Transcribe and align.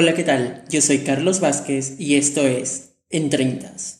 Hola, 0.00 0.14
¿qué 0.14 0.22
tal? 0.22 0.62
Yo 0.70 0.80
soy 0.80 0.98
Carlos 0.98 1.40
Vázquez 1.40 1.98
y 1.98 2.14
esto 2.14 2.42
es 2.42 2.94
En 3.10 3.30
Treintas. 3.30 3.98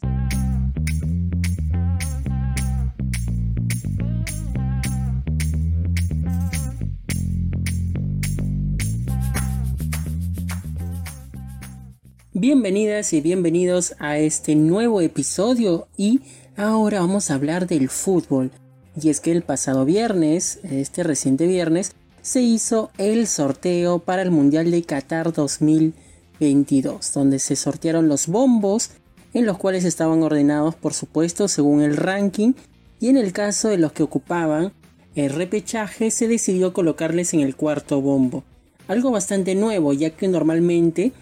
Bienvenidas 12.32 13.12
y 13.12 13.20
bienvenidos 13.20 13.96
a 13.98 14.18
este 14.18 14.54
nuevo 14.54 15.00
episodio 15.00 15.88
y 15.96 16.20
ahora 16.56 17.00
vamos 17.00 17.32
a 17.32 17.34
hablar 17.34 17.66
del 17.66 17.88
fútbol. 17.88 18.52
Y 18.94 19.08
es 19.08 19.18
que 19.18 19.32
el 19.32 19.42
pasado 19.42 19.84
viernes, 19.84 20.60
este 20.62 21.02
reciente 21.02 21.48
viernes, 21.48 21.96
se 22.28 22.42
hizo 22.42 22.90
el 22.98 23.26
sorteo 23.26 24.00
para 24.00 24.20
el 24.20 24.30
Mundial 24.30 24.70
de 24.70 24.82
Qatar 24.82 25.32
2022, 25.32 27.14
donde 27.14 27.38
se 27.38 27.56
sortearon 27.56 28.06
los 28.06 28.26
bombos, 28.26 28.90
en 29.32 29.46
los 29.46 29.56
cuales 29.56 29.86
estaban 29.86 30.22
ordenados 30.22 30.74
por 30.74 30.92
supuesto 30.92 31.48
según 31.48 31.80
el 31.80 31.96
ranking, 31.96 32.52
y 33.00 33.08
en 33.08 33.16
el 33.16 33.32
caso 33.32 33.68
de 33.68 33.78
los 33.78 33.92
que 33.92 34.02
ocupaban 34.02 34.74
el 35.14 35.30
repechaje 35.30 36.10
se 36.10 36.28
decidió 36.28 36.74
colocarles 36.74 37.32
en 37.32 37.40
el 37.40 37.56
cuarto 37.56 38.02
bombo. 38.02 38.44
Algo 38.88 39.10
bastante 39.10 39.54
nuevo, 39.54 39.94
ya 39.94 40.10
que 40.10 40.28
normalmente 40.28 41.12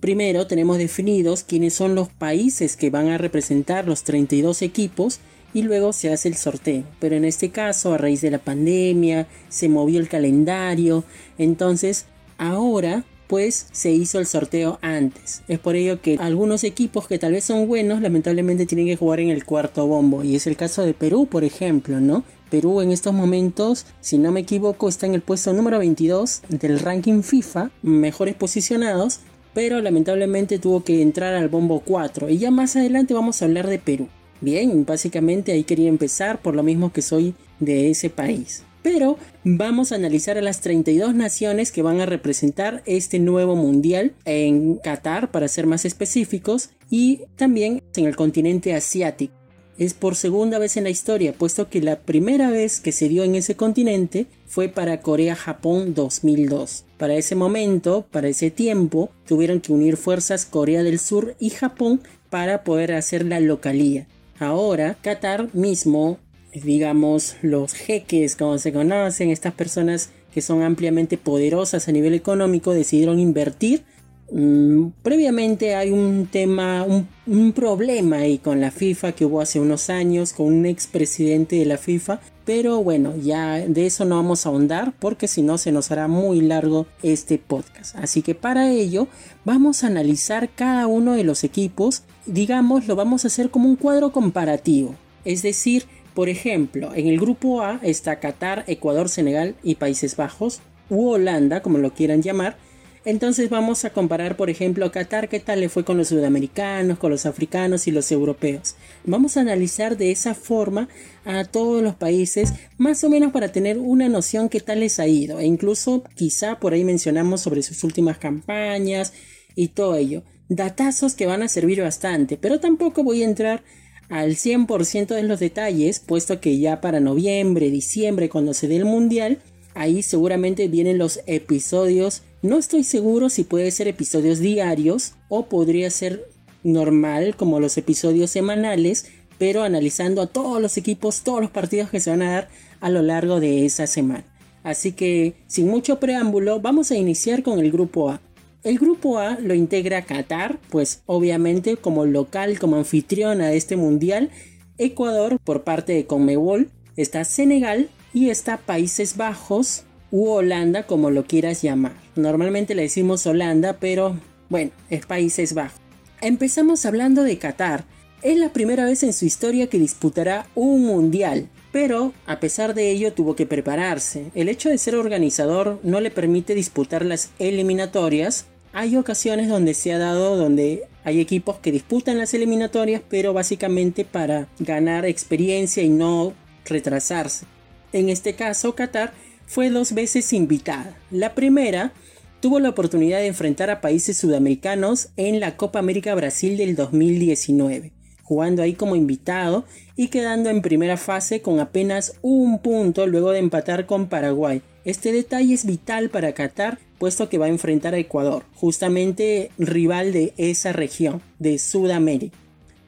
primero 0.00 0.46
tenemos 0.46 0.78
definidos 0.78 1.42
quiénes 1.42 1.74
son 1.74 1.94
los 1.94 2.08
países 2.08 2.74
que 2.78 2.88
van 2.88 3.08
a 3.08 3.18
representar 3.18 3.86
los 3.86 4.02
32 4.02 4.62
equipos, 4.62 5.20
y 5.54 5.62
luego 5.62 5.92
se 5.92 6.12
hace 6.12 6.28
el 6.28 6.36
sorteo. 6.36 6.84
Pero 7.00 7.16
en 7.16 7.24
este 7.24 7.50
caso, 7.50 7.92
a 7.92 7.98
raíz 7.98 8.20
de 8.20 8.30
la 8.30 8.38
pandemia, 8.38 9.26
se 9.48 9.68
movió 9.68 10.00
el 10.00 10.08
calendario, 10.08 11.04
entonces 11.38 12.06
ahora 12.38 13.04
pues 13.28 13.66
se 13.72 13.92
hizo 13.92 14.18
el 14.18 14.26
sorteo 14.26 14.78
antes. 14.80 15.42
Es 15.48 15.58
por 15.58 15.76
ello 15.76 16.00
que 16.00 16.16
algunos 16.18 16.64
equipos 16.64 17.06
que 17.06 17.18
tal 17.18 17.32
vez 17.32 17.44
son 17.44 17.68
buenos, 17.68 18.00
lamentablemente 18.00 18.66
tienen 18.66 18.86
que 18.86 18.96
jugar 18.96 19.20
en 19.20 19.28
el 19.28 19.44
cuarto 19.44 19.86
bombo. 19.86 20.24
Y 20.24 20.34
es 20.34 20.46
el 20.46 20.56
caso 20.56 20.82
de 20.82 20.94
Perú, 20.94 21.26
por 21.26 21.44
ejemplo, 21.44 22.00
¿no? 22.00 22.24
Perú 22.50 22.80
en 22.80 22.90
estos 22.90 23.12
momentos, 23.12 23.84
si 24.00 24.16
no 24.16 24.32
me 24.32 24.40
equivoco, 24.40 24.88
está 24.88 25.06
en 25.06 25.14
el 25.14 25.20
puesto 25.20 25.52
número 25.52 25.78
22 25.78 26.42
del 26.48 26.80
ranking 26.80 27.22
FIFA, 27.22 27.70
mejores 27.82 28.34
posicionados, 28.34 29.20
pero 29.52 29.80
lamentablemente 29.82 30.58
tuvo 30.58 30.82
que 30.82 31.02
entrar 31.02 31.34
al 31.34 31.48
bombo 31.48 31.80
4. 31.80 32.30
Y 32.30 32.38
ya 32.38 32.50
más 32.50 32.76
adelante 32.76 33.12
vamos 33.12 33.42
a 33.42 33.44
hablar 33.44 33.66
de 33.66 33.78
Perú. 33.78 34.08
Bien, 34.40 34.84
básicamente 34.84 35.52
ahí 35.52 35.64
quería 35.64 35.88
empezar 35.88 36.40
por 36.40 36.54
lo 36.54 36.62
mismo 36.62 36.92
que 36.92 37.02
soy 37.02 37.34
de 37.58 37.90
ese 37.90 38.10
país. 38.10 38.62
Pero 38.82 39.18
vamos 39.42 39.90
a 39.90 39.96
analizar 39.96 40.38
a 40.38 40.42
las 40.42 40.60
32 40.60 41.14
naciones 41.14 41.72
que 41.72 41.82
van 41.82 42.00
a 42.00 42.06
representar 42.06 42.82
este 42.86 43.18
nuevo 43.18 43.56
mundial 43.56 44.12
en 44.24 44.76
Qatar, 44.76 45.30
para 45.30 45.48
ser 45.48 45.66
más 45.66 45.84
específicos, 45.84 46.70
y 46.88 47.22
también 47.36 47.82
en 47.96 48.06
el 48.06 48.16
continente 48.16 48.74
asiático. 48.74 49.34
Es 49.78 49.94
por 49.94 50.16
segunda 50.16 50.58
vez 50.58 50.76
en 50.76 50.84
la 50.84 50.90
historia, 50.90 51.32
puesto 51.32 51.68
que 51.68 51.80
la 51.80 52.00
primera 52.00 52.50
vez 52.50 52.80
que 52.80 52.90
se 52.90 53.08
dio 53.08 53.22
en 53.22 53.36
ese 53.36 53.54
continente 53.54 54.26
fue 54.46 54.68
para 54.68 55.00
Corea-Japón 55.00 55.94
2002. 55.94 56.84
Para 56.96 57.14
ese 57.14 57.36
momento, 57.36 58.04
para 58.10 58.28
ese 58.28 58.50
tiempo, 58.50 59.10
tuvieron 59.26 59.60
que 59.60 59.72
unir 59.72 59.96
fuerzas 59.96 60.46
Corea 60.46 60.82
del 60.82 60.98
Sur 60.98 61.36
y 61.38 61.50
Japón 61.50 62.00
para 62.28 62.64
poder 62.64 62.92
hacer 62.92 63.24
la 63.24 63.38
localía. 63.38 64.08
Ahora, 64.38 64.96
Qatar 65.00 65.52
mismo, 65.54 66.18
digamos, 66.54 67.36
los 67.42 67.74
jeques, 67.74 68.36
como 68.36 68.58
se 68.58 68.72
conocen, 68.72 69.30
estas 69.30 69.52
personas 69.52 70.10
que 70.32 70.42
son 70.42 70.62
ampliamente 70.62 71.18
poderosas 71.18 71.88
a 71.88 71.92
nivel 71.92 72.14
económico, 72.14 72.72
decidieron 72.72 73.18
invertir. 73.18 73.82
Mm, 74.30 74.88
previamente 75.02 75.74
hay 75.74 75.90
un 75.90 76.28
tema, 76.30 76.84
un, 76.84 77.08
un, 77.26 77.52
problema 77.52 78.18
ahí 78.18 78.38
con 78.38 78.60
la 78.60 78.70
FIFA 78.70 79.12
que 79.12 79.24
hubo 79.24 79.40
hace 79.40 79.58
unos 79.58 79.88
años 79.88 80.34
con 80.34 80.46
un 80.46 80.66
expresidente 80.66 81.56
de 81.56 81.64
la 81.64 81.78
FIFA. 81.78 82.20
Pero 82.48 82.82
bueno, 82.82 83.14
ya 83.14 83.58
de 83.58 83.84
eso 83.84 84.06
no 84.06 84.16
vamos 84.16 84.46
a 84.46 84.48
ahondar 84.48 84.94
porque 84.98 85.28
si 85.28 85.42
no 85.42 85.58
se 85.58 85.70
nos 85.70 85.90
hará 85.90 86.08
muy 86.08 86.40
largo 86.40 86.86
este 87.02 87.36
podcast. 87.36 87.94
Así 87.96 88.22
que 88.22 88.34
para 88.34 88.70
ello 88.70 89.06
vamos 89.44 89.84
a 89.84 89.88
analizar 89.88 90.48
cada 90.48 90.86
uno 90.86 91.12
de 91.12 91.24
los 91.24 91.44
equipos 91.44 92.04
digamos, 92.28 92.86
lo 92.86 92.94
vamos 92.94 93.24
a 93.24 93.28
hacer 93.28 93.50
como 93.50 93.68
un 93.68 93.76
cuadro 93.76 94.12
comparativo. 94.12 94.94
Es 95.24 95.42
decir, 95.42 95.84
por 96.14 96.28
ejemplo, 96.28 96.94
en 96.94 97.06
el 97.06 97.18
grupo 97.18 97.62
A 97.62 97.80
está 97.82 98.20
Qatar, 98.20 98.64
Ecuador, 98.66 99.08
Senegal 99.08 99.54
y 99.62 99.76
Países 99.76 100.16
Bajos, 100.16 100.60
u 100.90 101.08
Holanda, 101.08 101.60
como 101.60 101.78
lo 101.78 101.92
quieran 101.92 102.22
llamar. 102.22 102.56
Entonces 103.04 103.50
vamos 103.50 103.84
a 103.84 103.90
comparar, 103.90 104.36
por 104.36 104.50
ejemplo, 104.50 104.84
a 104.84 104.92
Qatar, 104.92 105.28
qué 105.28 105.40
tal 105.40 105.60
le 105.60 105.68
fue 105.68 105.84
con 105.84 105.96
los 105.96 106.08
sudamericanos, 106.08 106.98
con 106.98 107.10
los 107.10 107.26
africanos 107.26 107.86
y 107.86 107.90
los 107.90 108.10
europeos. 108.12 108.74
Vamos 109.04 109.36
a 109.36 109.40
analizar 109.40 109.96
de 109.96 110.10
esa 110.10 110.34
forma 110.34 110.88
a 111.24 111.44
todos 111.44 111.82
los 111.82 111.94
países, 111.94 112.52
más 112.76 113.02
o 113.04 113.10
menos 113.10 113.32
para 113.32 113.52
tener 113.52 113.78
una 113.78 114.08
noción 114.08 114.48
qué 114.48 114.60
tal 114.60 114.80
les 114.80 114.98
ha 115.00 115.06
ido. 115.06 115.40
E 115.40 115.46
incluso 115.46 116.04
quizá 116.14 116.58
por 116.58 116.72
ahí 116.72 116.84
mencionamos 116.84 117.40
sobre 117.40 117.62
sus 117.62 117.84
últimas 117.84 118.18
campañas 118.18 119.12
y 119.54 119.68
todo 119.68 119.96
ello 119.96 120.22
datazos 120.48 121.14
que 121.14 121.26
van 121.26 121.42
a 121.42 121.48
servir 121.48 121.82
bastante, 121.82 122.36
pero 122.36 122.58
tampoco 122.58 123.04
voy 123.04 123.22
a 123.22 123.26
entrar 123.26 123.62
al 124.08 124.36
100% 124.36 125.08
de 125.08 125.22
los 125.22 125.38
detalles, 125.38 126.00
puesto 126.00 126.40
que 126.40 126.58
ya 126.58 126.80
para 126.80 127.00
noviembre, 127.00 127.70
diciembre, 127.70 128.30
cuando 128.30 128.54
se 128.54 128.68
dé 128.68 128.76
el 128.76 128.86
mundial, 128.86 129.38
ahí 129.74 130.02
seguramente 130.02 130.68
vienen 130.68 130.96
los 130.98 131.20
episodios. 131.26 132.22
No 132.40 132.56
estoy 132.56 132.84
seguro 132.84 133.30
si 133.30 133.42
puede 133.42 133.72
ser 133.72 133.88
episodios 133.88 134.38
diarios 134.38 135.14
o 135.28 135.46
podría 135.46 135.90
ser 135.90 136.28
normal 136.62 137.34
como 137.34 137.58
los 137.58 137.76
episodios 137.76 138.30
semanales, 138.30 139.06
pero 139.38 139.64
analizando 139.64 140.22
a 140.22 140.28
todos 140.28 140.62
los 140.62 140.76
equipos, 140.76 141.22
todos 141.22 141.40
los 141.40 141.50
partidos 141.50 141.90
que 141.90 141.98
se 141.98 142.10
van 142.10 142.22
a 142.22 142.30
dar 142.30 142.48
a 142.80 142.90
lo 142.90 143.02
largo 143.02 143.40
de 143.40 143.66
esa 143.66 143.88
semana. 143.88 144.24
Así 144.62 144.92
que, 144.92 145.34
sin 145.48 145.66
mucho 145.66 145.98
preámbulo, 145.98 146.60
vamos 146.60 146.92
a 146.92 146.96
iniciar 146.96 147.42
con 147.42 147.58
el 147.58 147.72
grupo 147.72 148.10
A. 148.10 148.20
El 148.62 148.78
grupo 148.78 149.18
A 149.18 149.38
lo 149.40 149.54
integra 149.54 150.04
Qatar, 150.04 150.60
pues 150.70 151.02
obviamente 151.06 151.76
como 151.76 152.06
local, 152.06 152.60
como 152.60 152.76
anfitriona 152.76 153.48
de 153.48 153.56
este 153.56 153.76
mundial, 153.76 154.30
Ecuador 154.76 155.38
por 155.42 155.64
parte 155.64 155.92
de 155.92 156.06
Conmebol, 156.06 156.70
está 156.96 157.24
Senegal 157.24 157.88
y 158.14 158.30
está 158.30 158.58
Países 158.58 159.16
Bajos 159.16 159.84
u 160.10 160.28
Holanda 160.28 160.86
como 160.86 161.10
lo 161.10 161.24
quieras 161.24 161.62
llamar. 161.62 161.94
Normalmente 162.16 162.74
le 162.74 162.82
decimos 162.82 163.26
Holanda, 163.26 163.78
pero 163.78 164.16
bueno, 164.48 164.70
es 164.90 165.06
Países 165.06 165.54
Bajos. 165.54 165.80
Empezamos 166.20 166.84
hablando 166.86 167.22
de 167.22 167.38
Qatar. 167.38 167.84
Es 168.22 168.36
la 168.36 168.52
primera 168.52 168.84
vez 168.84 169.02
en 169.04 169.12
su 169.12 169.24
historia 169.24 169.68
que 169.68 169.78
disputará 169.78 170.46
un 170.56 170.84
mundial, 170.84 171.48
pero 171.70 172.12
a 172.26 172.40
pesar 172.40 172.74
de 172.74 172.90
ello 172.90 173.12
tuvo 173.12 173.36
que 173.36 173.46
prepararse. 173.46 174.32
El 174.34 174.48
hecho 174.48 174.68
de 174.68 174.78
ser 174.78 174.96
organizador 174.96 175.78
no 175.84 176.00
le 176.00 176.10
permite 176.10 176.54
disputar 176.54 177.04
las 177.04 177.30
eliminatorias. 177.38 178.46
Hay 178.72 178.96
ocasiones 178.96 179.48
donde 179.48 179.74
se 179.74 179.92
ha 179.92 179.98
dado 179.98 180.36
donde 180.36 180.88
hay 181.04 181.20
equipos 181.20 181.58
que 181.58 181.70
disputan 181.70 182.18
las 182.18 182.34
eliminatorias, 182.34 183.02
pero 183.08 183.32
básicamente 183.32 184.04
para 184.04 184.48
ganar 184.58 185.06
experiencia 185.06 185.82
y 185.82 185.88
no 185.88 186.34
retrasarse. 186.64 187.46
En 187.92 188.08
este 188.08 188.34
caso, 188.34 188.74
Qatar 188.74 189.12
fue 189.48 189.70
dos 189.70 189.92
veces 189.92 190.32
invitada. 190.32 190.96
La 191.10 191.34
primera 191.34 191.92
tuvo 192.40 192.60
la 192.60 192.68
oportunidad 192.68 193.18
de 193.18 193.26
enfrentar 193.26 193.70
a 193.70 193.80
países 193.80 194.16
sudamericanos 194.16 195.08
en 195.16 195.40
la 195.40 195.56
Copa 195.56 195.80
América 195.80 196.14
Brasil 196.14 196.56
del 196.56 196.76
2019 196.76 197.92
jugando 198.22 198.62
ahí 198.62 198.74
como 198.74 198.94
invitado 198.94 199.64
y 199.96 200.08
quedando 200.08 200.50
en 200.50 200.60
primera 200.60 200.98
fase 200.98 201.40
con 201.40 201.60
apenas 201.60 202.12
un 202.20 202.58
punto 202.58 203.06
luego 203.06 203.30
de 203.30 203.38
empatar 203.38 203.86
con 203.86 204.06
Paraguay. 204.06 204.60
Este 204.84 205.12
detalle 205.12 205.54
es 205.54 205.64
vital 205.64 206.10
para 206.10 206.34
Qatar 206.34 206.78
puesto 206.98 207.28
que 207.28 207.38
va 207.38 207.46
a 207.46 207.50
enfrentar 207.50 207.94
a 207.94 207.98
Ecuador, 207.98 208.44
justamente 208.54 209.50
rival 209.56 210.12
de 210.12 210.34
esa 210.36 210.72
región 210.72 211.22
de 211.38 211.58
Sudamérica. 211.58 212.36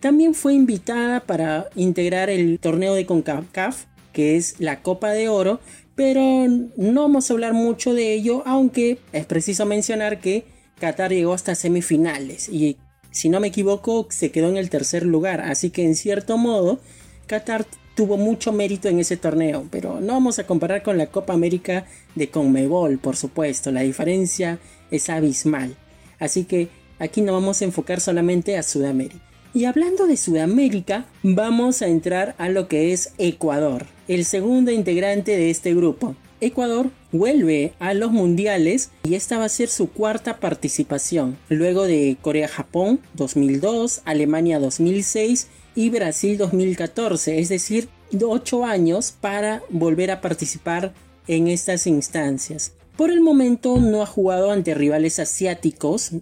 También 0.00 0.34
fue 0.34 0.54
invitada 0.54 1.20
para 1.20 1.68
integrar 1.74 2.28
el 2.30 2.58
torneo 2.58 2.94
de 2.94 3.06
CONCACAF, 3.06 3.84
que 4.12 4.36
es 4.36 4.56
la 4.58 4.82
Copa 4.82 5.10
de 5.10 5.28
Oro, 5.28 5.60
pero 6.00 6.46
no 6.78 7.02
vamos 7.02 7.28
a 7.28 7.34
hablar 7.34 7.52
mucho 7.52 7.92
de 7.92 8.14
ello, 8.14 8.42
aunque 8.46 8.96
es 9.12 9.26
preciso 9.26 9.66
mencionar 9.66 10.18
que 10.18 10.46
Qatar 10.78 11.10
llegó 11.12 11.34
hasta 11.34 11.54
semifinales 11.54 12.48
y 12.48 12.78
si 13.10 13.28
no 13.28 13.38
me 13.38 13.48
equivoco, 13.48 14.06
se 14.08 14.30
quedó 14.30 14.48
en 14.48 14.56
el 14.56 14.70
tercer 14.70 15.04
lugar. 15.04 15.42
Así 15.42 15.68
que 15.68 15.84
en 15.84 15.94
cierto 15.94 16.38
modo, 16.38 16.80
Qatar 17.26 17.66
tuvo 17.94 18.16
mucho 18.16 18.50
mérito 18.50 18.88
en 18.88 18.98
ese 18.98 19.18
torneo. 19.18 19.68
Pero 19.70 20.00
no 20.00 20.14
vamos 20.14 20.38
a 20.38 20.46
comparar 20.46 20.82
con 20.82 20.96
la 20.96 21.08
Copa 21.08 21.34
América 21.34 21.84
de 22.14 22.30
Conmebol, 22.30 22.96
por 22.96 23.16
supuesto. 23.16 23.70
La 23.70 23.82
diferencia 23.82 24.58
es 24.90 25.10
abismal. 25.10 25.76
Así 26.18 26.44
que 26.44 26.70
aquí 26.98 27.20
no 27.20 27.34
vamos 27.34 27.60
a 27.60 27.66
enfocar 27.66 28.00
solamente 28.00 28.56
a 28.56 28.62
Sudamérica. 28.62 29.29
Y 29.52 29.64
hablando 29.64 30.06
de 30.06 30.16
Sudamérica, 30.16 31.06
vamos 31.24 31.82
a 31.82 31.88
entrar 31.88 32.36
a 32.38 32.48
lo 32.48 32.68
que 32.68 32.92
es 32.92 33.12
Ecuador, 33.18 33.86
el 34.06 34.24
segundo 34.24 34.70
integrante 34.70 35.36
de 35.36 35.50
este 35.50 35.74
grupo. 35.74 36.14
Ecuador 36.40 36.90
vuelve 37.10 37.72
a 37.80 37.92
los 37.92 38.12
mundiales 38.12 38.90
y 39.02 39.14
esta 39.14 39.38
va 39.38 39.46
a 39.46 39.48
ser 39.48 39.68
su 39.68 39.90
cuarta 39.90 40.38
participación, 40.38 41.36
luego 41.48 41.82
de 41.82 42.16
Corea-Japón 42.22 43.00
2002, 43.14 44.02
Alemania 44.04 44.60
2006 44.60 45.48
y 45.74 45.90
Brasil 45.90 46.38
2014, 46.38 47.40
es 47.40 47.48
decir, 47.48 47.88
8 48.22 48.64
años 48.64 49.12
para 49.20 49.62
volver 49.68 50.12
a 50.12 50.20
participar 50.20 50.94
en 51.26 51.48
estas 51.48 51.88
instancias. 51.88 52.74
Por 52.96 53.10
el 53.10 53.20
momento 53.20 53.78
no 53.78 54.02
ha 54.02 54.06
jugado 54.06 54.52
ante 54.52 54.74
rivales 54.74 55.18
asiáticos, 55.18 56.12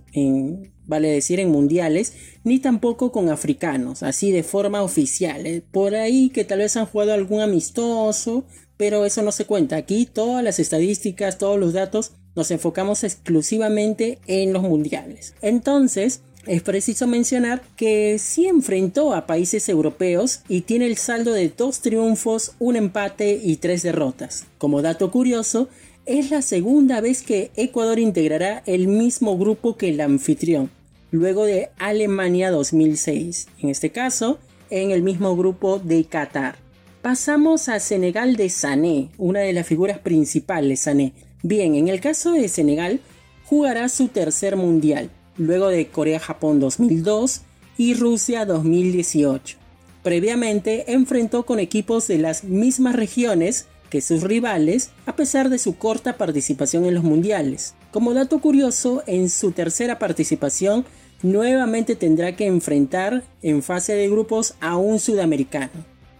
vale 0.88 1.08
decir 1.08 1.38
en 1.38 1.50
mundiales, 1.50 2.14
ni 2.42 2.58
tampoco 2.58 3.12
con 3.12 3.28
africanos, 3.28 4.02
así 4.02 4.32
de 4.32 4.42
forma 4.42 4.82
oficial. 4.82 5.46
¿eh? 5.46 5.62
Por 5.70 5.94
ahí 5.94 6.30
que 6.30 6.44
tal 6.44 6.58
vez 6.58 6.76
han 6.76 6.86
jugado 6.86 7.12
algún 7.12 7.40
amistoso, 7.40 8.44
pero 8.76 9.04
eso 9.04 9.22
no 9.22 9.30
se 9.30 9.44
cuenta. 9.44 9.76
Aquí 9.76 10.06
todas 10.06 10.42
las 10.42 10.58
estadísticas, 10.58 11.38
todos 11.38 11.60
los 11.60 11.72
datos, 11.72 12.12
nos 12.34 12.50
enfocamos 12.50 13.04
exclusivamente 13.04 14.18
en 14.26 14.52
los 14.52 14.62
mundiales. 14.62 15.34
Entonces, 15.42 16.22
es 16.46 16.62
preciso 16.62 17.06
mencionar 17.06 17.60
que 17.76 18.18
sí 18.18 18.46
enfrentó 18.46 19.12
a 19.12 19.26
países 19.26 19.68
europeos 19.68 20.40
y 20.48 20.62
tiene 20.62 20.86
el 20.86 20.96
saldo 20.96 21.32
de 21.32 21.50
dos 21.50 21.80
triunfos, 21.80 22.52
un 22.58 22.76
empate 22.76 23.38
y 23.42 23.56
tres 23.56 23.82
derrotas. 23.82 24.46
Como 24.56 24.80
dato 24.80 25.10
curioso, 25.10 25.68
es 26.06 26.30
la 26.30 26.40
segunda 26.40 27.02
vez 27.02 27.22
que 27.22 27.50
Ecuador 27.54 27.98
integrará 27.98 28.62
el 28.64 28.88
mismo 28.88 29.36
grupo 29.36 29.76
que 29.76 29.90
el 29.90 30.00
anfitrión, 30.00 30.70
luego 31.10 31.44
de 31.44 31.70
Alemania 31.78 32.50
2006, 32.50 33.48
en 33.60 33.68
este 33.68 33.90
caso 33.90 34.38
en 34.70 34.90
el 34.90 35.02
mismo 35.02 35.36
grupo 35.36 35.78
de 35.78 36.04
Qatar. 36.04 36.56
Pasamos 37.02 37.68
a 37.68 37.80
Senegal 37.80 38.36
de 38.36 38.50
Sané, 38.50 39.10
una 39.16 39.40
de 39.40 39.52
las 39.52 39.66
figuras 39.66 39.98
principales 39.98 40.80
Sané. 40.80 41.12
Bien, 41.42 41.74
en 41.74 41.88
el 41.88 42.00
caso 42.00 42.32
de 42.32 42.48
Senegal, 42.48 43.00
jugará 43.44 43.88
su 43.88 44.08
tercer 44.08 44.56
mundial 44.56 45.10
luego 45.36 45.68
de 45.68 45.86
Corea-Japón 45.86 46.60
2002 46.60 47.42
y 47.78 47.94
Rusia 47.94 48.44
2018. 48.44 49.56
Previamente 50.02 50.92
enfrentó 50.92 51.46
con 51.46 51.60
equipos 51.60 52.08
de 52.08 52.18
las 52.18 52.44
mismas 52.44 52.96
regiones 52.96 53.66
que 53.88 54.00
sus 54.00 54.22
rivales 54.22 54.90
a 55.06 55.16
pesar 55.16 55.48
de 55.48 55.58
su 55.58 55.76
corta 55.76 56.16
participación 56.16 56.84
en 56.84 56.94
los 56.94 57.04
mundiales. 57.04 57.74
Como 57.90 58.12
dato 58.12 58.38
curioso, 58.40 59.02
en 59.06 59.30
su 59.30 59.52
tercera 59.52 59.98
participación 59.98 60.84
nuevamente 61.22 61.96
tendrá 61.96 62.36
que 62.36 62.46
enfrentar 62.46 63.24
en 63.42 63.62
fase 63.62 63.94
de 63.94 64.08
grupos 64.08 64.54
a 64.60 64.76
un 64.76 65.00
sudamericano. 65.00 65.72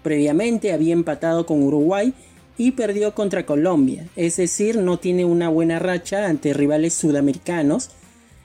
Previamente 0.03 0.73
había 0.73 0.94
empatado 0.94 1.44
con 1.44 1.62
Uruguay 1.62 2.15
y 2.56 2.73
perdió 2.73 3.15
contra 3.15 3.47
Colombia, 3.47 4.09
es 4.17 4.37
decir, 4.37 4.79
no 4.79 4.99
tiene 4.99 5.25
una 5.25 5.49
buena 5.49 5.79
racha 5.79 6.26
ante 6.26 6.55
rivales 6.55 6.94
sudamericanos 6.94 7.91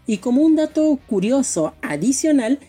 y 0.06 0.18
como 0.18 0.42
un 0.42 0.56
dato 0.56 1.00
curioso 1.08 1.74
adicional, 1.82 2.60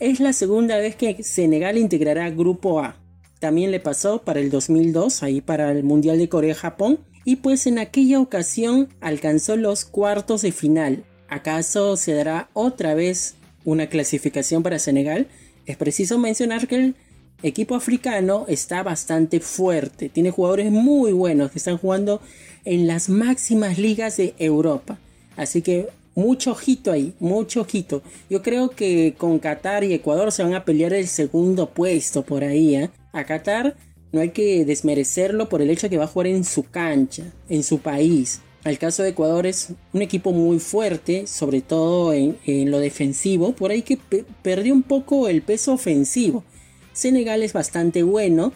es 0.00 0.18
la 0.18 0.32
segunda 0.32 0.76
vez 0.78 0.96
que 0.96 1.22
Senegal 1.22 1.78
integrará 1.78 2.28
Grupo 2.30 2.80
A. 2.80 2.96
También 3.38 3.70
le 3.70 3.80
pasó 3.80 4.22
para 4.22 4.40
el 4.40 4.50
2002, 4.50 5.22
ahí 5.22 5.40
para 5.40 5.70
el 5.70 5.84
Mundial 5.84 6.18
de 6.18 6.28
Corea-Japón, 6.28 6.98
y 7.24 7.36
pues 7.36 7.66
en 7.66 7.78
aquella 7.78 8.20
ocasión 8.20 8.88
alcanzó 9.00 9.56
los 9.56 9.84
cuartos 9.84 10.42
de 10.42 10.52
final. 10.52 11.04
¿Acaso 11.28 11.96
se 11.96 12.14
dará 12.14 12.50
otra 12.54 12.94
vez 12.94 13.34
una 13.64 13.88
clasificación 13.88 14.62
para 14.62 14.78
Senegal? 14.78 15.28
Es 15.66 15.76
preciso 15.76 16.18
mencionar 16.18 16.66
que 16.66 16.76
el 16.76 16.94
equipo 17.42 17.74
africano 17.74 18.44
está 18.48 18.82
bastante 18.82 19.40
fuerte, 19.40 20.08
tiene 20.08 20.30
jugadores 20.30 20.70
muy 20.70 21.12
buenos 21.12 21.50
que 21.50 21.58
están 21.58 21.78
jugando 21.78 22.20
en 22.64 22.86
las 22.86 23.08
máximas 23.08 23.78
ligas 23.78 24.16
de 24.16 24.34
Europa. 24.38 24.98
Así 25.36 25.62
que 25.62 25.88
mucho 26.14 26.52
ojito 26.52 26.92
ahí, 26.92 27.14
mucho 27.20 27.62
ojito. 27.62 28.02
Yo 28.28 28.42
creo 28.42 28.70
que 28.70 29.14
con 29.16 29.38
Qatar 29.38 29.84
y 29.84 29.94
Ecuador 29.94 30.32
se 30.32 30.42
van 30.42 30.54
a 30.54 30.64
pelear 30.64 30.92
el 30.92 31.06
segundo 31.06 31.70
puesto 31.70 32.22
por 32.22 32.44
ahí. 32.44 32.76
¿eh? 32.76 32.90
A 33.12 33.24
Qatar 33.24 33.76
no 34.12 34.20
hay 34.20 34.30
que 34.30 34.64
desmerecerlo 34.64 35.48
por 35.48 35.62
el 35.62 35.70
hecho 35.70 35.86
de 35.86 35.90
que 35.90 35.98
va 35.98 36.04
a 36.04 36.08
jugar 36.08 36.26
en 36.28 36.44
su 36.44 36.64
cancha, 36.64 37.24
en 37.48 37.62
su 37.62 37.78
país. 37.78 38.40
El 38.64 38.78
caso 38.78 39.02
de 39.02 39.10
Ecuador 39.10 39.46
es 39.46 39.68
un 39.92 40.02
equipo 40.02 40.32
muy 40.32 40.58
fuerte, 40.58 41.26
sobre 41.26 41.62
todo 41.62 42.12
en, 42.12 42.36
lo 42.70 42.78
defensivo, 42.78 43.52
por 43.52 43.70
ahí 43.70 43.82
que 43.82 43.98
perdió 44.42 44.74
un 44.74 44.82
poco 44.82 45.28
el 45.28 45.40
peso 45.40 45.72
ofensivo. 45.72 46.44
Senegal 46.92 47.42
es 47.42 47.54
bastante 47.54 48.02
bueno, 48.02 48.52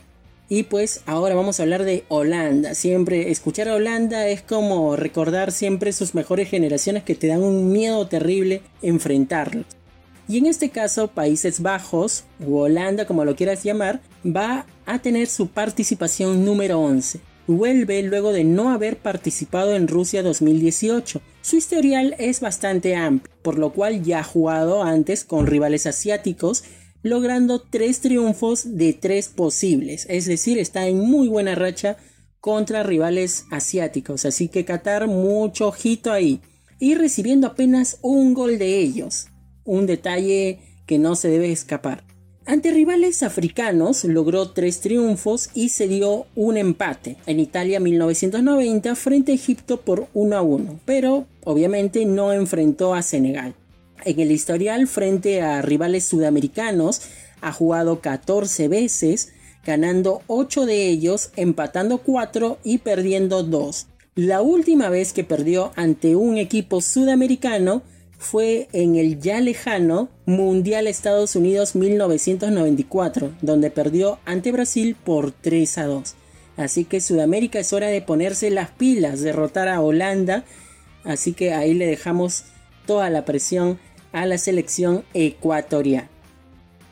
y 0.49 0.65
pues 0.65 1.01
ahora 1.07 1.35
vamos 1.35 1.59
a 1.59 1.63
hablar 1.63 1.85
de 1.85 2.05
Holanda. 2.09 2.75
Siempre 2.75 3.31
escuchar 3.31 3.69
a 3.69 3.77
Holanda 3.77 4.29
es 4.29 4.43
como 4.43 4.95
recordar 4.95 5.53
siempre 5.53 5.93
sus 5.93 6.15
mejores 6.15 6.51
generaciones 6.51 7.03
que 7.03 7.15
te 7.15 7.29
dan 7.29 7.43
un 7.43 7.73
miedo 7.73 8.07
terrible 8.07 8.61
enfrentarlos. 8.83 9.65
Y 10.29 10.39
en 10.39 10.47
este 10.47 10.71
caso 10.71 11.09
Países 11.09 11.61
Bajos, 11.61 12.25
o 12.47 12.61
Holanda 12.61 13.07
como 13.07 13.25
lo 13.25 13.37
quieras 13.37 13.63
llamar, 13.63 14.01
va 14.25 14.67
a 14.87 14.99
tener 15.01 15.27
su 15.27 15.49
participación 15.49 16.45
número 16.45 16.81
11. 16.81 17.21
Vuelve 17.47 18.03
luego 18.03 18.33
de 18.33 18.45
no 18.45 18.71
haber 18.71 18.97
participado 18.97 19.77
en 19.77 19.87
Rusia 19.87 20.23
2018. 20.23 21.21
Su 21.43 21.57
historial 21.57 22.17
es 22.19 22.41
bastante 22.41 22.97
amplio, 22.97 23.35
por 23.43 23.59
lo 23.59 23.73
cual 23.73 24.03
ya 24.03 24.21
ha 24.21 24.25
jugado 24.25 24.83
antes 24.83 25.25
con 25.25 25.47
rivales 25.47 25.87
asiáticos 25.87 26.65
logrando 27.05 27.61
tres 27.61 28.01
triunfos 28.01 28.79
de 28.79 28.95
tres 28.95 29.29
posibles, 29.29 30.07
es 30.09 30.25
decir, 30.25 30.59
está 30.59 30.89
en 30.89 30.99
muy 30.99 31.29
buena 31.29 31.55
racha 31.55 31.99
contra 32.41 32.83
rivales 32.83 33.45
asiáticos, 33.51 34.25
así 34.25 34.49
que 34.49 34.65
Qatar 34.65 35.07
mucho 35.07 35.69
ojito 35.69 36.11
ahí 36.11 36.41
y 36.81 36.95
recibiendo 36.95 37.47
apenas 37.47 37.99
un 38.01 38.33
gol 38.33 38.59
de 38.59 38.79
ellos, 38.81 39.27
un 39.65 39.87
detalle 39.87 40.61
que 40.87 40.99
no 40.99 41.17
se 41.17 41.29
debe 41.29 41.51
escapar. 41.53 42.05
Ante 42.47 42.73
rivales 42.73 43.23
africanos 43.23 44.05
logró 44.05 44.51
tres 44.51 44.81
triunfos 44.81 45.49
y 45.55 45.71
se 45.71 45.89
dio 45.89 46.27
un 46.35 46.59
empate 46.59 47.17
en 47.25 47.41
Italia 47.41 47.81
1990 47.81 48.95
frente 48.97 49.33
a 49.33 49.35
Egipto 49.35 49.81
por 49.81 50.09
1 50.13 50.37
a 50.37 50.43
1, 50.43 50.81
pero 50.85 51.27
obviamente 51.45 52.05
no 52.05 52.35
enfrentó 52.35 52.93
a 52.93 53.01
Senegal. 53.01 53.55
En 54.05 54.21
el 54.21 54.31
historial 54.31 54.87
frente 54.89 55.41
a 55.41 55.63
rivales 55.63 56.05
sudamericanos 56.05 57.01
ha 57.41 57.51
jugado 57.51 58.01
14 58.01 58.69
veces, 58.69 59.33
ganando 59.65 60.21
8 60.27 60.67
de 60.67 60.89
ellos, 60.89 61.31
empatando 61.37 61.99
4 61.99 62.59
y 62.63 62.79
perdiendo 62.79 63.43
2. 63.43 63.87
La 64.17 64.43
última 64.43 64.91
vez 64.91 65.15
que 65.15 65.25
perdió 65.25 65.73
ante 65.77 66.15
un 66.15 66.37
equipo 66.37 66.83
sudamericano 66.83 67.83
fue 68.25 68.69
en 68.73 68.97
el 68.97 69.21
ya 69.21 69.41
lejano 69.41 70.09
Mundial 70.25 70.87
Estados 70.87 71.37
Unidos 71.37 71.77
1994, 71.77 73.33
donde 73.43 73.71
perdió 73.71 74.19
ante 74.25 74.51
Brasil 74.51 74.97
por 75.05 75.31
3 75.31 75.79
a 75.79 75.87
2. 75.87 76.15
Así 76.57 76.85
que 76.85 77.01
Sudamérica 77.01 77.59
es 77.59 77.73
hora 77.73 77.89
de 77.89 78.01
ponerse 78.01 78.51
las 78.51 78.71
pilas, 78.71 79.21
derrotar 79.21 79.69
a 79.69 79.81
Holanda. 79.81 80.45
Así 81.05 81.35
que 81.35 81.53
ahí 81.53 81.75
le 81.75 81.87
dejamos 81.87 82.45
toda 82.87 83.11
la 83.11 83.25
presión 83.25 83.79
a 84.13 84.25
la 84.25 84.39
selección 84.39 85.05
ecuatoriana. 85.13 86.09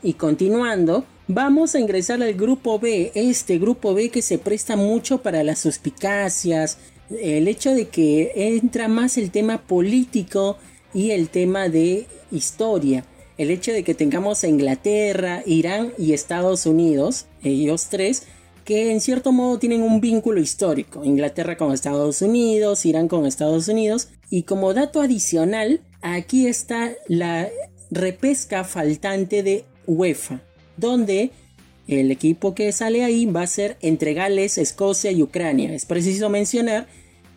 Y 0.02 0.14
continuando, 0.14 1.06
vamos 1.28 1.74
a 1.74 1.80
ingresar 1.80 2.22
al 2.22 2.34
grupo 2.34 2.78
B, 2.78 3.10
este 3.14 3.58
grupo 3.58 3.94
B 3.94 4.10
que 4.10 4.20
se 4.20 4.38
presta 4.38 4.76
mucho 4.76 5.22
para 5.22 5.42
las 5.44 5.60
suspicacias, 5.60 6.78
el 7.10 7.48
hecho 7.48 7.74
de 7.74 7.88
que 7.88 8.32
entra 8.34 8.88
más 8.88 9.16
el 9.16 9.30
tema 9.30 9.62
político 9.62 10.58
y 10.94 11.10
el 11.10 11.28
tema 11.28 11.68
de 11.68 12.06
historia. 12.30 13.04
El 13.38 13.50
hecho 13.50 13.72
de 13.72 13.82
que 13.82 13.94
tengamos 13.94 14.44
a 14.44 14.48
Inglaterra, 14.48 15.42
Irán 15.46 15.92
y 15.98 16.12
Estados 16.12 16.66
Unidos, 16.66 17.26
ellos 17.42 17.88
tres, 17.90 18.24
que 18.64 18.92
en 18.92 19.00
cierto 19.00 19.32
modo 19.32 19.58
tienen 19.58 19.82
un 19.82 20.00
vínculo 20.00 20.40
histórico. 20.40 21.04
Inglaterra 21.04 21.56
con 21.56 21.72
Estados 21.72 22.22
Unidos, 22.22 22.86
Irán 22.86 23.08
con 23.08 23.26
Estados 23.26 23.68
Unidos. 23.68 24.08
Y 24.30 24.42
como 24.44 24.74
dato 24.74 25.00
adicional, 25.00 25.80
aquí 26.00 26.46
está 26.46 26.92
la 27.08 27.48
repesca 27.90 28.64
faltante 28.64 29.42
de 29.42 29.64
UEFA, 29.86 30.40
donde 30.76 31.30
el 31.88 32.10
equipo 32.10 32.54
que 32.54 32.70
sale 32.72 33.04
ahí 33.04 33.26
va 33.26 33.42
a 33.42 33.46
ser 33.46 33.76
entre 33.80 34.14
Gales, 34.14 34.58
Escocia 34.58 35.10
y 35.10 35.22
Ucrania. 35.22 35.74
Es 35.74 35.84
preciso 35.84 36.28
mencionar 36.28 36.86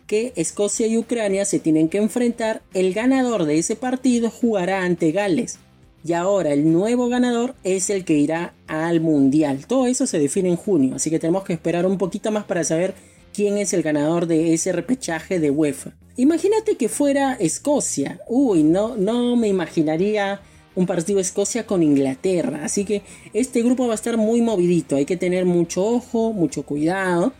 que 0.06 0.32
Escocia 0.36 0.86
y 0.86 0.96
Ucrania 0.96 1.44
se 1.44 1.58
tienen 1.58 1.88
que 1.88 1.98
enfrentar. 1.98 2.62
El 2.74 2.94
ganador 2.94 3.44
de 3.44 3.58
ese 3.58 3.76
partido 3.76 4.30
jugará 4.30 4.82
ante 4.82 5.12
Gales. 5.12 5.58
Y 6.04 6.12
ahora 6.12 6.52
el 6.52 6.72
nuevo 6.72 7.08
ganador 7.08 7.54
es 7.64 7.90
el 7.90 8.04
que 8.04 8.14
irá 8.14 8.54
al 8.68 9.00
Mundial. 9.00 9.66
Todo 9.66 9.86
eso 9.86 10.06
se 10.06 10.20
define 10.20 10.50
en 10.50 10.56
junio, 10.56 10.94
así 10.94 11.10
que 11.10 11.18
tenemos 11.18 11.42
que 11.42 11.52
esperar 11.52 11.84
un 11.84 11.98
poquito 11.98 12.30
más 12.30 12.44
para 12.44 12.62
saber 12.62 12.94
quién 13.34 13.58
es 13.58 13.72
el 13.72 13.82
ganador 13.82 14.26
de 14.26 14.54
ese 14.54 14.72
repechaje 14.72 15.40
de 15.40 15.50
UEFA. 15.50 15.92
Imagínate 16.16 16.76
que 16.76 16.88
fuera 16.88 17.34
Escocia. 17.34 18.20
Uy, 18.28 18.62
no, 18.62 18.96
no 18.96 19.36
me 19.36 19.48
imaginaría 19.48 20.40
un 20.76 20.86
partido 20.86 21.18
Escocia 21.18 21.66
con 21.66 21.82
Inglaterra. 21.82 22.60
Así 22.62 22.84
que 22.84 23.02
este 23.32 23.62
grupo 23.62 23.86
va 23.86 23.92
a 23.92 23.96
estar 23.96 24.16
muy 24.16 24.40
movidito. 24.42 24.94
Hay 24.94 25.06
que 25.06 25.16
tener 25.16 25.44
mucho 25.44 25.84
ojo, 25.84 26.32
mucho 26.32 26.62
cuidado. 26.62 27.32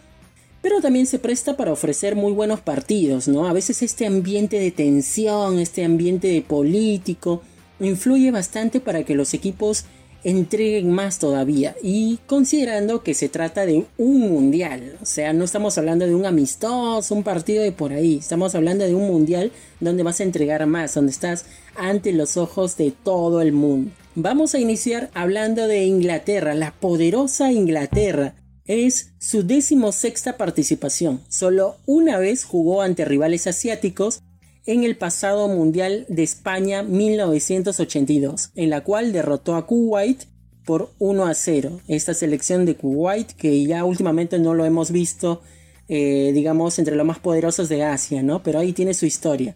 Pero 0.63 0.81
también 0.81 1.07
se 1.07 1.19
presta 1.19 1.57
para 1.57 1.73
ofrecer 1.73 2.17
muy 2.17 2.33
buenos 2.33 2.61
partidos, 2.61 3.29
¿no? 3.29 3.47
A 3.47 3.53
veces 3.53 3.83
este 3.83 4.07
ambiente 4.07 4.59
de 4.59 4.71
tensión, 4.71 5.59
este 5.59 5.85
ambiente 5.85 6.29
de 6.29 6.43
político, 6.43 7.43
influye 7.81 8.31
bastante 8.31 8.81
para 8.81 9.05
que 9.05 9.15
los 9.15 9.35
equipos 9.35 9.85
entreguen 10.25 10.91
más 10.91 11.21
todavía 11.21 11.77
y 11.83 12.19
considerando 12.27 13.05
que 13.05 13.15
se 13.15 13.29
trata 13.29 13.65
de 13.65 13.87
un 13.97 14.21
mundial, 14.21 14.97
o 15.01 15.07
sea, 15.07 15.33
no 15.33 15.45
estamos 15.45 15.79
hablando 15.79 16.05
de 16.05 16.17
un 16.17 16.27
amistoso, 16.27 17.15
un 17.15 17.23
partido 17.23 17.63
de 17.63 17.71
por 17.71 17.93
ahí, 17.93 18.17
estamos 18.19 18.57
hablando 18.57 18.85
de 18.85 18.95
un 18.97 19.07
mundial 19.07 19.53
donde 19.79 20.03
vas 20.03 20.19
a 20.19 20.25
entregar 20.25 20.67
más, 20.67 20.95
donde 20.95 21.13
estás 21.13 21.45
ante 21.77 22.13
los 22.13 22.37
ojos 22.37 22.77
de 22.77 22.91
todo 22.91 23.41
el 23.41 23.53
mundo. 23.53 23.93
Vamos 24.17 24.55
a 24.57 24.59
iniciar 24.59 25.11
hablando 25.15 25.69
de 25.69 25.85
Inglaterra, 25.85 26.55
la 26.55 26.73
poderosa 26.73 27.53
Inglaterra. 27.53 28.35
Es 28.67 29.13
su 29.19 29.47
decimosexta 29.47 30.37
participación. 30.37 31.21
Solo 31.29 31.77
una 31.87 32.19
vez 32.19 32.45
jugó 32.45 32.83
ante 32.83 33.05
rivales 33.05 33.47
asiáticos 33.47 34.23
en 34.67 34.83
el 34.83 34.97
pasado 34.97 35.47
Mundial 35.47 36.05
de 36.09 36.25
España 36.25 36.83
1982, 36.83 38.51
en 38.57 38.71
la 38.71 38.83
cual 38.83 39.13
derrotó 39.13 39.55
a 39.55 39.67
Kuwait 39.67 40.25
por 40.65 40.91
1 40.99 41.27
a 41.27 41.35
0. 41.35 41.81
Esta 41.87 42.13
selección 42.13 42.67
de 42.67 42.75
Kuwait 42.75 43.31
que 43.33 43.65
ya 43.65 43.85
últimamente 43.85 44.41
no 44.41 44.53
lo 44.55 44.65
hemos 44.65 44.91
visto, 44.91 45.43
eh, 45.89 46.33
digamos, 46.35 46.81
entre 46.81 46.97
los 46.97 47.07
más 47.07 47.21
poderosos 47.21 47.69
de 47.69 47.85
Asia, 47.85 48.25
¿no? 48.25 48.43
Pero 48.43 48.59
ahí 48.59 48.73
tiene 48.73 48.95
su 48.95 49.07
historia. 49.07 49.55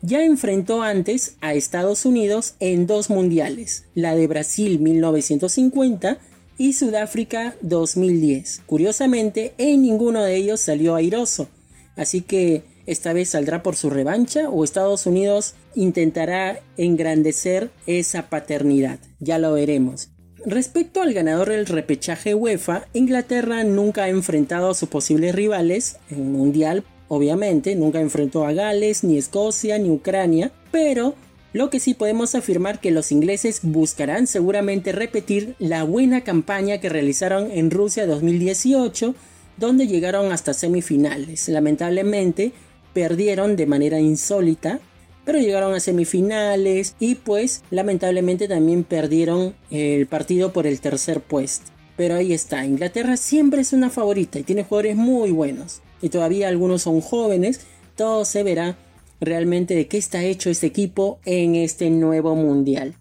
Ya 0.00 0.24
enfrentó 0.24 0.82
antes 0.82 1.36
a 1.42 1.52
Estados 1.52 2.06
Unidos 2.06 2.54
en 2.60 2.86
dos 2.86 3.10
mundiales, 3.10 3.84
la 3.94 4.14
de 4.14 4.26
Brasil 4.26 4.78
1950 4.78 6.18
y 6.58 6.74
Sudáfrica 6.74 7.54
2010. 7.62 8.62
Curiosamente, 8.66 9.54
en 9.56 9.82
ninguno 9.82 10.22
de 10.22 10.36
ellos 10.36 10.60
salió 10.60 10.96
airoso, 10.96 11.48
así 11.96 12.20
que 12.20 12.64
esta 12.86 13.12
vez 13.12 13.30
saldrá 13.30 13.62
por 13.62 13.76
su 13.76 13.90
revancha 13.90 14.48
o 14.50 14.64
Estados 14.64 15.06
Unidos 15.06 15.54
intentará 15.74 16.60
engrandecer 16.76 17.70
esa 17.86 18.30
paternidad. 18.30 18.98
Ya 19.20 19.38
lo 19.38 19.52
veremos. 19.52 20.08
Respecto 20.46 21.02
al 21.02 21.12
ganador 21.12 21.50
del 21.50 21.66
repechaje 21.66 22.34
UEFA, 22.34 22.86
Inglaterra 22.94 23.64
nunca 23.64 24.04
ha 24.04 24.08
enfrentado 24.08 24.70
a 24.70 24.74
sus 24.74 24.88
posibles 24.88 25.34
rivales 25.34 25.98
en 26.10 26.20
un 26.22 26.32
mundial, 26.32 26.84
obviamente, 27.08 27.74
nunca 27.74 28.00
enfrentó 28.00 28.46
a 28.46 28.52
Gales, 28.52 29.04
ni 29.04 29.18
Escocia, 29.18 29.78
ni 29.78 29.90
Ucrania, 29.90 30.52
pero 30.70 31.14
lo 31.52 31.70
que 31.70 31.80
sí 31.80 31.94
podemos 31.94 32.34
afirmar 32.34 32.80
que 32.80 32.90
los 32.90 33.10
ingleses 33.10 33.60
buscarán 33.62 34.26
seguramente 34.26 34.92
repetir 34.92 35.54
la 35.58 35.82
buena 35.84 36.22
campaña 36.22 36.78
que 36.78 36.88
realizaron 36.88 37.50
en 37.50 37.70
Rusia 37.70 38.06
2018, 38.06 39.14
donde 39.56 39.86
llegaron 39.86 40.30
hasta 40.30 40.52
semifinales. 40.52 41.48
Lamentablemente, 41.48 42.52
perdieron 42.92 43.56
de 43.56 43.66
manera 43.66 43.98
insólita, 44.00 44.80
pero 45.24 45.38
llegaron 45.38 45.74
a 45.74 45.80
semifinales 45.80 46.94
y 47.00 47.14
pues 47.16 47.62
lamentablemente 47.70 48.48
también 48.48 48.84
perdieron 48.84 49.54
el 49.70 50.06
partido 50.06 50.52
por 50.52 50.66
el 50.66 50.80
tercer 50.80 51.20
puesto. 51.20 51.70
Pero 51.96 52.14
ahí 52.14 52.32
está, 52.32 52.64
Inglaterra 52.64 53.16
siempre 53.16 53.60
es 53.62 53.72
una 53.72 53.90
favorita 53.90 54.38
y 54.38 54.42
tiene 54.44 54.64
jugadores 54.64 54.96
muy 54.96 55.30
buenos. 55.30 55.82
Y 56.00 56.10
todavía 56.10 56.48
algunos 56.48 56.82
son 56.82 57.00
jóvenes, 57.00 57.60
todo 57.96 58.24
se 58.24 58.42
verá 58.42 58.76
realmente 59.20 59.74
de 59.74 59.86
qué 59.86 59.98
está 59.98 60.22
hecho 60.22 60.50
este 60.50 60.66
equipo 60.66 61.20
en 61.24 61.54
este 61.54 61.90
nuevo 61.90 62.34
mundial. 62.34 62.94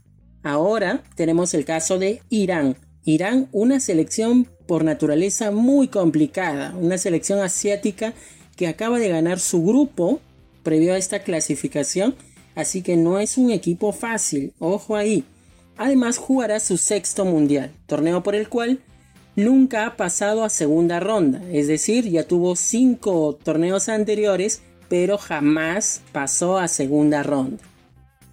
Ahora 0.44 1.04
tenemos 1.16 1.54
el 1.54 1.66
caso 1.66 2.00
de 2.00 2.22
Irán. 2.30 2.78
Irán, 3.04 3.48
una 3.52 3.80
selección 3.80 4.48
por 4.68 4.84
naturaleza 4.84 5.52
muy 5.52 5.88
complicada, 5.88 6.76
una 6.76 6.98
selección 6.98 7.40
asiática 7.40 8.14
que 8.56 8.68
acaba 8.68 9.00
de 9.00 9.10
ganar 9.10 9.40
su 9.40 9.64
grupo 9.64 10.20
previo 10.64 10.94
a 10.94 10.98
esta 10.98 11.20
clasificación, 11.24 12.16
así 12.56 12.82
que 12.82 12.98
no 12.98 13.20
es 13.20 13.38
un 13.38 13.52
equipo 13.52 13.94
fácil, 13.94 14.54
ojo 14.60 14.96
ahí. 14.96 15.24
Además 15.78 16.18
jugará 16.18 16.60
su 16.60 16.78
sexto 16.78 17.24
mundial, 17.24 17.72
torneo 17.86 18.24
por 18.24 18.36
el 18.36 18.50
cual 18.50 18.80
nunca 19.36 19.86
ha 19.86 19.96
pasado 19.96 20.44
a 20.44 20.50
segunda 20.50 21.00
ronda, 21.00 21.42
es 21.52 21.68
decir, 21.68 22.10
ya 22.10 22.24
tuvo 22.24 22.56
cinco 22.56 23.38
torneos 23.42 23.88
anteriores, 23.88 24.64
pero 24.90 25.18
jamás 25.18 26.02
pasó 26.12 26.58
a 26.58 26.68
segunda 26.68 27.24
ronda. 27.24 27.64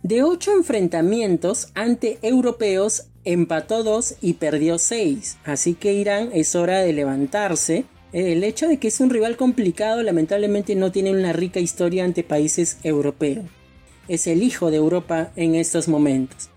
De 0.02 0.22
ocho 0.22 0.52
enfrentamientos 0.52 1.68
ante 1.74 2.18
europeos, 2.22 3.06
empató 3.24 3.82
dos 3.82 4.16
y 4.20 4.34
perdió 4.34 4.78
seis, 4.78 5.38
así 5.44 5.74
que 5.74 5.94
Irán 5.94 6.30
es 6.32 6.54
hora 6.54 6.80
de 6.80 6.92
levantarse 6.92 7.86
el 8.14 8.44
hecho 8.44 8.68
de 8.68 8.78
que 8.78 8.86
es 8.86 9.00
un 9.00 9.10
rival 9.10 9.36
complicado 9.36 10.00
lamentablemente 10.04 10.76
no 10.76 10.92
tiene 10.92 11.10
una 11.10 11.32
rica 11.32 11.58
historia 11.58 12.04
ante 12.04 12.22
países 12.22 12.78
europeos. 12.84 13.44
Es 14.06 14.28
el 14.28 14.44
hijo 14.44 14.70
de 14.70 14.76
Europa 14.76 15.32
en 15.34 15.56
estos 15.56 15.88
momentos. 15.88 16.48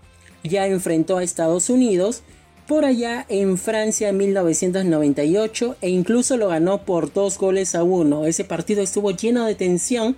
Ya 0.44 0.68
enfrentó 0.68 1.18
a 1.18 1.24
Estados 1.24 1.68
Unidos 1.68 2.22
por 2.68 2.84
allá 2.84 3.26
en 3.28 3.58
Francia 3.58 4.10
en 4.10 4.18
1998 4.18 5.76
e 5.80 5.88
incluso 5.88 6.36
lo 6.36 6.48
ganó 6.48 6.84
por 6.84 7.12
dos 7.12 7.38
goles 7.38 7.74
a 7.74 7.82
uno. 7.82 8.26
Ese 8.26 8.44
partido 8.44 8.82
estuvo 8.82 9.10
lleno 9.10 9.44
de 9.46 9.54
tensión, 9.54 10.16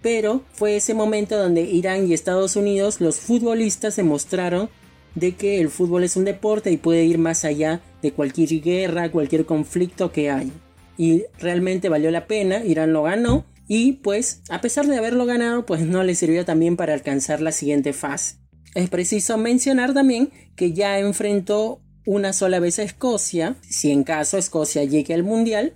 pero 0.00 0.42
fue 0.52 0.76
ese 0.76 0.94
momento 0.94 1.36
donde 1.36 1.60
Irán 1.60 2.08
y 2.08 2.14
Estados 2.14 2.56
Unidos, 2.56 3.00
los 3.00 3.20
futbolistas, 3.20 3.94
demostraron 3.94 4.70
de 5.14 5.36
que 5.36 5.60
el 5.60 5.68
fútbol 5.68 6.02
es 6.02 6.16
un 6.16 6.24
deporte 6.24 6.72
y 6.72 6.78
puede 6.78 7.04
ir 7.04 7.18
más 7.18 7.44
allá 7.44 7.82
de 8.00 8.12
cualquier 8.12 8.62
guerra, 8.62 9.12
cualquier 9.12 9.44
conflicto 9.44 10.10
que 10.10 10.30
haya 10.30 10.52
y 10.96 11.24
realmente 11.38 11.88
valió 11.88 12.10
la 12.10 12.26
pena, 12.26 12.64
Irán 12.64 12.92
lo 12.92 13.02
ganó 13.02 13.44
y 13.68 13.94
pues 13.94 14.42
a 14.50 14.60
pesar 14.60 14.86
de 14.86 14.96
haberlo 14.96 15.26
ganado 15.26 15.64
pues 15.66 15.80
no 15.80 16.02
le 16.02 16.14
sirvió 16.14 16.44
también 16.44 16.76
para 16.76 16.94
alcanzar 16.94 17.40
la 17.40 17.52
siguiente 17.52 17.92
fase. 17.92 18.41
Es 18.74 18.88
preciso 18.88 19.36
mencionar 19.38 19.94
también 19.94 20.30
que 20.56 20.72
ya 20.72 20.98
enfrentó 20.98 21.80
una 22.06 22.32
sola 22.32 22.58
vez 22.58 22.78
a 22.78 22.82
Escocia, 22.82 23.56
si 23.68 23.90
en 23.90 24.04
caso 24.04 24.38
Escocia 24.38 24.84
llegue 24.84 25.14
al 25.14 25.22
Mundial, 25.22 25.74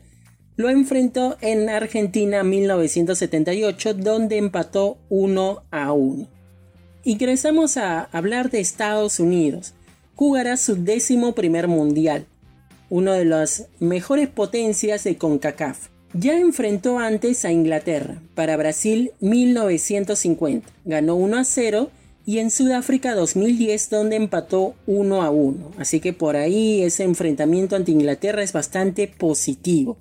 lo 0.56 0.70
enfrentó 0.70 1.36
en 1.40 1.68
Argentina 1.68 2.42
1978 2.42 3.94
donde 3.94 4.38
empató 4.38 4.98
1 5.10 5.62
a 5.70 5.92
1. 5.92 6.26
Ingresamos 7.04 7.76
a 7.76 8.04
hablar 8.04 8.50
de 8.50 8.60
Estados 8.60 9.20
Unidos. 9.20 9.74
Jugará 10.14 10.56
su 10.56 10.82
décimo 10.82 11.34
primer 11.34 11.68
mundial 11.68 12.26
una 12.88 13.14
de 13.14 13.24
las 13.24 13.66
mejores 13.80 14.28
potencias 14.28 15.04
de 15.04 15.16
CONCACAF. 15.16 15.88
Ya 16.12 16.38
enfrentó 16.38 16.98
antes 16.98 17.44
a 17.44 17.52
Inglaterra, 17.52 18.22
para 18.34 18.56
Brasil 18.56 19.12
1950, 19.20 20.68
ganó 20.84 21.16
1 21.16 21.36
a 21.36 21.44
0 21.44 21.90
y 22.26 22.40
en 22.40 22.50
Sudáfrica 22.50 23.14
2010 23.14 23.88
donde 23.88 24.16
empató 24.16 24.74
1 24.86 25.22
a 25.22 25.30
1. 25.30 25.70
Así 25.78 26.00
que 26.00 26.12
por 26.12 26.36
ahí 26.36 26.82
ese 26.82 27.04
enfrentamiento 27.04 27.76
ante 27.76 27.92
Inglaterra 27.92 28.42
es 28.42 28.52
bastante 28.52 29.06
positivo. 29.06 29.96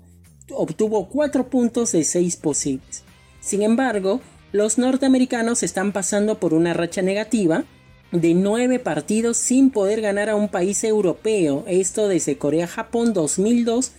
Obtuvo 0.52 1.08
4 1.08 1.50
puntos 1.50 1.92
de 1.92 2.04
6 2.04 2.36
posibles. 2.38 3.04
Sin 3.40 3.62
embargo, 3.62 4.22
los 4.52 4.80
norteamericanos 4.80 5.62
están 5.62 5.92
pasando 5.94 6.40
por 6.40 6.56
una 6.56 6.74
racha 6.74 7.04
negativa 7.04 7.64
de 8.12 8.34
nueve 8.34 8.80
partidos 8.80 9.38
sin 9.38 9.70
poder 9.70 10.02
ganar 10.02 10.30
a 10.30 10.36
un 10.36 10.48
país 10.48 10.84
europeo, 10.84 11.64
esto 11.68 12.08
desde 12.08 12.38
Corea-Japón 12.38 13.14
2002, 13.14 13.92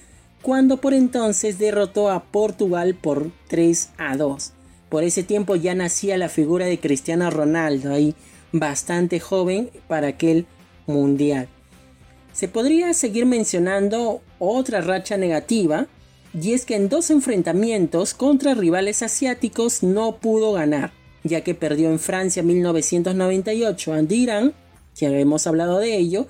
cuando 0.43 0.81
por 0.81 0.95
entonces 0.95 1.59
derrotó 1.59 2.11
a 2.11 2.25
Portugal 2.25 2.95
por 2.95 3.31
3 3.49 3.91
a 3.99 4.17
2. 4.17 4.56
Por 4.89 5.05
ese 5.05 5.23
tiempo 5.23 5.57
ya 5.57 5.75
nacía 5.75 6.17
la 6.17 6.29
figura 6.29 6.67
de 6.67 6.79
Cristiano 6.79 7.31
Ronaldo, 7.31 7.93
ahí 7.93 8.15
bastante 8.53 9.21
joven 9.21 9.71
para 9.89 10.09
aquel 10.09 10.47
mundial. 10.87 11.49
Se 12.33 12.49
podría 12.49 12.95
seguir 12.95 13.27
mencionando 13.27 14.21
otra 14.39 14.81
racha 14.81 15.17
negativa, 15.17 15.87
y 16.39 16.53
es 16.53 16.65
que 16.65 16.77
en 16.77 16.89
dos 16.89 17.11
enfrentamientos 17.11 18.15
contra 18.15 18.55
rivales 18.55 19.03
asiáticos 19.03 19.83
no 19.83 20.17
pudo 20.17 20.53
ganar 20.53 20.93
ya 21.27 21.43
que 21.43 21.55
perdió 21.55 21.91
en 21.91 21.99
Francia 21.99 22.43
1998 22.43 23.93
ante 23.93 24.15
Irán, 24.15 24.55
ya 24.95 25.09
hemos 25.11 25.47
hablado 25.47 25.79
de 25.79 25.97
ello, 25.97 26.27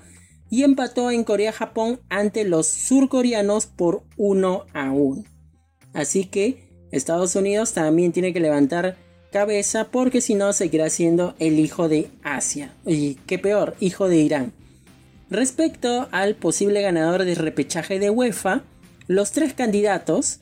y 0.49 0.63
empató 0.63 1.11
en 1.11 1.23
Corea-Japón 1.23 1.99
ante 2.09 2.45
los 2.45 2.67
surcoreanos 2.67 3.65
por 3.65 4.03
1 4.17 4.65
a 4.73 4.91
1. 4.91 5.23
Así 5.93 6.25
que 6.25 6.66
Estados 6.91 7.35
Unidos 7.35 7.73
también 7.73 8.11
tiene 8.11 8.33
que 8.33 8.39
levantar 8.39 8.97
cabeza 9.31 9.89
porque 9.91 10.21
si 10.21 10.35
no 10.35 10.53
seguirá 10.53 10.89
siendo 10.89 11.35
el 11.39 11.59
hijo 11.59 11.89
de 11.89 12.09
Asia. 12.23 12.73
Y 12.85 13.15
qué 13.27 13.37
peor, 13.39 13.75
hijo 13.79 14.07
de 14.07 14.17
Irán. 14.17 14.53
Respecto 15.29 16.07
al 16.11 16.35
posible 16.35 16.81
ganador 16.81 17.25
de 17.25 17.35
repechaje 17.35 17.99
de 17.99 18.09
UEFA, 18.09 18.63
los 19.07 19.31
tres 19.31 19.53
candidatos, 19.53 20.39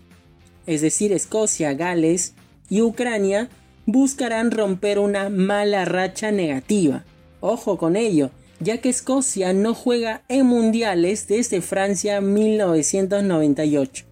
es 0.68 0.82
decir, 0.82 1.12
Escocia, 1.12 1.74
Gales 1.74 2.34
y 2.70 2.82
Ucrania, 2.82 3.50
buscarán 3.86 4.52
romper 4.52 5.00
una 5.00 5.30
mala 5.30 5.86
racha 5.86 6.32
negativa. 6.32 7.04
Ojo 7.40 7.78
con 7.78 7.96
ello, 7.96 8.30
ya 8.60 8.80
que 8.80 8.90
Escocia 8.90 9.54
no 9.54 9.74
juega 9.74 10.24
en 10.28 10.46
mundiales 10.46 11.28
desde 11.28 11.62
Francia 11.62 12.22
1998. 12.22 14.06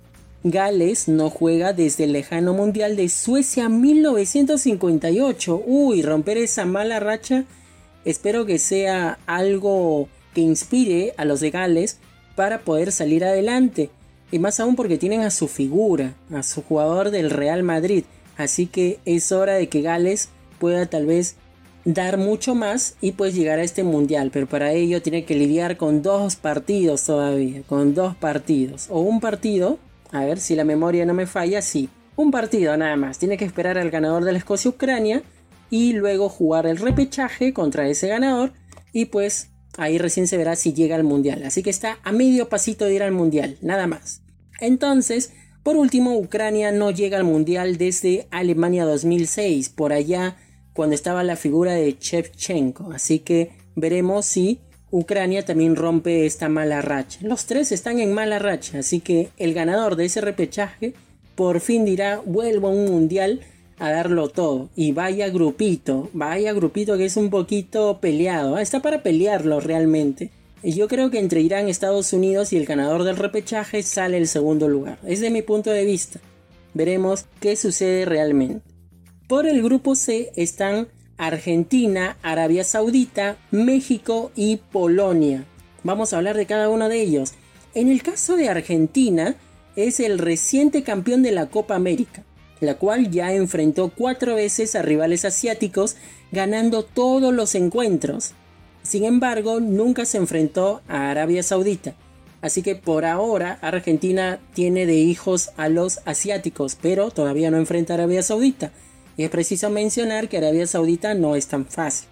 Gales 0.45 1.07
no 1.07 1.29
juega 1.29 1.71
desde 1.71 2.03
el 2.03 2.11
lejano 2.11 2.53
Mundial 2.53 2.97
de 2.97 3.07
Suecia 3.07 3.69
1958. 3.69 5.63
Uy, 5.65 6.01
romper 6.01 6.37
esa 6.37 6.65
mala 6.65 6.99
racha. 6.99 7.45
Espero 8.03 8.45
que 8.45 8.59
sea 8.59 9.19
algo 9.25 10.09
que 10.33 10.41
inspire 10.41 11.13
a 11.15 11.23
los 11.23 11.39
de 11.39 11.49
Gales 11.49 11.97
para 12.35 12.59
poder 12.59 12.91
salir 12.91 13.23
adelante. 13.23 13.89
Y 14.33 14.39
más 14.39 14.59
aún 14.59 14.75
porque 14.75 14.97
tienen 14.97 15.21
a 15.21 15.31
su 15.31 15.47
figura, 15.47 16.13
a 16.33 16.43
su 16.43 16.61
jugador 16.61 17.11
del 17.11 17.29
Real 17.29 17.63
Madrid. 17.63 18.03
Así 18.35 18.65
que 18.65 18.99
es 19.05 19.31
hora 19.31 19.53
de 19.53 19.69
que 19.69 19.81
Gales 19.81 20.27
pueda 20.59 20.87
tal 20.87 21.05
vez 21.05 21.37
dar 21.85 22.17
mucho 22.17 22.53
más 22.53 22.95
y 22.99 23.13
pues 23.13 23.33
llegar 23.33 23.59
a 23.59 23.63
este 23.63 23.83
mundial. 23.83 24.29
Pero 24.33 24.47
para 24.47 24.73
ello 24.73 25.01
tiene 25.01 25.23
que 25.23 25.35
lidiar 25.35 25.77
con 25.77 26.01
dos 26.01 26.35
partidos 26.35 27.03
todavía. 27.05 27.61
Con 27.61 27.95
dos 27.95 28.13
partidos. 28.17 28.87
O 28.89 28.99
un 28.99 29.21
partido 29.21 29.79
a 30.13 30.23
ver 30.23 30.39
si 30.39 30.55
la 30.55 30.63
memoria 30.63 31.05
no 31.05 31.13
me 31.13 31.25
falla, 31.25 31.61
sí. 31.61 31.89
Un 32.15 32.29
partido 32.29 32.77
nada 32.77 32.95
más. 32.95 33.17
Tiene 33.17 33.35
que 33.35 33.45
esperar 33.45 33.79
al 33.79 33.89
ganador 33.89 34.23
de 34.23 34.31
la 34.31 34.37
Escocia-Ucrania 34.37 35.23
y 35.71 35.93
luego 35.93 36.29
jugar 36.29 36.67
el 36.67 36.77
repechaje 36.77 37.51
contra 37.51 37.87
ese 37.89 38.07
ganador 38.07 38.53
y 38.93 39.05
pues 39.05 39.49
ahí 39.75 39.97
recién 39.97 40.27
se 40.27 40.37
verá 40.37 40.55
si 40.55 40.71
llega 40.73 40.95
al 40.95 41.03
mundial. 41.03 41.43
Así 41.43 41.63
que 41.63 41.71
está 41.71 41.97
a 42.03 42.11
medio 42.11 42.47
pasito 42.47 42.85
de 42.85 42.93
ir 42.93 43.01
al 43.01 43.11
mundial, 43.11 43.57
nada 43.61 43.87
más. 43.87 44.21
Entonces, 44.59 45.33
por 45.63 45.75
último, 45.75 46.15
Ucrania 46.15 46.71
no 46.71 46.91
llega 46.91 47.17
al 47.17 47.23
mundial 47.23 47.77
desde 47.77 48.27
Alemania 48.29 48.85
2006, 48.85 49.69
por 49.69 49.93
allá 49.93 50.37
cuando 50.73 50.93
estaba 50.93 51.23
la 51.23 51.37
figura 51.37 51.73
de 51.73 51.97
Shevchenko. 51.99 52.91
Así 52.91 53.17
que 53.17 53.53
veremos 53.75 54.27
si 54.27 54.59
Ucrania 54.93 55.43
también 55.43 55.75
rompe 55.75 56.27
esta 56.27 56.49
mala 56.49 56.79
racha. 56.83 57.17
Los 57.23 57.47
tres 57.47 57.71
están 57.71 57.97
en 57.97 58.13
mala 58.13 58.37
racha, 58.37 58.77
así 58.77 58.99
que 58.99 59.29
el 59.37 59.55
ganador 59.55 59.95
de 59.95 60.05
ese 60.05 60.21
repechaje 60.21 60.93
por 61.33 61.61
fin 61.61 61.83
dirá 61.83 62.21
vuelvo 62.23 62.67
a 62.67 62.71
un 62.71 62.85
mundial 62.85 63.41
a 63.79 63.89
darlo 63.89 64.29
todo. 64.29 64.69
Y 64.75 64.91
vaya 64.91 65.29
grupito, 65.29 66.11
vaya 66.13 66.53
grupito 66.53 66.95
que 66.95 67.05
es 67.05 67.17
un 67.17 67.31
poquito 67.31 67.97
peleado. 68.01 68.59
¿eh? 68.59 68.61
Está 68.61 68.83
para 68.83 69.01
pelearlo 69.01 69.59
realmente. 69.59 70.29
Yo 70.61 70.87
creo 70.87 71.09
que 71.09 71.17
entre 71.17 71.41
Irán, 71.41 71.69
Estados 71.69 72.13
Unidos 72.13 72.53
y 72.53 72.57
el 72.57 72.67
ganador 72.67 73.03
del 73.03 73.17
repechaje 73.17 73.81
sale 73.81 74.17
el 74.17 74.27
segundo 74.27 74.69
lugar. 74.69 74.99
Es 75.07 75.21
de 75.21 75.31
mi 75.31 75.41
punto 75.41 75.71
de 75.71 75.85
vista. 75.85 76.19
Veremos 76.75 77.25
qué 77.39 77.55
sucede 77.55 78.05
realmente. 78.05 78.61
Por 79.27 79.47
el 79.47 79.63
grupo 79.63 79.95
C 79.95 80.31
están 80.35 80.87
Argentina, 81.17 82.17
Arabia 82.21 82.63
Saudita, 82.63 83.37
México 83.51 84.31
y 84.35 84.57
Polonia. 84.57 85.45
Vamos 85.83 86.13
a 86.13 86.17
hablar 86.17 86.37
de 86.37 86.45
cada 86.45 86.69
uno 86.69 86.89
de 86.89 87.01
ellos. 87.01 87.33
En 87.73 87.89
el 87.89 88.03
caso 88.03 88.35
de 88.35 88.49
Argentina, 88.49 89.35
es 89.75 89.99
el 89.99 90.19
reciente 90.19 90.83
campeón 90.83 91.23
de 91.23 91.31
la 91.31 91.47
Copa 91.47 91.75
América, 91.75 92.23
la 92.59 92.75
cual 92.75 93.09
ya 93.09 93.33
enfrentó 93.33 93.89
cuatro 93.89 94.35
veces 94.35 94.75
a 94.75 94.81
rivales 94.81 95.25
asiáticos, 95.25 95.95
ganando 96.31 96.83
todos 96.83 97.33
los 97.33 97.55
encuentros. 97.55 98.31
Sin 98.83 99.05
embargo, 99.05 99.59
nunca 99.59 100.05
se 100.05 100.17
enfrentó 100.17 100.81
a 100.87 101.09
Arabia 101.09 101.41
Saudita. 101.43 101.95
Así 102.41 102.61
que 102.61 102.75
por 102.75 103.05
ahora 103.05 103.57
Argentina 103.61 104.39
tiene 104.53 104.85
de 104.85 104.95
hijos 104.95 105.51
a 105.55 105.69
los 105.69 106.01
asiáticos, 106.05 106.77
pero 106.79 107.09
todavía 107.09 107.49
no 107.49 107.57
enfrenta 107.57 107.93
a 107.93 107.95
Arabia 107.95 108.21
Saudita. 108.21 108.71
Y 109.17 109.23
es 109.23 109.29
preciso 109.29 109.69
mencionar 109.69 110.29
que 110.29 110.37
Arabia 110.37 110.67
Saudita 110.67 111.13
no 111.13 111.35
es 111.35 111.47
tan 111.47 111.65
fácil. 111.65 112.07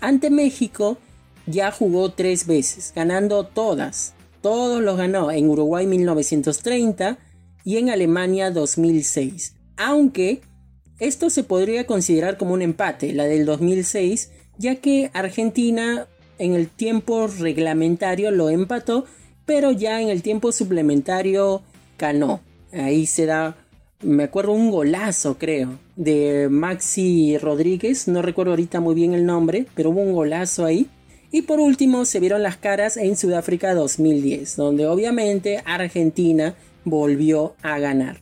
Ante 0.00 0.30
México 0.30 0.98
ya 1.46 1.70
jugó 1.70 2.12
tres 2.12 2.46
veces, 2.46 2.92
ganando 2.94 3.44
todas. 3.44 4.14
Todos 4.40 4.82
los 4.82 4.96
ganó 4.96 5.30
en 5.30 5.48
Uruguay 5.48 5.86
1930 5.86 7.18
y 7.64 7.78
en 7.78 7.90
Alemania 7.90 8.50
2006. 8.50 9.54
Aunque 9.76 10.42
esto 10.98 11.30
se 11.30 11.42
podría 11.44 11.86
considerar 11.86 12.36
como 12.36 12.54
un 12.54 12.62
empate, 12.62 13.12
la 13.12 13.24
del 13.24 13.46
2006, 13.46 14.30
ya 14.58 14.76
que 14.76 15.10
Argentina 15.12 16.06
en 16.38 16.54
el 16.54 16.68
tiempo 16.68 17.26
reglamentario 17.26 18.30
lo 18.30 18.50
empató, 18.50 19.06
pero 19.46 19.72
ya 19.72 20.00
en 20.00 20.08
el 20.08 20.22
tiempo 20.22 20.52
suplementario 20.52 21.62
ganó. 21.98 22.40
Ahí 22.72 23.06
se 23.06 23.26
da 23.26 23.56
me 24.04 24.24
acuerdo 24.24 24.52
un 24.52 24.70
golazo, 24.70 25.38
creo, 25.38 25.78
de 25.96 26.48
Maxi 26.50 27.38
Rodríguez, 27.38 28.06
no 28.06 28.22
recuerdo 28.22 28.52
ahorita 28.52 28.80
muy 28.80 28.94
bien 28.94 29.14
el 29.14 29.26
nombre, 29.26 29.66
pero 29.74 29.90
hubo 29.90 30.02
un 30.02 30.12
golazo 30.12 30.64
ahí. 30.64 30.88
Y 31.30 31.42
por 31.42 31.58
último 31.58 32.04
se 32.04 32.20
vieron 32.20 32.42
las 32.42 32.56
caras 32.56 32.96
en 32.96 33.16
Sudáfrica 33.16 33.74
2010, 33.74 34.56
donde 34.56 34.86
obviamente 34.86 35.62
Argentina 35.64 36.54
volvió 36.84 37.56
a 37.62 37.78
ganar. 37.78 38.20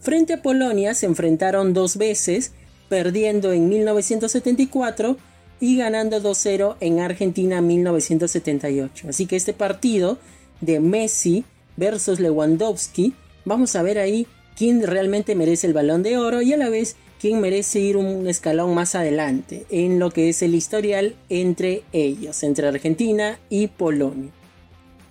Frente 0.00 0.34
a 0.34 0.42
Polonia 0.42 0.94
se 0.94 1.06
enfrentaron 1.06 1.72
dos 1.72 1.96
veces, 1.96 2.52
perdiendo 2.88 3.52
en 3.52 3.68
1974 3.68 5.16
y 5.60 5.78
ganando 5.78 6.22
2-0 6.22 6.76
en 6.80 7.00
Argentina 7.00 7.60
1978. 7.60 9.08
Así 9.08 9.26
que 9.26 9.36
este 9.36 9.54
partido 9.54 10.18
de 10.60 10.78
Messi 10.78 11.44
versus 11.76 12.20
Lewandowski, 12.20 13.14
vamos 13.44 13.74
a 13.74 13.82
ver 13.82 13.98
ahí 13.98 14.28
quién 14.56 14.82
realmente 14.82 15.34
merece 15.34 15.66
el 15.66 15.72
balón 15.72 16.02
de 16.02 16.18
oro 16.18 16.42
y 16.42 16.52
a 16.52 16.56
la 16.56 16.68
vez 16.68 16.96
quién 17.20 17.40
merece 17.40 17.80
ir 17.80 17.96
un 17.96 18.26
escalón 18.26 18.74
más 18.74 18.94
adelante 18.94 19.66
en 19.70 19.98
lo 19.98 20.10
que 20.10 20.28
es 20.28 20.42
el 20.42 20.54
historial 20.54 21.14
entre 21.28 21.82
ellos, 21.92 22.42
entre 22.42 22.68
Argentina 22.68 23.38
y 23.48 23.68
Polonia. 23.68 24.30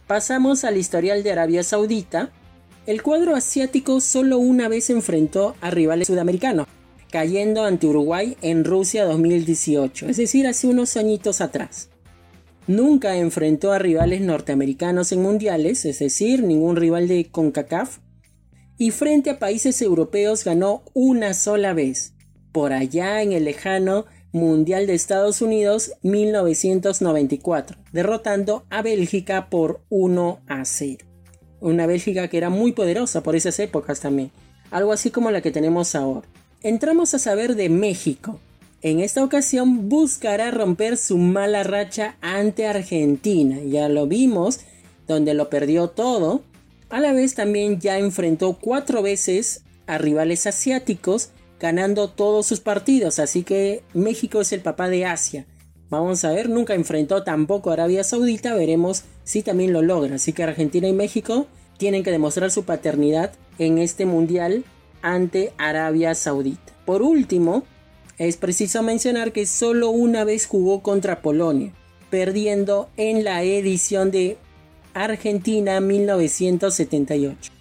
Pasamos 0.07 0.63
al 0.63 0.77
historial 0.77 1.23
de 1.23 1.31
Arabia 1.31 1.63
Saudita. 1.63 2.31
El 2.85 3.01
cuadro 3.01 3.35
asiático 3.35 4.01
solo 4.01 4.37
una 4.37 4.67
vez 4.67 4.89
enfrentó 4.89 5.55
a 5.61 5.71
rivales 5.71 6.07
sudamericanos, 6.07 6.67
cayendo 7.09 7.63
ante 7.63 7.87
Uruguay 7.87 8.37
en 8.41 8.65
Rusia 8.65 9.05
2018, 9.05 10.09
es 10.09 10.17
decir, 10.17 10.45
hace 10.45 10.67
unos 10.67 10.97
añitos 10.97 11.41
atrás. 11.41 11.89
Nunca 12.67 13.17
enfrentó 13.17 13.71
a 13.71 13.79
rivales 13.79 14.21
norteamericanos 14.21 15.11
en 15.11 15.21
mundiales, 15.21 15.85
es 15.85 15.99
decir, 15.99 16.43
ningún 16.43 16.75
rival 16.75 17.07
de 17.07 17.25
CONCACAF, 17.25 17.99
y 18.77 18.91
frente 18.91 19.29
a 19.29 19.39
países 19.39 19.81
europeos 19.81 20.43
ganó 20.43 20.83
una 20.93 21.33
sola 21.33 21.73
vez, 21.73 22.13
por 22.51 22.73
allá 22.73 23.21
en 23.21 23.31
el 23.31 23.45
lejano 23.45 24.05
Mundial 24.31 24.87
de 24.87 24.95
Estados 24.95 25.43
Unidos 25.43 25.91
1994, 26.01 27.77
derrotando 27.91 28.65
a 28.71 28.81
Bélgica 28.81 29.49
por 29.49 29.81
1 29.89 30.39
a 30.47 30.65
0. 30.65 31.05
Una 31.59 31.85
Bélgica 31.85 32.27
que 32.27 32.37
era 32.37 32.49
muy 32.49 32.71
poderosa 32.71 33.21
por 33.21 33.35
esas 33.35 33.59
épocas 33.59 33.99
también, 33.99 34.31
algo 34.71 34.91
así 34.91 35.11
como 35.11 35.29
la 35.29 35.41
que 35.41 35.51
tenemos 35.51 35.93
ahora. 35.93 36.27
Entramos 36.63 37.13
a 37.13 37.19
saber 37.19 37.55
de 37.55 37.69
México. 37.69 38.39
En 38.81 39.01
esta 39.01 39.23
ocasión 39.23 39.87
buscará 39.87 40.49
romper 40.49 40.97
su 40.97 41.19
mala 41.19 41.63
racha 41.63 42.17
ante 42.21 42.65
Argentina, 42.65 43.59
ya 43.59 43.87
lo 43.87 44.07
vimos, 44.07 44.61
donde 45.07 45.35
lo 45.35 45.49
perdió 45.49 45.89
todo, 45.89 46.41
a 46.93 46.99
la 46.99 47.11
vez 47.11 47.33
también 47.33 47.79
ya 47.79 47.97
enfrentó 47.97 48.59
cuatro 48.61 49.01
veces 49.01 49.63
a 49.87 49.97
rivales 49.97 50.45
asiáticos, 50.45 51.31
ganando 51.59 52.07
todos 52.07 52.45
sus 52.45 52.59
partidos, 52.59 53.17
así 53.17 53.41
que 53.41 53.81
México 53.95 54.41
es 54.41 54.51
el 54.53 54.61
papá 54.61 54.89
de 54.89 55.07
Asia. 55.07 55.47
Vamos 55.89 56.23
a 56.23 56.29
ver, 56.29 56.49
nunca 56.49 56.75
enfrentó 56.75 57.23
tampoco 57.23 57.71
a 57.71 57.73
Arabia 57.73 58.03
Saudita, 58.03 58.53
veremos 58.53 59.05
si 59.23 59.41
también 59.41 59.73
lo 59.73 59.81
logra. 59.81 60.17
Así 60.17 60.33
que 60.33 60.43
Argentina 60.43 60.87
y 60.87 60.93
México 60.93 61.47
tienen 61.79 62.03
que 62.03 62.11
demostrar 62.11 62.51
su 62.51 62.63
paternidad 62.63 63.31
en 63.57 63.79
este 63.79 64.05
mundial 64.05 64.63
ante 65.01 65.51
Arabia 65.57 66.13
Saudita. 66.13 66.73
Por 66.85 67.01
último, 67.01 67.63
es 68.19 68.37
preciso 68.37 68.83
mencionar 68.83 69.31
que 69.31 69.47
solo 69.47 69.89
una 69.89 70.25
vez 70.25 70.45
jugó 70.45 70.83
contra 70.83 71.23
Polonia, 71.23 71.73
perdiendo 72.11 72.87
en 72.97 73.23
la 73.23 73.41
edición 73.41 74.11
de 74.11 74.37
Argentina 74.93 75.79
1978. 75.79 77.51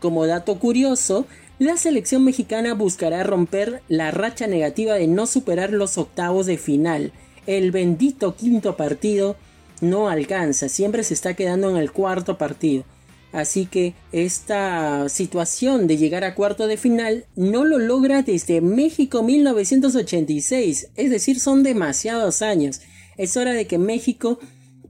Como 0.00 0.26
dato 0.26 0.58
curioso, 0.58 1.26
la 1.58 1.76
selección 1.76 2.24
mexicana 2.24 2.74
buscará 2.74 3.22
romper 3.22 3.82
la 3.88 4.10
racha 4.10 4.46
negativa 4.46 4.94
de 4.94 5.06
no 5.06 5.26
superar 5.26 5.72
los 5.72 5.96
octavos 5.96 6.46
de 6.46 6.58
final. 6.58 7.12
El 7.46 7.70
bendito 7.70 8.36
quinto 8.36 8.76
partido 8.76 9.36
no 9.80 10.08
alcanza, 10.08 10.68
siempre 10.68 11.02
se 11.04 11.14
está 11.14 11.34
quedando 11.34 11.70
en 11.70 11.76
el 11.76 11.92
cuarto 11.92 12.38
partido. 12.38 12.84
Así 13.32 13.66
que 13.66 13.94
esta 14.12 15.08
situación 15.08 15.86
de 15.86 15.96
llegar 15.96 16.24
a 16.24 16.34
cuarto 16.34 16.66
de 16.66 16.76
final 16.76 17.26
no 17.36 17.64
lo 17.64 17.78
logra 17.78 18.22
desde 18.22 18.60
México 18.60 19.22
1986, 19.22 20.88
es 20.94 21.10
decir, 21.10 21.40
son 21.40 21.62
demasiados 21.62 22.40
años. 22.40 22.80
Es 23.16 23.36
hora 23.36 23.52
de 23.52 23.66
que 23.66 23.78
México 23.78 24.38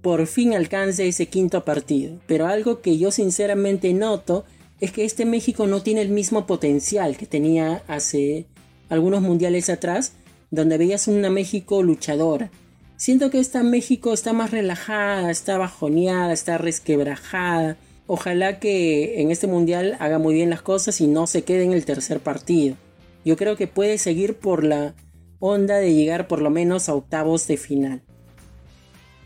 por 0.07 0.29
fin 0.29 0.55
alcance 0.55 1.09
ese 1.09 1.27
quinto 1.27 1.65
partido. 1.65 2.21
Pero 2.29 2.47
algo 2.47 2.81
que 2.81 2.97
yo 2.97 3.11
sinceramente 3.11 3.93
noto 3.93 4.45
es 4.81 4.93
que 4.93 5.05
este 5.05 5.25
México 5.25 5.67
no 5.67 5.83
tiene 5.83 6.01
el 6.01 6.11
mismo 6.11 6.47
potencial 6.47 7.17
que 7.17 7.27
tenía 7.27 7.83
hace 7.89 8.47
algunos 8.89 9.21
mundiales 9.21 9.69
atrás, 9.69 10.13
donde 10.53 10.79
veías 10.79 11.09
una 11.09 11.29
México 11.29 11.83
luchadora. 11.83 12.53
Siento 12.97 13.33
que 13.33 13.41
esta 13.41 13.65
México 13.65 14.13
está 14.13 14.33
más 14.33 14.53
relajada, 14.53 15.29
está 15.29 15.59
bajoneada, 15.59 16.33
está 16.33 16.57
resquebrajada. 16.57 17.77
ojalá 18.07 18.61
que 18.61 19.21
en 19.21 19.33
este 19.33 19.49
mundial 19.49 19.97
haga 19.99 20.21
muy 20.21 20.35
bien 20.35 20.51
las 20.51 20.63
cosas 20.63 21.01
y 21.01 21.09
no 21.09 21.27
se 21.27 21.43
quede 21.43 21.65
en 21.65 21.73
el 21.73 21.85
tercer 21.85 22.21
partido. 22.21 22.77
Yo 23.25 23.37
creo 23.37 23.57
que 23.57 23.67
puede 23.67 23.99
seguir 23.99 24.37
por 24.37 24.63
la 24.63 24.95
onda 25.41 25.79
de 25.79 25.95
llegar 25.95 26.29
por 26.29 26.43
lo 26.43 26.51
menos 26.51 26.89
a 26.89 26.95
octavos 26.95 27.49
de 27.49 27.57
final. 27.57 28.03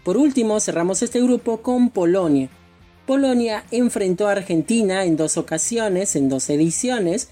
Por 0.04 0.16
último, 0.16 0.60
cerramos 0.60 1.02
este 1.02 1.20
grupo 1.20 1.62
con 1.62 1.90
Polonia. 1.90 2.48
Polonia 3.06 3.64
enfrentó 3.70 4.28
a 4.28 4.32
Argentina 4.32 5.04
en 5.04 5.16
dos 5.16 5.36
ocasiones, 5.36 6.16
en 6.16 6.28
dos 6.28 6.48
ediciones, 6.48 7.28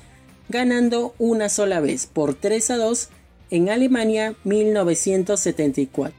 ganando 0.49 1.15
una 1.19 1.49
sola 1.49 1.81
vez 1.81 2.07
por 2.07 2.35
3 2.35 2.71
a 2.73 2.77
2 2.77 3.09
en 3.51 3.71
Alemania 3.71 4.35
1974. 4.45 6.15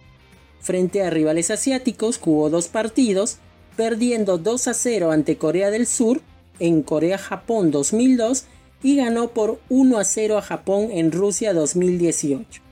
Frente 0.61 1.03
a 1.03 1.09
rivales 1.09 1.51
asiáticos 1.51 2.17
jugó 2.17 2.49
dos 2.49 2.67
partidos, 2.67 3.37
perdiendo 3.75 4.37
2 4.37 4.67
a 4.67 4.73
0 4.73 5.11
ante 5.11 5.37
Corea 5.37 5.71
del 5.71 5.87
Sur 5.87 6.21
en 6.59 6.81
Corea-Japón 6.81 7.71
2002 7.71 8.45
y 8.83 8.97
ganó 8.97 9.29
por 9.29 9.59
1 9.69 9.97
a 9.97 10.03
0 10.03 10.37
a 10.37 10.41
Japón 10.41 10.89
en 10.91 11.11
Rusia 11.11 11.53
2018. 11.53 12.68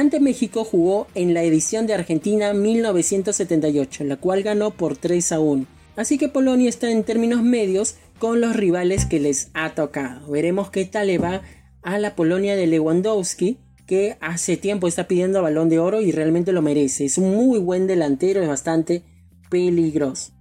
Ante 0.00 0.18
México 0.18 0.64
jugó 0.64 1.08
en 1.14 1.34
la 1.34 1.42
edición 1.42 1.86
de 1.86 1.92
Argentina 1.92 2.54
1978, 2.54 4.04
la 4.04 4.16
cual 4.16 4.42
ganó 4.42 4.70
por 4.70 4.96
3 4.96 5.32
a 5.32 5.40
1. 5.40 5.66
Así 5.94 6.16
que 6.16 6.30
Polonia 6.30 6.70
está 6.70 6.90
en 6.90 7.04
términos 7.04 7.42
medios 7.42 7.96
con 8.18 8.40
los 8.40 8.56
rivales 8.56 9.04
que 9.04 9.20
les 9.20 9.50
ha 9.52 9.74
tocado. 9.74 10.30
Veremos 10.30 10.70
qué 10.70 10.86
tal 10.86 11.08
le 11.08 11.18
va 11.18 11.42
a 11.82 11.98
la 11.98 12.16
Polonia 12.16 12.56
de 12.56 12.66
Lewandowski, 12.66 13.58
que 13.86 14.16
hace 14.22 14.56
tiempo 14.56 14.88
está 14.88 15.06
pidiendo 15.06 15.42
balón 15.42 15.68
de 15.68 15.80
oro 15.80 16.00
y 16.00 16.12
realmente 16.12 16.52
lo 16.52 16.62
merece. 16.62 17.04
Es 17.04 17.18
un 17.18 17.34
muy 17.34 17.58
buen 17.58 17.86
delantero, 17.86 18.40
es 18.40 18.48
bastante 18.48 19.02
peligroso. 19.50 20.32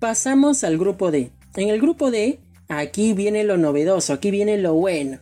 Pasamos 0.00 0.64
al 0.64 0.78
grupo 0.78 1.12
D. 1.12 1.30
En 1.54 1.68
el 1.68 1.80
grupo 1.80 2.10
D, 2.10 2.40
aquí 2.68 3.12
viene 3.12 3.44
lo 3.44 3.56
novedoso, 3.56 4.14
aquí 4.14 4.32
viene 4.32 4.58
lo 4.58 4.74
bueno. 4.74 5.20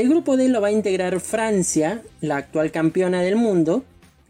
El 0.00 0.08
grupo 0.08 0.38
D 0.38 0.48
lo 0.48 0.62
va 0.62 0.68
a 0.68 0.72
integrar 0.72 1.20
Francia, 1.20 2.00
la 2.22 2.38
actual 2.38 2.72
campeona 2.72 3.20
del 3.20 3.36
mundo, 3.36 3.84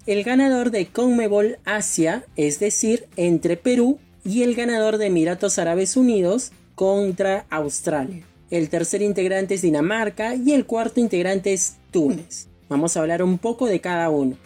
el 0.04 0.24
ganador 0.24 0.72
de 0.72 0.88
Conmebol 0.88 1.58
Asia, 1.64 2.24
es 2.34 2.58
decir, 2.58 3.06
entre 3.14 3.56
Perú 3.56 4.00
y 4.24 4.42
el 4.42 4.56
ganador 4.56 4.98
de 4.98 5.06
Emiratos 5.06 5.60
Árabes 5.60 5.96
Unidos 5.96 6.50
contra 6.74 7.46
Australia. 7.50 8.24
El 8.50 8.68
tercer 8.68 9.00
integrante 9.00 9.54
es 9.54 9.62
Dinamarca 9.62 10.34
y 10.34 10.54
el 10.54 10.66
cuarto 10.66 10.98
integrante 10.98 11.52
es 11.52 11.76
Túnez. 11.92 12.48
Vamos 12.68 12.96
a 12.96 13.00
hablar 13.02 13.22
un 13.22 13.38
poco 13.38 13.66
de 13.66 13.80
cada 13.80 14.10
uno. 14.10 14.36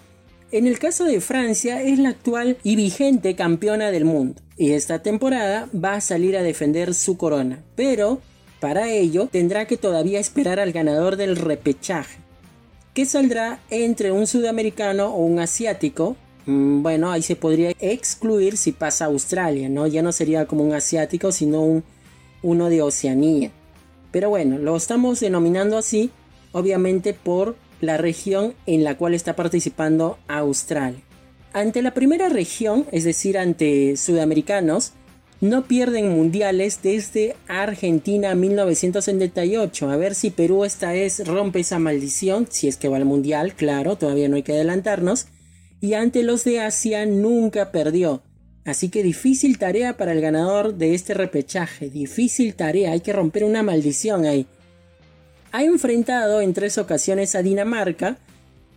En 0.53 0.67
el 0.67 0.79
caso 0.79 1.07
de 1.07 1.23
Francia 1.23 1.81
es 1.81 1.99
la 1.99 2.11
actual 2.11 2.59
y 2.63 2.77
vigente 2.77 3.35
campeona 3.35 3.91
del 3.91 4.05
mundo 4.05 4.43
y 4.59 4.73
esta 4.73 5.03
temporada 5.03 5.71
va 5.75 5.95
a 5.95 6.03
salir 6.03 6.37
a 6.37 6.43
defender 6.43 6.93
su 6.93 7.17
corona, 7.17 7.61
pero 7.77 8.21
para 8.65 8.91
ello 8.91 9.29
tendrá 9.31 9.67
que 9.67 9.77
todavía 9.77 10.19
esperar 10.19 10.59
al 10.59 10.73
ganador 10.73 11.17
del 11.17 11.37
repechaje, 11.37 12.17
que 12.95 13.05
saldrá 13.05 13.61
entre 13.69 14.11
un 14.11 14.27
sudamericano 14.27 15.09
o 15.15 15.19
un 15.19 15.39
asiático. 15.39 16.17
Mm, 16.47 16.81
bueno, 16.81 17.13
ahí 17.13 17.21
se 17.21 17.37
podría 17.37 17.73
excluir 17.79 18.57
si 18.57 18.73
pasa 18.73 19.05
a 19.05 19.09
Australia, 19.09 19.69
¿no? 19.69 19.87
Ya 19.87 20.01
no 20.01 20.13
sería 20.13 20.47
como 20.47 20.65
un 20.65 20.73
asiático, 20.73 21.31
sino 21.31 21.61
un, 21.61 21.85
uno 22.41 22.71
de 22.71 22.81
Oceanía. 22.81 23.51
Pero 24.11 24.31
bueno, 24.31 24.57
lo 24.57 24.77
estamos 24.77 25.21
denominando 25.21 25.77
así, 25.77 26.11
obviamente 26.53 27.13
por 27.13 27.57
la 27.83 27.99
región 27.99 28.55
en 28.65 28.83
la 28.83 28.97
cual 28.97 29.13
está 29.13 29.37
participando 29.37 30.17
Australia. 30.27 31.03
Ante 31.53 31.83
la 31.83 31.93
primera 31.93 32.31
región, 32.31 32.87
es 32.93 33.05
decir, 33.05 33.37
ante 33.37 33.99
sudamericanos, 33.99 34.95
no 35.45 35.65
pierden 35.65 36.09
mundiales 36.09 36.81
desde 36.83 37.37
Argentina 37.49 38.35
1978. 38.35 39.91
A 39.91 39.97
ver 39.99 40.15
si 40.15 40.31
Perú 40.31 40.65
esta 40.65 40.93
vez 40.93 41.27
rompe 41.27 41.61
esa 41.61 41.79
maldición, 41.79 42.49
si 42.51 42.67
es 42.67 42.79
que 42.79 42.89
va 42.89 42.97
al 42.97 43.05
mundial, 43.05 43.55
claro, 43.55 43.97
todavía 43.97 44.27
no 44.31 44.37
hay 44.37 44.43
que 44.43 44.55
adelantarnos. 44.55 45.27
Y 45.83 45.93
ante 45.93 46.23
los 46.23 46.45
de 46.45 46.61
Asia 46.61 47.05
nunca 47.05 47.73
perdió. 47.73 48.23
Así 48.65 48.89
que 48.89 49.03
difícil 49.03 49.59
tarea 49.59 49.99
para 49.99 50.13
el 50.13 50.23
ganador 50.23 50.77
de 50.77 50.95
este 50.95 51.13
repechaje. 51.13 51.91
Difícil 51.91 52.55
tarea, 52.55 52.93
hay 52.93 53.01
que 53.01 53.13
romper 53.13 53.45
una 53.45 53.63
maldición 53.63 54.25
ahí. 54.25 54.47
Ha 55.53 55.63
enfrentado 55.63 56.41
en 56.41 56.55
tres 56.55 56.79
ocasiones 56.79 57.35
a 57.35 57.43
Dinamarca, 57.43 58.17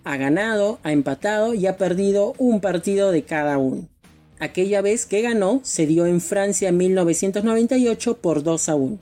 ha 0.03 0.17
ganado, 0.17 0.79
ha 0.83 0.91
empatado 0.91 1.53
y 1.53 1.65
ha 1.65 1.77
perdido 1.77 2.33
un 2.37 2.59
partido 2.59 3.13
de 3.13 3.23
cada 3.23 3.57
uno. 3.57 3.87
Aquella 4.39 4.81
vez 4.81 5.05
que 5.05 5.21
ganó 5.21 5.61
se 5.63 5.87
dio 5.87 6.05
en 6.05 6.21
Francia 6.21 6.69
en 6.69 6.77
1998 6.77 8.17
por 8.17 8.43
2 8.43 8.69
a 8.69 8.75
1. 8.75 8.99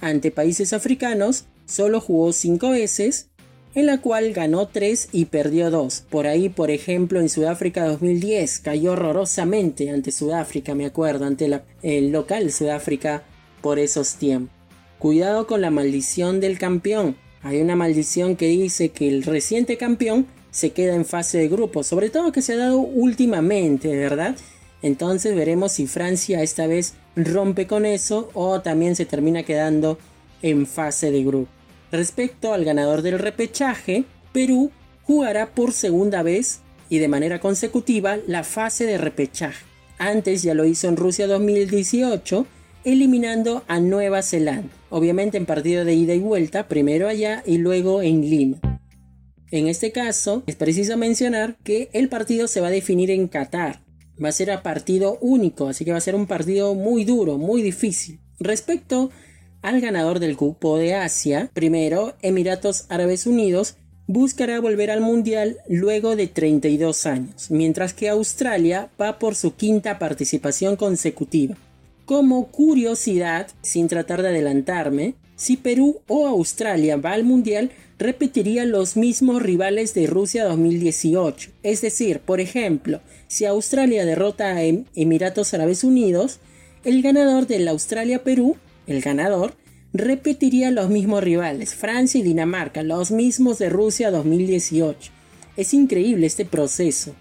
Ante 0.00 0.30
países 0.30 0.72
africanos 0.72 1.44
solo 1.66 2.00
jugó 2.00 2.32
5 2.32 2.70
veces 2.70 3.28
en 3.76 3.86
la 3.86 4.00
cual 4.00 4.32
ganó 4.32 4.68
3 4.68 5.10
y 5.12 5.26
perdió 5.26 5.70
2. 5.70 6.04
Por 6.10 6.26
ahí, 6.26 6.48
por 6.48 6.70
ejemplo, 6.70 7.20
en 7.20 7.28
Sudáfrica 7.28 7.84
2010 7.84 8.60
cayó 8.60 8.92
horrorosamente 8.92 9.90
ante 9.90 10.10
Sudáfrica, 10.10 10.74
me 10.74 10.86
acuerdo, 10.86 11.26
ante 11.26 11.62
el 11.82 12.10
local 12.10 12.50
Sudáfrica 12.50 13.22
por 13.60 13.78
esos 13.78 14.14
tiempos. 14.14 14.54
Cuidado 14.98 15.46
con 15.46 15.60
la 15.60 15.70
maldición 15.70 16.40
del 16.40 16.58
campeón. 16.58 17.16
Hay 17.42 17.60
una 17.60 17.76
maldición 17.76 18.34
que 18.34 18.48
dice 18.48 18.88
que 18.88 19.08
el 19.08 19.22
reciente 19.22 19.76
campeón 19.76 20.26
se 20.50 20.70
queda 20.70 20.94
en 20.94 21.04
fase 21.04 21.36
de 21.36 21.48
grupo, 21.48 21.82
sobre 21.84 22.08
todo 22.08 22.32
que 22.32 22.40
se 22.40 22.54
ha 22.54 22.56
dado 22.56 22.78
últimamente, 22.78 23.94
¿verdad? 23.94 24.36
Entonces 24.82 25.34
veremos 25.34 25.72
si 25.72 25.86
Francia 25.86 26.42
esta 26.42 26.66
vez 26.66 26.94
rompe 27.16 27.66
con 27.66 27.86
eso 27.86 28.30
o 28.34 28.60
también 28.60 28.94
se 28.96 29.06
termina 29.06 29.42
quedando 29.42 29.98
en 30.42 30.66
fase 30.66 31.10
de 31.10 31.24
grupo. 31.24 31.50
Respecto 31.90 32.52
al 32.52 32.64
ganador 32.64 33.02
del 33.02 33.18
repechaje, 33.18 34.04
Perú 34.32 34.70
jugará 35.04 35.54
por 35.54 35.72
segunda 35.72 36.22
vez 36.22 36.60
y 36.88 36.98
de 36.98 37.08
manera 37.08 37.40
consecutiva 37.40 38.18
la 38.26 38.44
fase 38.44 38.86
de 38.86 38.98
repechaje. 38.98 39.64
Antes 39.98 40.42
ya 40.42 40.54
lo 40.54 40.64
hizo 40.66 40.88
en 40.88 40.96
Rusia 40.96 41.26
2018, 41.26 42.46
eliminando 42.84 43.64
a 43.66 43.80
Nueva 43.80 44.22
Zelanda, 44.22 44.68
obviamente 44.90 45.38
en 45.38 45.46
partido 45.46 45.84
de 45.84 45.94
ida 45.94 46.14
y 46.14 46.20
vuelta, 46.20 46.68
primero 46.68 47.08
allá 47.08 47.42
y 47.46 47.58
luego 47.58 48.02
en 48.02 48.28
Lima. 48.28 48.58
En 49.50 49.68
este 49.68 49.92
caso, 49.92 50.42
es 50.46 50.56
preciso 50.56 50.96
mencionar 50.96 51.56
que 51.62 51.88
el 51.92 52.08
partido 52.08 52.46
se 52.46 52.60
va 52.60 52.66
a 52.66 52.72
definir 52.72 53.10
en 53.10 53.28
Qatar. 53.28 53.85
Va 54.22 54.28
a 54.28 54.32
ser 54.32 54.50
a 54.50 54.62
partido 54.62 55.18
único, 55.20 55.68
así 55.68 55.84
que 55.84 55.92
va 55.92 55.98
a 55.98 56.00
ser 56.02 56.14
un 56.14 56.26
partido 56.26 56.74
muy 56.74 57.04
duro, 57.04 57.38
muy 57.38 57.62
difícil. 57.62 58.20
Respecto 58.38 59.10
al 59.62 59.80
ganador 59.80 60.20
del 60.20 60.36
cupo 60.36 60.78
de 60.78 60.94
Asia, 60.94 61.50
primero 61.52 62.14
Emiratos 62.22 62.86
Árabes 62.88 63.26
Unidos, 63.26 63.76
buscará 64.06 64.60
volver 64.60 64.90
al 64.90 65.00
Mundial 65.00 65.58
luego 65.68 66.16
de 66.16 66.28
32 66.28 67.06
años, 67.06 67.50
mientras 67.50 67.92
que 67.92 68.08
Australia 68.08 68.90
va 69.00 69.18
por 69.18 69.34
su 69.34 69.54
quinta 69.54 69.98
participación 69.98 70.76
consecutiva. 70.76 71.56
Como 72.04 72.46
curiosidad, 72.52 73.48
sin 73.62 73.88
tratar 73.88 74.22
de 74.22 74.28
adelantarme, 74.28 75.14
si 75.34 75.56
Perú 75.56 76.00
o 76.06 76.28
Australia 76.28 76.96
va 76.96 77.12
al 77.12 77.24
Mundial, 77.24 77.70
repetiría 77.98 78.64
los 78.64 78.96
mismos 78.96 79.42
rivales 79.42 79.94
de 79.94 80.06
Rusia 80.06 80.44
2018. 80.44 81.50
Es 81.62 81.80
decir, 81.80 82.20
por 82.20 82.40
ejemplo, 82.40 83.00
si 83.26 83.44
Australia 83.44 84.04
derrota 84.04 84.48
a 84.48 84.62
em-, 84.62 84.84
Emiratos 84.94 85.54
Árabes 85.54 85.84
Unidos, 85.84 86.40
el 86.84 87.02
ganador 87.02 87.46
del 87.46 87.66
Australia-Perú 87.68 88.56
el 88.86 89.00
ganador, 89.00 89.54
repetiría 89.92 90.70
los 90.70 90.88
mismos 90.88 91.22
rivales, 91.22 91.74
Francia 91.74 92.20
y 92.20 92.22
Dinamarca, 92.22 92.82
los 92.82 93.10
mismos 93.10 93.58
de 93.58 93.68
Rusia 93.68 94.10
2018. 94.10 95.10
Es 95.56 95.74
increíble 95.74 96.26
este 96.26 96.44
proceso, 96.44 97.14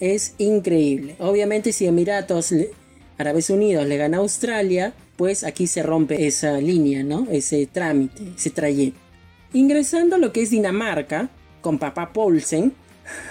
es 0.00 0.34
increíble. 0.38 1.16
Obviamente 1.18 1.72
si 1.72 1.86
Emiratos 1.86 2.52
Árabes 3.18 3.50
Unidos 3.50 3.86
le 3.86 3.96
gana 3.96 4.18
a 4.18 4.20
Australia, 4.20 4.92
pues 5.16 5.44
aquí 5.44 5.66
se 5.66 5.82
rompe 5.82 6.26
esa 6.26 6.58
línea, 6.60 7.02
¿no? 7.02 7.26
Ese 7.30 7.66
trámite, 7.66 8.22
ese 8.36 8.50
trayecto. 8.50 9.05
Ingresando 9.52 10.16
a 10.16 10.18
lo 10.18 10.32
que 10.32 10.42
es 10.42 10.50
Dinamarca, 10.50 11.30
con 11.60 11.78
Papá 11.78 12.12
Paulsen 12.12 12.72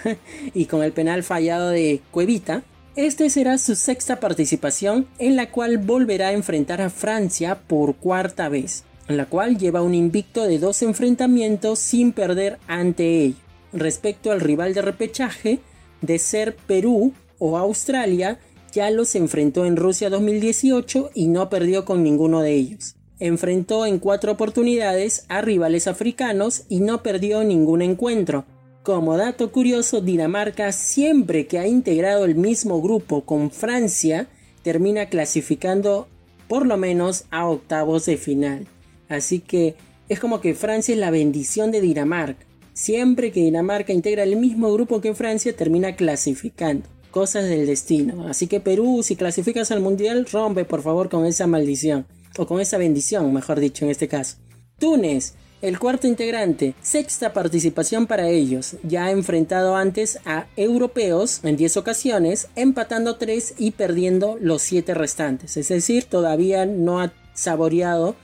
y 0.54 0.66
con 0.66 0.84
el 0.84 0.92
penal 0.92 1.24
fallado 1.24 1.70
de 1.70 2.02
Cuevita, 2.12 2.64
este 2.96 3.30
será 3.30 3.58
su 3.58 3.76
sexta 3.76 4.20
participación 4.22 5.08
en 5.20 5.36
la 5.36 5.52
cual 5.52 5.78
volverá 5.78 6.30
a 6.30 6.34
enfrentar 6.34 6.82
a 6.82 6.90
Francia 6.90 7.60
por 7.68 7.96
cuarta 7.96 8.48
vez, 8.48 8.86
en 9.10 9.18
la 9.18 9.26
cual 9.26 9.58
lleva 9.58 9.82
un 9.82 9.94
invicto 9.94 10.46
de 10.46 10.60
dos 10.60 10.82
enfrentamientos 10.82 11.80
sin 11.80 12.14
perder 12.14 12.58
ante 12.68 13.24
ello. 13.24 13.36
Respecto 13.74 14.32
al 14.32 14.40
rival 14.40 14.74
de 14.74 14.82
repechaje, 14.82 15.60
de 16.02 16.20
ser 16.20 16.56
Perú 16.56 17.14
o 17.38 17.58
Australia, 17.58 18.40
ya 18.72 18.90
los 18.92 19.16
enfrentó 19.16 19.66
en 19.66 19.76
Rusia 19.76 20.10
2018 20.10 21.12
y 21.14 21.28
no 21.28 21.50
perdió 21.50 21.84
con 21.84 22.04
ninguno 22.04 22.42
de 22.42 22.54
ellos. 22.54 22.96
Enfrentó 23.20 23.86
en 23.86 24.00
cuatro 24.00 24.32
oportunidades 24.32 25.26
a 25.30 25.42
rivales 25.42 25.88
africanos 25.88 26.64
y 26.70 26.80
no 26.80 27.02
perdió 27.02 27.44
ningún 27.44 27.82
encuentro, 27.82 28.46
como 28.86 29.18
dato 29.18 29.52
curioso, 29.52 30.00
Dinamarca 30.00 30.72
siempre 30.72 31.48
que 31.48 31.58
ha 31.58 31.66
integrado 31.66 32.24
el 32.24 32.36
mismo 32.36 32.84
grupo 32.84 33.26
con 33.26 33.50
Francia 33.50 34.28
termina 34.62 35.08
clasificando 35.08 36.08
por 36.48 36.68
lo 36.68 36.78
menos 36.78 37.26
a 37.32 37.48
octavos 37.48 38.06
de 38.06 38.18
final. 38.18 38.68
Así 39.10 39.40
que 39.40 39.74
es 40.08 40.20
como 40.20 40.40
que 40.40 40.54
Francia 40.54 40.94
es 40.94 41.00
la 41.00 41.10
bendición 41.10 41.72
de 41.72 41.82
Dinamarca. 41.82 42.46
Siempre 42.74 43.32
que 43.32 43.40
Dinamarca 43.40 43.92
integra 43.92 44.22
el 44.22 44.36
mismo 44.36 44.72
grupo 44.72 45.02
que 45.02 45.16
Francia 45.16 45.56
termina 45.56 45.96
clasificando. 45.96 46.88
Cosas 47.10 47.46
del 47.46 47.66
destino. 47.66 48.28
Así 48.28 48.46
que 48.46 48.60
Perú, 48.60 49.02
si 49.02 49.16
clasificas 49.16 49.72
al 49.72 49.82
Mundial, 49.82 50.28
rompe 50.32 50.64
por 50.64 50.84
favor 50.84 51.10
con 51.10 51.26
esa 51.26 51.48
maldición. 51.48 52.06
O 52.38 52.46
con 52.46 52.60
esa 52.60 52.78
bendición, 52.78 53.34
mejor 53.34 53.60
dicho 53.60 53.86
en 53.86 53.92
este 53.92 54.08
caso. 54.08 54.38
Túnez, 54.80 55.36
el 55.62 55.80
cuarto 55.80 56.06
integrante, 56.06 56.76
sexta 56.82 57.34
participación 57.34 58.08
para 58.08 58.28
ellos. 58.28 58.76
Ya 58.84 59.06
ha 59.06 59.12
enfrentado 59.12 59.76
antes 59.76 60.20
a 60.26 60.48
europeos 60.58 61.40
en 61.44 61.56
10 61.56 61.78
ocasiones, 61.78 62.50
empatando 62.56 63.16
3 63.16 63.56
y 63.58 63.72
perdiendo 63.72 64.38
los 64.40 64.62
7 64.64 64.94
restantes. 64.94 65.56
Es 65.58 65.70
decir, 65.70 66.04
todavía 66.06 66.66
no 66.66 67.00
ha 67.00 67.14
saboreado 67.34 68.16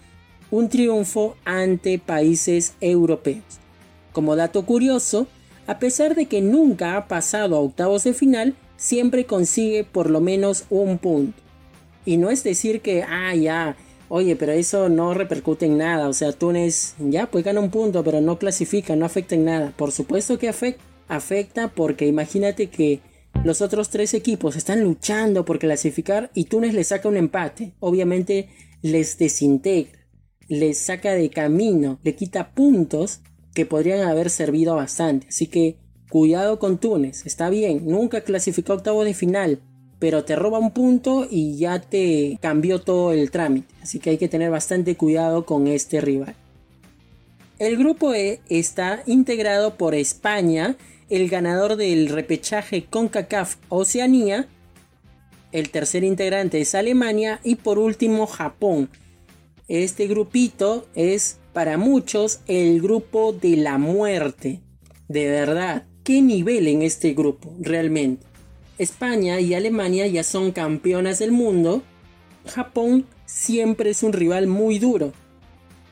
un 0.51 0.67
triunfo 0.67 1.37
ante 1.45 1.97
países 1.97 2.73
europeos. 2.81 3.43
Como 4.11 4.35
dato 4.35 4.65
curioso, 4.65 5.27
a 5.67 5.79
pesar 5.79 6.15
de 6.15 6.25
que 6.25 6.41
nunca 6.41 6.97
ha 6.97 7.07
pasado 7.07 7.55
a 7.55 7.61
octavos 7.61 8.03
de 8.03 8.13
final, 8.13 8.55
siempre 8.75 9.25
consigue 9.25 9.85
por 9.85 10.09
lo 10.09 10.19
menos 10.19 10.65
un 10.69 10.97
punto. 10.97 11.41
Y 12.05 12.17
no 12.17 12.29
es 12.29 12.43
decir 12.43 12.81
que, 12.81 13.03
ah, 13.03 13.33
ya, 13.35 13.77
oye, 14.13 14.35
pero 14.35 14.51
eso 14.51 14.89
no 14.89 15.13
repercute 15.13 15.65
en 15.65 15.77
nada. 15.77 16.09
O 16.09 16.13
sea, 16.13 16.33
Túnez, 16.33 16.95
ya, 16.99 17.31
pues 17.31 17.45
gana 17.45 17.61
un 17.61 17.71
punto, 17.71 18.03
pero 18.03 18.19
no 18.19 18.37
clasifica, 18.37 18.95
no 18.97 19.05
afecta 19.05 19.35
en 19.35 19.45
nada. 19.45 19.73
Por 19.77 19.93
supuesto 19.93 20.37
que 20.37 20.49
afecta, 20.49 20.83
afecta 21.07 21.69
porque 21.69 22.07
imagínate 22.07 22.67
que 22.67 22.99
los 23.45 23.61
otros 23.61 23.89
tres 23.89 24.13
equipos 24.13 24.57
están 24.57 24.83
luchando 24.83 25.45
por 25.45 25.59
clasificar 25.59 26.29
y 26.33 26.45
Túnez 26.45 26.73
le 26.73 26.83
saca 26.83 27.07
un 27.07 27.15
empate. 27.15 27.73
Obviamente 27.79 28.49
les 28.81 29.17
desintegra, 29.17 29.97
les 30.49 30.77
saca 30.77 31.13
de 31.13 31.29
camino, 31.29 31.99
le 32.03 32.13
quita 32.13 32.51
puntos 32.51 33.21
que 33.55 33.65
podrían 33.65 34.01
haber 34.01 34.29
servido 34.29 34.75
bastante. 34.75 35.27
Así 35.29 35.47
que 35.47 35.77
cuidado 36.09 36.59
con 36.59 36.79
Túnez, 36.79 37.25
está 37.25 37.49
bien, 37.49 37.83
nunca 37.85 38.21
clasificó 38.21 38.73
octavo 38.73 39.05
de 39.05 39.13
final, 39.13 39.61
pero 40.01 40.23
te 40.23 40.35
roba 40.35 40.57
un 40.57 40.71
punto 40.71 41.27
y 41.29 41.57
ya 41.57 41.79
te 41.79 42.39
cambió 42.41 42.81
todo 42.81 43.11
el 43.13 43.29
trámite. 43.29 43.71
Así 43.83 43.99
que 43.99 44.09
hay 44.09 44.17
que 44.17 44.27
tener 44.27 44.49
bastante 44.49 44.97
cuidado 44.97 45.45
con 45.45 45.67
este 45.67 46.01
rival. 46.01 46.33
El 47.59 47.77
grupo 47.77 48.15
E 48.15 48.41
está 48.49 49.03
integrado 49.05 49.77
por 49.77 49.93
España, 49.93 50.75
el 51.11 51.29
ganador 51.29 51.75
del 51.75 52.09
repechaje 52.09 52.85
CONCACAF 52.85 53.57
Oceanía, 53.69 54.47
el 55.51 55.69
tercer 55.69 56.03
integrante 56.03 56.59
es 56.59 56.73
Alemania 56.73 57.39
y 57.43 57.57
por 57.57 57.77
último 57.77 58.25
Japón. 58.25 58.89
Este 59.67 60.07
grupito 60.07 60.87
es 60.95 61.37
para 61.53 61.77
muchos 61.77 62.39
el 62.47 62.81
grupo 62.81 63.33
de 63.33 63.55
la 63.55 63.77
muerte. 63.77 64.61
De 65.07 65.27
verdad, 65.27 65.85
¿qué 66.03 66.23
nivel 66.23 66.67
en 66.67 66.81
este 66.81 67.13
grupo 67.13 67.53
realmente? 67.59 68.30
España 68.77 69.39
y 69.39 69.53
Alemania 69.53 70.07
ya 70.07 70.23
son 70.23 70.51
campeonas 70.51 71.19
del 71.19 71.31
mundo. 71.31 71.83
Japón 72.45 73.05
siempre 73.25 73.91
es 73.91 74.03
un 74.03 74.13
rival 74.13 74.47
muy 74.47 74.79
duro. 74.79 75.13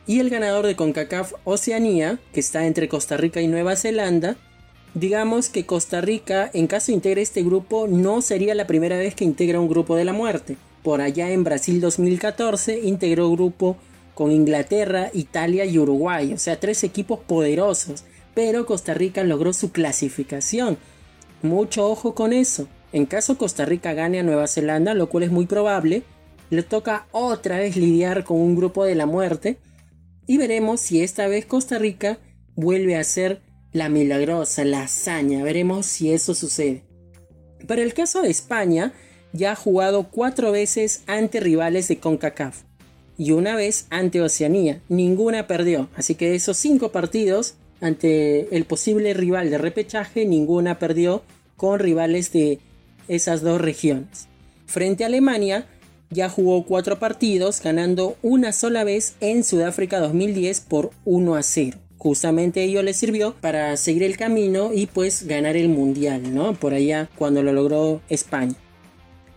Y 0.07 0.19
el 0.19 0.29
ganador 0.29 0.65
de 0.65 0.75
CONCACAF 0.75 1.33
Oceanía, 1.43 2.19
que 2.33 2.39
está 2.39 2.65
entre 2.65 2.89
Costa 2.89 3.15
Rica 3.15 3.41
y 3.41 3.47
Nueva 3.47 3.75
Zelanda, 3.75 4.37
digamos 4.93 5.49
que 5.49 5.65
Costa 5.65 6.01
Rica, 6.01 6.49
en 6.53 6.67
caso 6.67 6.91
integre 6.91 7.21
este 7.21 7.43
grupo, 7.43 7.87
no 7.87 8.21
sería 8.21 8.55
la 8.55 8.65
primera 8.65 8.97
vez 8.97 9.13
que 9.13 9.25
integra 9.25 9.59
un 9.59 9.69
grupo 9.69 9.95
de 9.95 10.05
la 10.05 10.13
muerte. 10.13 10.57
Por 10.83 11.01
allá 11.01 11.29
en 11.29 11.43
Brasil 11.43 11.79
2014 11.81 12.79
integró 12.79 13.29
grupo 13.31 13.77
con 14.15 14.31
Inglaterra, 14.31 15.11
Italia 15.13 15.65
y 15.65 15.77
Uruguay, 15.77 16.33
o 16.33 16.37
sea, 16.37 16.59
tres 16.59 16.83
equipos 16.83 17.19
poderosos, 17.19 18.03
pero 18.33 18.65
Costa 18.65 18.93
Rica 18.93 19.23
logró 19.23 19.53
su 19.53 19.71
clasificación. 19.71 20.77
Mucho 21.41 21.89
ojo 21.89 22.15
con 22.15 22.33
eso. 22.33 22.67
En 22.91 23.05
caso 23.05 23.37
Costa 23.37 23.65
Rica 23.65 23.93
gane 23.93 24.19
a 24.19 24.23
Nueva 24.23 24.47
Zelanda, 24.47 24.93
lo 24.93 25.09
cual 25.09 25.23
es 25.23 25.31
muy 25.31 25.45
probable, 25.45 26.03
le 26.49 26.63
toca 26.63 27.07
otra 27.11 27.57
vez 27.57 27.75
lidiar 27.75 28.23
con 28.23 28.37
un 28.37 28.55
grupo 28.55 28.83
de 28.83 28.95
la 28.95 29.05
muerte 29.05 29.57
y 30.25 30.37
veremos 30.37 30.81
si 30.81 31.01
esta 31.01 31.27
vez 31.27 31.45
Costa 31.45 31.77
Rica 31.77 32.19
vuelve 32.55 32.95
a 32.95 33.03
ser 33.03 33.41
la 33.71 33.89
milagrosa, 33.89 34.65
la 34.65 34.83
hazaña, 34.83 35.43
veremos 35.43 35.85
si 35.85 36.11
eso 36.11 36.33
sucede. 36.33 36.83
Para 37.67 37.83
el 37.83 37.93
caso 37.93 38.21
de 38.21 38.29
España, 38.29 38.93
ya 39.33 39.51
ha 39.51 39.55
jugado 39.55 40.09
cuatro 40.09 40.51
veces 40.51 41.03
ante 41.07 41.39
rivales 41.39 41.87
de 41.87 41.99
CONCACAF 41.99 42.63
y 43.17 43.31
una 43.31 43.55
vez 43.55 43.85
ante 43.89 44.21
Oceanía. 44.21 44.81
Ninguna 44.87 45.45
perdió. 45.45 45.89
Así 45.95 46.15
que 46.15 46.29
de 46.29 46.35
esos 46.35 46.57
cinco 46.57 46.91
partidos 46.91 47.55
ante 47.81 48.55
el 48.55 48.65
posible 48.65 49.13
rival 49.13 49.49
de 49.49 49.57
repechaje, 49.57 50.25
ninguna 50.25 50.79
perdió 50.79 51.23
con 51.57 51.79
rivales 51.79 52.31
de 52.31 52.59
esas 53.07 53.41
dos 53.41 53.59
regiones. 53.59 54.27
Frente 54.65 55.03
a 55.03 55.07
Alemania, 55.07 55.65
ya 56.09 56.29
jugó 56.29 56.65
cuatro 56.65 56.99
partidos, 56.99 57.61
ganando 57.61 58.17
una 58.21 58.51
sola 58.51 58.83
vez 58.83 59.15
en 59.19 59.43
Sudáfrica 59.43 59.99
2010 59.99 60.61
por 60.61 60.91
1 61.05 61.35
a 61.35 61.43
0. 61.43 61.77
Justamente 61.97 62.63
ello 62.63 62.81
le 62.81 62.93
sirvió 62.93 63.35
para 63.41 63.75
seguir 63.77 64.03
el 64.03 64.17
camino 64.17 64.71
y 64.73 64.87
pues 64.87 65.27
ganar 65.27 65.57
el 65.57 65.69
mundial, 65.69 66.33
¿no? 66.33 66.53
Por 66.53 66.73
allá 66.73 67.09
cuando 67.15 67.43
lo 67.43 67.51
logró 67.51 68.01
España 68.09 68.55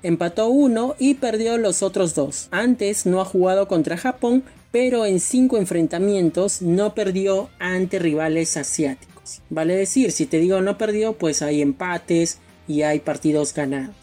empató 0.02 0.48
uno 0.48 0.94
y 0.98 1.14
perdió 1.14 1.58
los 1.58 1.82
otros 1.82 2.14
dos. 2.14 2.48
Antes 2.50 3.06
no 3.06 3.20
ha 3.20 3.24
jugado 3.24 3.68
contra 3.68 3.96
Japón, 3.96 4.42
pero 4.72 5.04
en 5.04 5.20
cinco 5.20 5.58
enfrentamientos 5.58 6.62
no 6.62 6.94
perdió 6.94 7.50
ante 7.60 7.98
rivales 7.98 8.56
asiáticos. 8.56 9.42
Vale 9.50 9.76
decir, 9.76 10.10
si 10.10 10.26
te 10.26 10.38
digo 10.38 10.60
no 10.62 10.78
perdió, 10.78 11.12
pues 11.12 11.42
hay 11.42 11.62
empates 11.62 12.38
y 12.66 12.82
hay 12.82 13.00
partidos 13.00 13.54
ganados. 13.54 13.94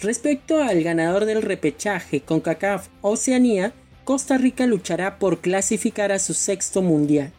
Respecto 0.00 0.62
al 0.62 0.82
ganador 0.82 1.24
del 1.24 1.42
repechaje 1.42 2.20
con 2.20 2.40
CACAF 2.40 2.88
Oceanía, 3.00 3.72
Costa 4.04 4.36
Rica 4.36 4.66
luchará 4.66 5.18
por 5.18 5.40
clasificar 5.40 6.12
a 6.12 6.18
su 6.18 6.34
sexto 6.34 6.82
mundial. 6.82 7.32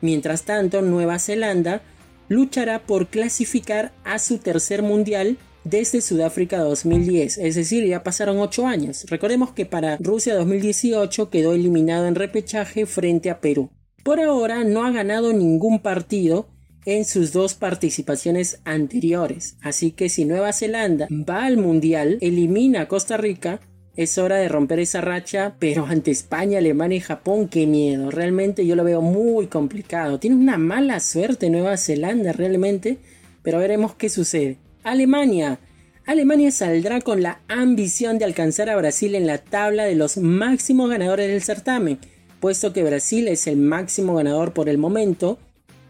Mientras 0.00 0.42
tanto, 0.42 0.82
Nueva 0.82 1.20
Zelanda 1.20 1.80
luchará 2.28 2.80
por 2.80 3.06
clasificar 3.06 3.92
a 4.04 4.18
su 4.18 4.38
tercer 4.38 4.82
mundial 4.82 5.38
desde 5.68 6.00
Sudáfrica 6.00 6.58
2010, 6.58 7.38
es 7.38 7.54
decir, 7.54 7.86
ya 7.86 8.02
pasaron 8.02 8.38
8 8.38 8.66
años. 8.66 9.04
Recordemos 9.08 9.52
que 9.52 9.66
para 9.66 9.96
Rusia 9.98 10.34
2018 10.34 11.30
quedó 11.30 11.52
eliminado 11.52 12.06
en 12.06 12.14
repechaje 12.14 12.86
frente 12.86 13.30
a 13.30 13.40
Perú. 13.40 13.70
Por 14.02 14.20
ahora 14.20 14.64
no 14.64 14.84
ha 14.84 14.90
ganado 14.90 15.32
ningún 15.32 15.80
partido 15.80 16.48
en 16.86 17.04
sus 17.04 17.32
dos 17.32 17.54
participaciones 17.54 18.60
anteriores, 18.64 19.56
así 19.60 19.90
que 19.90 20.08
si 20.08 20.24
Nueva 20.24 20.52
Zelanda 20.52 21.06
va 21.10 21.44
al 21.44 21.58
Mundial, 21.58 22.16
elimina 22.20 22.82
a 22.82 22.88
Costa 22.88 23.18
Rica, 23.18 23.60
es 23.94 24.16
hora 24.16 24.36
de 24.36 24.48
romper 24.48 24.78
esa 24.78 25.00
racha, 25.00 25.56
pero 25.58 25.84
ante 25.84 26.12
España, 26.12 26.58
Alemania 26.58 26.98
y 26.98 27.00
Japón, 27.00 27.48
qué 27.48 27.66
miedo. 27.66 28.12
Realmente 28.12 28.64
yo 28.64 28.76
lo 28.76 28.84
veo 28.84 29.02
muy 29.02 29.48
complicado. 29.48 30.20
Tiene 30.20 30.36
una 30.36 30.56
mala 30.56 31.00
suerte 31.00 31.50
Nueva 31.50 31.76
Zelanda 31.76 32.32
realmente, 32.32 32.98
pero 33.42 33.58
veremos 33.58 33.96
qué 33.96 34.08
sucede. 34.08 34.56
Alemania. 34.84 35.58
Alemania 36.06 36.50
saldrá 36.50 37.00
con 37.00 37.22
la 37.22 37.40
ambición 37.48 38.18
de 38.18 38.24
alcanzar 38.24 38.70
a 38.70 38.76
Brasil 38.76 39.14
en 39.14 39.26
la 39.26 39.38
tabla 39.38 39.84
de 39.84 39.94
los 39.94 40.16
máximos 40.16 40.88
ganadores 40.88 41.28
del 41.28 41.42
certamen, 41.42 41.98
puesto 42.40 42.72
que 42.72 42.84
Brasil 42.84 43.28
es 43.28 43.46
el 43.46 43.56
máximo 43.56 44.14
ganador 44.14 44.52
por 44.52 44.68
el 44.68 44.78
momento, 44.78 45.38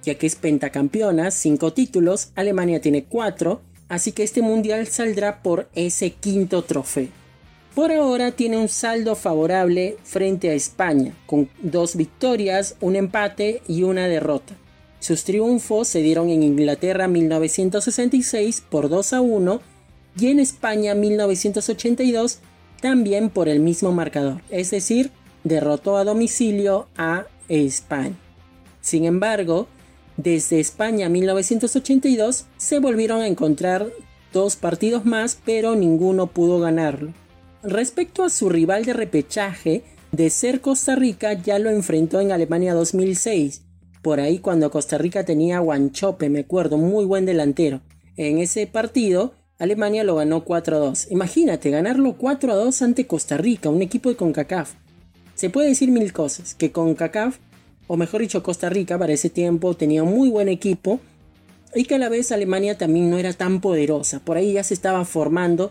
ya 0.02 0.16
que 0.16 0.26
es 0.26 0.36
pentacampeona, 0.36 1.30
5 1.30 1.72
títulos, 1.72 2.32
Alemania 2.34 2.80
tiene 2.80 3.04
4, 3.04 3.60
así 3.88 4.12
que 4.12 4.22
este 4.22 4.42
mundial 4.42 4.86
saldrá 4.86 5.42
por 5.42 5.68
ese 5.74 6.10
quinto 6.12 6.62
trofeo. 6.62 7.08
Por 7.74 7.92
ahora 7.92 8.32
tiene 8.32 8.56
un 8.56 8.68
saldo 8.68 9.14
favorable 9.14 9.98
frente 10.02 10.50
a 10.50 10.54
España, 10.54 11.14
con 11.26 11.48
dos 11.62 11.94
victorias, 11.94 12.74
un 12.80 12.96
empate 12.96 13.62
y 13.68 13.84
una 13.84 14.08
derrota. 14.08 14.56
Sus 15.00 15.24
triunfos 15.24 15.88
se 15.88 16.02
dieron 16.02 16.28
en 16.30 16.42
Inglaterra 16.42 17.08
1966 17.08 18.64
por 18.68 18.88
2 18.88 19.12
a 19.12 19.20
1 19.20 19.60
y 20.18 20.26
en 20.26 20.40
España 20.40 20.94
1982 20.94 22.40
también 22.80 23.30
por 23.30 23.48
el 23.48 23.60
mismo 23.60 23.92
marcador, 23.92 24.40
es 24.50 24.70
decir, 24.70 25.10
derrotó 25.44 25.96
a 25.96 26.04
domicilio 26.04 26.88
a 26.96 27.26
España. 27.48 28.16
Sin 28.80 29.04
embargo, 29.04 29.68
desde 30.16 30.60
España 30.60 31.08
1982 31.08 32.46
se 32.56 32.78
volvieron 32.80 33.20
a 33.20 33.28
encontrar 33.28 33.86
dos 34.32 34.56
partidos 34.56 35.04
más, 35.04 35.38
pero 35.44 35.76
ninguno 35.76 36.26
pudo 36.26 36.58
ganarlo. 36.60 37.12
Respecto 37.62 38.24
a 38.24 38.30
su 38.30 38.48
rival 38.48 38.84
de 38.84 38.92
repechaje, 38.92 39.84
de 40.12 40.30
ser 40.30 40.60
Costa 40.60 40.96
Rica 40.96 41.34
ya 41.34 41.58
lo 41.58 41.70
enfrentó 41.70 42.20
en 42.20 42.32
Alemania 42.32 42.74
2006 42.74 43.62
por 44.08 44.20
ahí 44.20 44.38
cuando 44.38 44.70
Costa 44.70 44.96
Rica 44.96 45.26
tenía 45.26 45.58
Guanchope, 45.58 46.30
me 46.30 46.40
acuerdo, 46.40 46.78
muy 46.78 47.04
buen 47.04 47.26
delantero. 47.26 47.82
En 48.16 48.38
ese 48.38 48.66
partido 48.66 49.34
Alemania 49.58 50.02
lo 50.02 50.14
ganó 50.14 50.46
4-2. 50.46 51.08
Imagínate, 51.10 51.68
ganarlo 51.68 52.16
4-2 52.16 52.80
ante 52.80 53.06
Costa 53.06 53.36
Rica, 53.36 53.68
un 53.68 53.82
equipo 53.82 54.08
de 54.08 54.16
CONCACAF. 54.16 54.72
Se 55.34 55.50
puede 55.50 55.68
decir 55.68 55.90
mil 55.90 56.10
cosas, 56.14 56.54
que 56.54 56.72
CONCACAF, 56.72 57.36
o 57.86 57.98
mejor 57.98 58.22
dicho 58.22 58.42
Costa 58.42 58.70
Rica 58.70 58.98
para 58.98 59.12
ese 59.12 59.28
tiempo, 59.28 59.74
tenía 59.74 60.02
un 60.02 60.14
muy 60.14 60.30
buen 60.30 60.48
equipo 60.48 61.00
y 61.74 61.84
que 61.84 61.96
a 61.96 61.98
la 61.98 62.08
vez 62.08 62.32
Alemania 62.32 62.78
también 62.78 63.10
no 63.10 63.18
era 63.18 63.34
tan 63.34 63.60
poderosa. 63.60 64.20
Por 64.20 64.38
ahí 64.38 64.54
ya 64.54 64.64
se 64.64 64.72
estaba 64.72 65.04
formando 65.04 65.70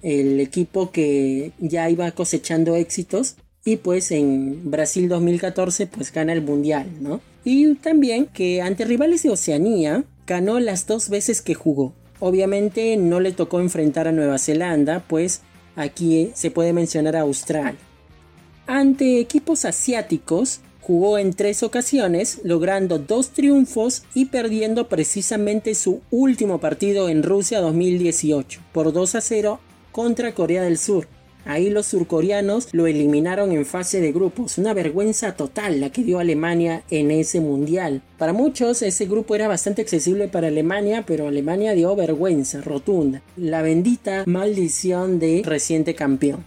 el 0.00 0.40
equipo 0.40 0.92
que 0.92 1.52
ya 1.58 1.90
iba 1.90 2.10
cosechando 2.12 2.74
éxitos 2.74 3.36
y 3.66 3.76
pues 3.76 4.12
en 4.12 4.70
Brasil 4.70 5.10
2014 5.10 5.88
pues 5.88 6.10
gana 6.10 6.32
el 6.32 6.40
mundial, 6.40 6.86
¿no? 7.02 7.20
Y 7.46 7.76
también 7.76 8.26
que 8.26 8.60
ante 8.60 8.84
rivales 8.84 9.22
de 9.22 9.30
Oceanía 9.30 10.02
ganó 10.26 10.58
las 10.58 10.88
dos 10.88 11.08
veces 11.08 11.42
que 11.42 11.54
jugó. 11.54 11.92
Obviamente 12.18 12.96
no 12.96 13.20
le 13.20 13.30
tocó 13.30 13.60
enfrentar 13.60 14.08
a 14.08 14.12
Nueva 14.12 14.36
Zelanda, 14.38 15.04
pues 15.06 15.42
aquí 15.76 16.32
se 16.34 16.50
puede 16.50 16.72
mencionar 16.72 17.14
a 17.14 17.20
Australia. 17.20 17.78
Ante 18.66 19.20
equipos 19.20 19.64
asiáticos 19.64 20.58
jugó 20.80 21.18
en 21.18 21.34
tres 21.34 21.62
ocasiones, 21.62 22.40
logrando 22.42 22.98
dos 22.98 23.30
triunfos 23.30 24.02
y 24.12 24.24
perdiendo 24.24 24.88
precisamente 24.88 25.76
su 25.76 26.00
último 26.10 26.58
partido 26.58 27.08
en 27.08 27.22
Rusia 27.22 27.60
2018 27.60 28.60
por 28.72 28.92
2 28.92 29.14
a 29.14 29.20
0 29.20 29.60
contra 29.92 30.34
Corea 30.34 30.64
del 30.64 30.78
Sur. 30.78 31.06
Ahí 31.46 31.70
los 31.70 31.86
surcoreanos 31.86 32.68
lo 32.72 32.86
eliminaron 32.86 33.52
en 33.52 33.64
fase 33.64 34.00
de 34.00 34.12
grupos. 34.12 34.58
Una 34.58 34.74
vergüenza 34.74 35.36
total 35.36 35.80
la 35.80 35.90
que 35.90 36.02
dio 36.02 36.18
Alemania 36.18 36.82
en 36.90 37.10
ese 37.10 37.40
mundial. 37.40 38.02
Para 38.18 38.32
muchos 38.32 38.82
ese 38.82 39.06
grupo 39.06 39.34
era 39.34 39.46
bastante 39.46 39.82
accesible 39.82 40.26
para 40.26 40.48
Alemania, 40.48 41.04
pero 41.06 41.28
Alemania 41.28 41.74
dio 41.74 41.94
vergüenza 41.94 42.60
rotunda. 42.60 43.22
La 43.36 43.62
bendita 43.62 44.24
maldición 44.26 45.18
de 45.18 45.42
reciente 45.44 45.94
campeón. 45.94 46.44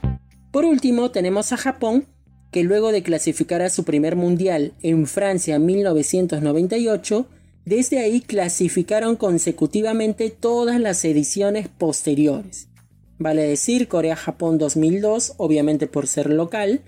Por 0.51 0.65
último 0.65 1.11
tenemos 1.11 1.53
a 1.53 1.57
Japón, 1.57 2.05
que 2.51 2.63
luego 2.63 2.91
de 2.91 3.03
clasificar 3.03 3.61
a 3.61 3.69
su 3.69 3.83
primer 3.83 4.15
mundial 4.15 4.73
en 4.81 5.05
Francia 5.07 5.55
en 5.55 5.65
1998, 5.65 7.27
desde 7.65 7.99
ahí 7.99 8.21
clasificaron 8.21 9.15
consecutivamente 9.15 10.31
todas 10.31 10.79
las 10.79 11.05
ediciones 11.05 11.67
posteriores. 11.67 12.68
Vale 13.19 13.43
decir 13.43 13.89
Corea-Japón 13.89 14.57
2002, 14.57 15.33
obviamente 15.35 15.87
por 15.87 16.07
ser 16.07 16.29
local, 16.29 16.81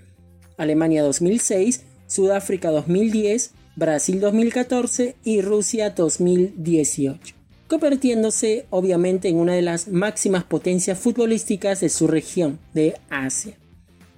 Alemania 0.56 1.02
2006, 1.02 1.84
Sudáfrica 2.06 2.70
2010, 2.70 3.52
Brasil 3.76 4.18
2014 4.18 5.14
y 5.24 5.42
Rusia 5.42 5.90
2018, 5.90 7.34
convirtiéndose 7.68 8.64
obviamente 8.70 9.28
en 9.28 9.36
una 9.36 9.52
de 9.52 9.60
las 9.60 9.88
máximas 9.88 10.44
potencias 10.44 10.98
futbolísticas 10.98 11.80
de 11.80 11.90
su 11.90 12.06
región, 12.06 12.58
de 12.72 12.94
Asia. 13.10 13.58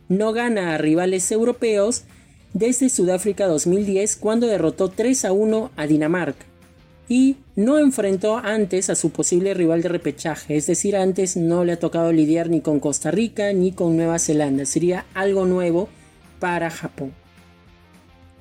No 0.09 0.33
gana 0.33 0.75
a 0.75 0.79
rivales 0.79 1.33
europeos 1.33 2.05
desde 2.53 2.91
Sudáfrica 2.91 3.49
2010 3.49 4.15
cuando 4.17 4.47
derrotó 4.47 4.89
3 4.89 5.25
a 5.25 5.33
1 5.33 5.73
a 5.75 5.87
Dinamarca 5.89 6.47
y 7.09 7.37
no 7.57 7.79
enfrentó 7.79 8.39
antes 8.39 8.91
a 8.91 8.95
su 8.95 9.11
posible 9.11 9.55
rival 9.55 9.83
de 9.83 9.89
repechaje, 9.89 10.57
es 10.57 10.67
decir, 10.67 10.97
antes 10.97 11.37
no 11.37 11.65
le 11.65 11.73
ha 11.73 11.79
tocado 11.79 12.13
lidiar 12.13 12.49
ni 12.49 12.61
con 12.61 12.81
Costa 12.81 13.11
Rica 13.11 13.53
ni 13.53 13.73
con 13.73 13.97
Nueva 13.97 14.19
Zelanda, 14.19 14.65
sería 14.65 15.05
algo 15.15 15.45
nuevo 15.45 15.89
para 16.41 16.71
Japón. 16.71 17.13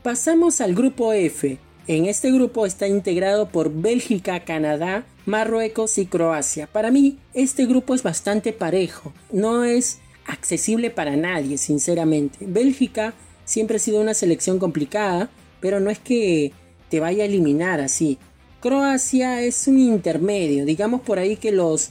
Pasamos 0.02 0.60
al 0.62 0.76
grupo 0.76 1.14
F. 1.14 1.58
En 1.88 2.06
este 2.06 2.32
grupo 2.32 2.66
está 2.66 2.88
integrado 2.88 3.50
por 3.50 3.72
Bélgica, 3.72 4.42
Canadá, 4.42 5.06
Marruecos 5.26 5.98
y 5.98 6.06
Croacia. 6.06 6.68
Para 6.68 6.92
mí, 6.92 7.18
este 7.34 7.66
grupo 7.66 7.94
es 7.94 8.04
bastante 8.04 8.54
parejo, 8.54 9.14
no 9.32 9.64
es 9.64 10.00
accesible 10.26 10.90
para 10.90 11.16
nadie, 11.16 11.58
sinceramente. 11.58 12.40
Bélgica 12.42 13.14
siempre 13.46 13.78
ha 13.78 13.80
sido 13.80 14.02
una 14.02 14.14
selección 14.14 14.60
complicada, 14.60 15.30
pero 15.60 15.80
no 15.80 15.90
es 15.90 16.00
que 16.00 16.54
te 16.90 17.00
vaya 17.00 17.24
a 17.24 17.28
eliminar 17.28 17.82
así. 17.82 18.18
Croacia 18.64 19.42
es 19.42 19.68
un 19.68 19.78
intermedio, 19.78 20.64
digamos 20.64 21.02
por 21.02 21.20
ahí 21.20 21.36
que 21.36 21.52
los, 21.52 21.90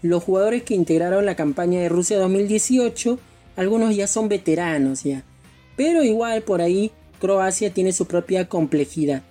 los 0.00 0.22
jugadores 0.24 0.62
que 0.62 0.74
integraron 0.74 1.26
la 1.26 1.36
campaña 1.36 1.80
de 1.80 1.90
Rusia 1.90 2.18
2018, 2.18 3.18
algunos 3.56 3.94
ya 3.94 4.06
son 4.06 4.30
veteranos 4.30 5.02
ya, 5.02 5.22
pero 5.76 6.02
igual 6.02 6.40
por 6.40 6.62
ahí 6.62 6.92
Croacia 7.20 7.74
tiene 7.74 7.92
su 7.92 8.06
propia 8.06 8.48
complejidad. 8.48 9.22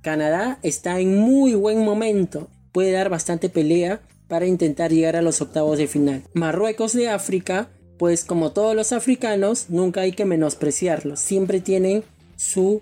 Canadá 0.00 0.58
está 0.62 0.98
en 0.98 1.18
muy 1.18 1.52
buen 1.52 1.84
momento, 1.84 2.48
puede 2.72 2.92
dar 2.92 3.10
bastante 3.10 3.50
pelea 3.50 4.00
para 4.26 4.46
intentar 4.46 4.90
llegar 4.90 5.16
a 5.16 5.22
los 5.22 5.42
octavos 5.42 5.76
de 5.76 5.88
final. 5.88 6.22
Marruecos 6.32 6.94
de 6.94 7.10
África, 7.10 7.68
pues 7.98 8.24
como 8.24 8.52
todos 8.52 8.74
los 8.74 8.94
africanos, 8.94 9.66
nunca 9.68 10.00
hay 10.00 10.12
que 10.12 10.24
menospreciarlos, 10.24 11.20
siempre 11.20 11.60
tienen 11.60 12.02
su 12.36 12.80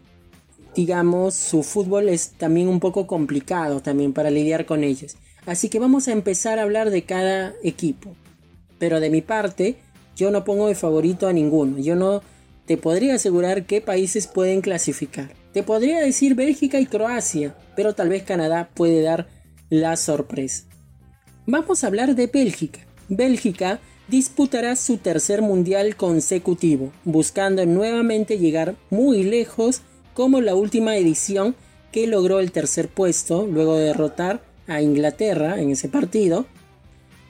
digamos, 0.78 1.34
su 1.34 1.64
fútbol 1.64 2.08
es 2.08 2.34
también 2.38 2.68
un 2.68 2.78
poco 2.78 3.08
complicado 3.08 3.80
también 3.80 4.12
para 4.12 4.30
lidiar 4.30 4.64
con 4.64 4.84
ellos. 4.84 5.16
Así 5.44 5.68
que 5.68 5.80
vamos 5.80 6.06
a 6.06 6.12
empezar 6.12 6.60
a 6.60 6.62
hablar 6.62 6.90
de 6.90 7.02
cada 7.02 7.52
equipo. 7.64 8.14
Pero 8.78 9.00
de 9.00 9.10
mi 9.10 9.20
parte, 9.20 9.74
yo 10.14 10.30
no 10.30 10.44
pongo 10.44 10.68
de 10.68 10.76
favorito 10.76 11.26
a 11.26 11.32
ninguno. 11.32 11.78
Yo 11.78 11.96
no 11.96 12.22
te 12.64 12.76
podría 12.76 13.16
asegurar 13.16 13.66
qué 13.66 13.80
países 13.80 14.28
pueden 14.28 14.60
clasificar. 14.60 15.32
Te 15.52 15.64
podría 15.64 15.98
decir 15.98 16.36
Bélgica 16.36 16.78
y 16.78 16.86
Croacia, 16.86 17.56
pero 17.74 17.96
tal 17.96 18.10
vez 18.10 18.22
Canadá 18.22 18.70
puede 18.72 19.02
dar 19.02 19.26
la 19.70 19.96
sorpresa. 19.96 20.62
Vamos 21.44 21.82
a 21.82 21.88
hablar 21.88 22.14
de 22.14 22.28
Bélgica. 22.28 22.86
Bélgica 23.08 23.80
disputará 24.06 24.76
su 24.76 24.98
tercer 24.98 25.42
mundial 25.42 25.96
consecutivo, 25.96 26.92
buscando 27.04 27.66
nuevamente 27.66 28.38
llegar 28.38 28.76
muy 28.90 29.24
lejos 29.24 29.82
como 30.18 30.40
la 30.40 30.56
última 30.56 30.96
edición 30.96 31.54
que 31.92 32.08
logró 32.08 32.40
el 32.40 32.50
tercer 32.50 32.88
puesto 32.88 33.46
luego 33.46 33.76
de 33.76 33.84
derrotar 33.84 34.42
a 34.66 34.82
Inglaterra 34.82 35.60
en 35.60 35.70
ese 35.70 35.88
partido. 35.88 36.44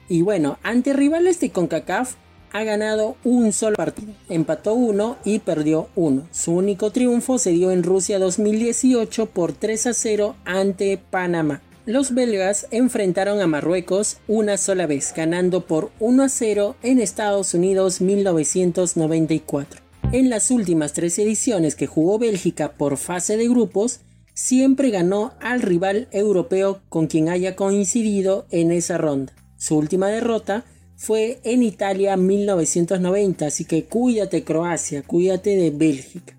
Y 0.07 0.23
bueno, 0.23 0.57
ante 0.63 0.93
rivales 0.93 1.39
de 1.39 1.51
CONCACAF 1.51 2.15
ha 2.51 2.63
ganado 2.63 3.15
un 3.23 3.53
solo 3.53 3.75
partido, 3.75 4.13
empató 4.27 4.73
uno 4.73 5.17
y 5.23 5.37
perdió 5.37 5.89
uno. 5.95 6.27
Su 6.31 6.53
único 6.53 6.89
triunfo 6.89 7.37
se 7.37 7.51
dio 7.51 7.69
en 7.69 7.83
Rusia 7.83 8.17
2018 8.17 9.27
por 9.27 9.53
3 9.53 9.85
a 9.85 9.93
0 9.93 10.35
ante 10.43 10.97
Panamá. 10.97 11.61
Los 11.85 12.15
belgas 12.15 12.65
enfrentaron 12.71 13.39
a 13.39 13.45
Marruecos 13.45 14.17
una 14.27 14.57
sola 14.57 14.87
vez, 14.87 15.13
ganando 15.15 15.61
por 15.67 15.91
1 15.99 16.23
a 16.23 16.29
0 16.29 16.75
en 16.81 16.99
Estados 16.99 17.53
Unidos 17.53 18.01
1994. 18.01 19.88
En 20.11 20.31
las 20.31 20.49
últimas 20.49 20.93
tres 20.93 21.19
ediciones 21.19 21.75
que 21.75 21.85
jugó 21.85 22.17
Bélgica 22.17 22.71
por 22.71 22.97
fase 22.97 23.37
de 23.37 23.47
grupos, 23.47 23.99
siempre 24.33 24.89
ganó 24.89 25.33
al 25.39 25.61
rival 25.61 26.07
europeo 26.11 26.81
con 26.89 27.05
quien 27.05 27.29
haya 27.29 27.55
coincidido 27.55 28.47
en 28.49 28.71
esa 28.71 28.97
ronda. 28.97 29.33
Su 29.57 29.77
última 29.77 30.07
derrota 30.07 30.65
fue 30.95 31.39
en 31.43 31.61
Italia 31.61 32.17
1990, 32.17 33.45
así 33.45 33.65
que 33.65 33.85
cuídate 33.85 34.43
Croacia, 34.43 35.03
cuídate 35.03 35.55
de 35.55 35.69
Bélgica. 35.69 36.35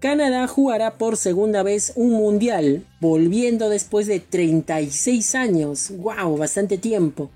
Canadá 0.00 0.48
jugará 0.48 0.98
por 0.98 1.16
segunda 1.16 1.62
vez 1.62 1.92
un 1.94 2.10
mundial, 2.10 2.84
volviendo 3.00 3.68
después 3.68 4.08
de 4.08 4.18
36 4.18 5.36
años. 5.36 5.92
¡Wow! 5.96 6.38
Bastante 6.38 6.76
tiempo. 6.76 7.30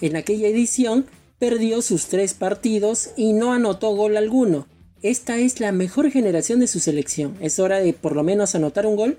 En 0.00 0.14
aquella 0.14 0.46
edición 0.46 1.06
perdió 1.40 1.82
sus 1.82 2.06
tres 2.06 2.34
partidos 2.34 3.10
y 3.16 3.32
no 3.32 3.52
anotó 3.52 3.96
gol 3.96 4.16
alguno. 4.16 4.68
Esta 5.02 5.38
es 5.38 5.58
la 5.58 5.72
mejor 5.72 6.10
generación 6.10 6.60
de 6.60 6.66
su 6.66 6.78
selección. 6.78 7.34
Es 7.40 7.58
hora 7.58 7.80
de 7.80 7.94
por 7.94 8.14
lo 8.14 8.22
menos 8.22 8.54
anotar 8.54 8.86
un 8.86 8.94
gol 8.94 9.16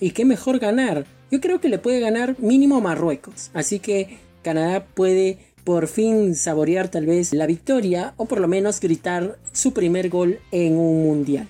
y 0.00 0.10
qué 0.10 0.24
mejor 0.24 0.58
ganar. 0.58 1.06
Yo 1.30 1.40
creo 1.40 1.60
que 1.60 1.68
le 1.68 1.78
puede 1.78 2.00
ganar 2.00 2.34
mínimo 2.40 2.80
Marruecos. 2.80 3.52
Así 3.54 3.78
que 3.78 4.18
Canadá 4.42 4.84
puede 4.84 5.38
por 5.62 5.86
fin 5.86 6.34
saborear 6.34 6.88
tal 6.88 7.06
vez 7.06 7.32
la 7.32 7.46
victoria 7.46 8.14
o 8.16 8.26
por 8.26 8.40
lo 8.40 8.48
menos 8.48 8.80
gritar 8.80 9.38
su 9.52 9.72
primer 9.72 10.08
gol 10.08 10.40
en 10.50 10.76
un 10.76 11.04
mundial. 11.04 11.46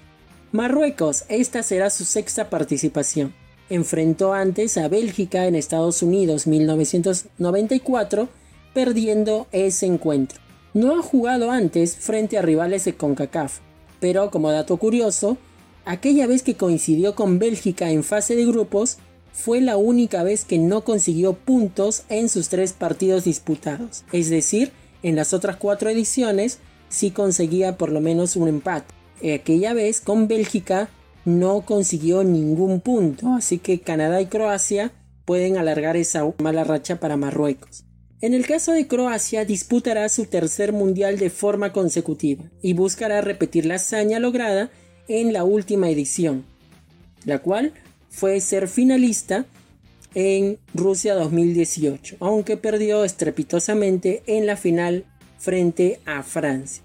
Marruecos, 0.53 1.25
esta 1.31 1.63
será 1.63 1.89
su 1.89 2.05
sexta 2.05 2.51
participación. 2.51 3.33
Enfrentó 3.71 4.35
antes 4.35 4.77
a 4.77 4.89
Bélgica 4.89 5.47
en 5.47 5.55
Estados 5.55 6.03
Unidos 6.03 6.47
1994 6.47 8.29
perdiendo 8.73 9.47
ese 9.53 9.87
encuentro. 9.87 10.41
No 10.73 10.99
ha 10.99 11.03
jugado 11.03 11.51
antes 11.51 11.97
frente 11.97 12.39
a 12.39 12.43
rivales 12.43 12.85
de 12.85 12.95
CONCACAF, 12.95 13.59
pero 13.99 14.31
como 14.31 14.53
dato 14.53 14.77
curioso, 14.77 15.37
aquella 15.85 16.27
vez 16.27 16.43
que 16.43 16.55
coincidió 16.55 17.15
con 17.15 17.39
Bélgica 17.39 17.91
en 17.91 18.05
fase 18.05 18.37
de 18.37 18.47
grupos 18.47 18.99
fue 19.33 19.61
la 19.61 19.77
única 19.77 20.23
vez 20.23 20.45
que 20.45 20.59
no 20.59 20.85
consiguió 20.85 21.35
puntos 21.35 22.05
en 22.09 22.29
sus 22.29 22.49
tres 22.49 22.73
partidos 22.73 23.25
disputados. 23.25 24.05
Es 24.13 24.31
decir, 24.31 24.73
en 25.03 25.17
las 25.17 25.33
otras 25.33 25.57
cuatro 25.57 25.91
ediciones 25.91 26.59
sí 26.89 27.11
conseguía 27.11 27.77
por 27.77 27.91
lo 27.91 28.01
menos 28.01 28.37
un 28.37 28.49
empate. 28.49 28.95
Aquella 29.35 29.75
vez 29.75 30.01
con 30.01 30.29
Bélgica 30.29 30.89
no 31.25 31.63
consiguió 31.63 32.25
ningún 32.25 32.81
punto, 32.81 33.29
así 33.35 33.59
que 33.59 33.81
Canadá 33.81 34.21
y 34.21 34.27
Croacia 34.27 34.93
pueden 35.25 35.59
alargar 35.59 35.97
esa 35.97 36.25
mala 36.39 36.65
racha 36.65 36.99
para 36.99 37.17
Marruecos. 37.17 37.85
En 38.23 38.35
el 38.35 38.47
caso 38.47 38.73
de 38.73 38.87
Croacia, 38.87 39.47
disputará 39.47 40.07
su 40.11 40.27
tercer 40.27 40.73
mundial 40.73 41.19
de 41.19 41.31
forma 41.31 41.73
consecutiva 41.73 42.45
y 42.61 42.75
buscará 42.75 43.23
repetir 43.23 43.65
la 43.65 43.77
hazaña 43.77 44.19
lograda 44.19 44.71
en 45.09 45.33
la 45.33 45.45
última 45.45 45.89
edición, 45.89 46.45
la 47.25 47.39
cual 47.39 47.73
fue 48.11 48.41
ser 48.41 48.69
finalista 48.69 49.47
en 50.15 50.59
Rusia 50.75 51.15
2018, 51.15 52.17
aunque 52.21 52.59
perdió 52.59 53.05
estrepitosamente 53.05 54.23
en 54.27 54.47
la 54.47 54.59
final 54.59 55.07
frente 55.39 56.01
a 56.05 56.23
Francia. 56.23 56.83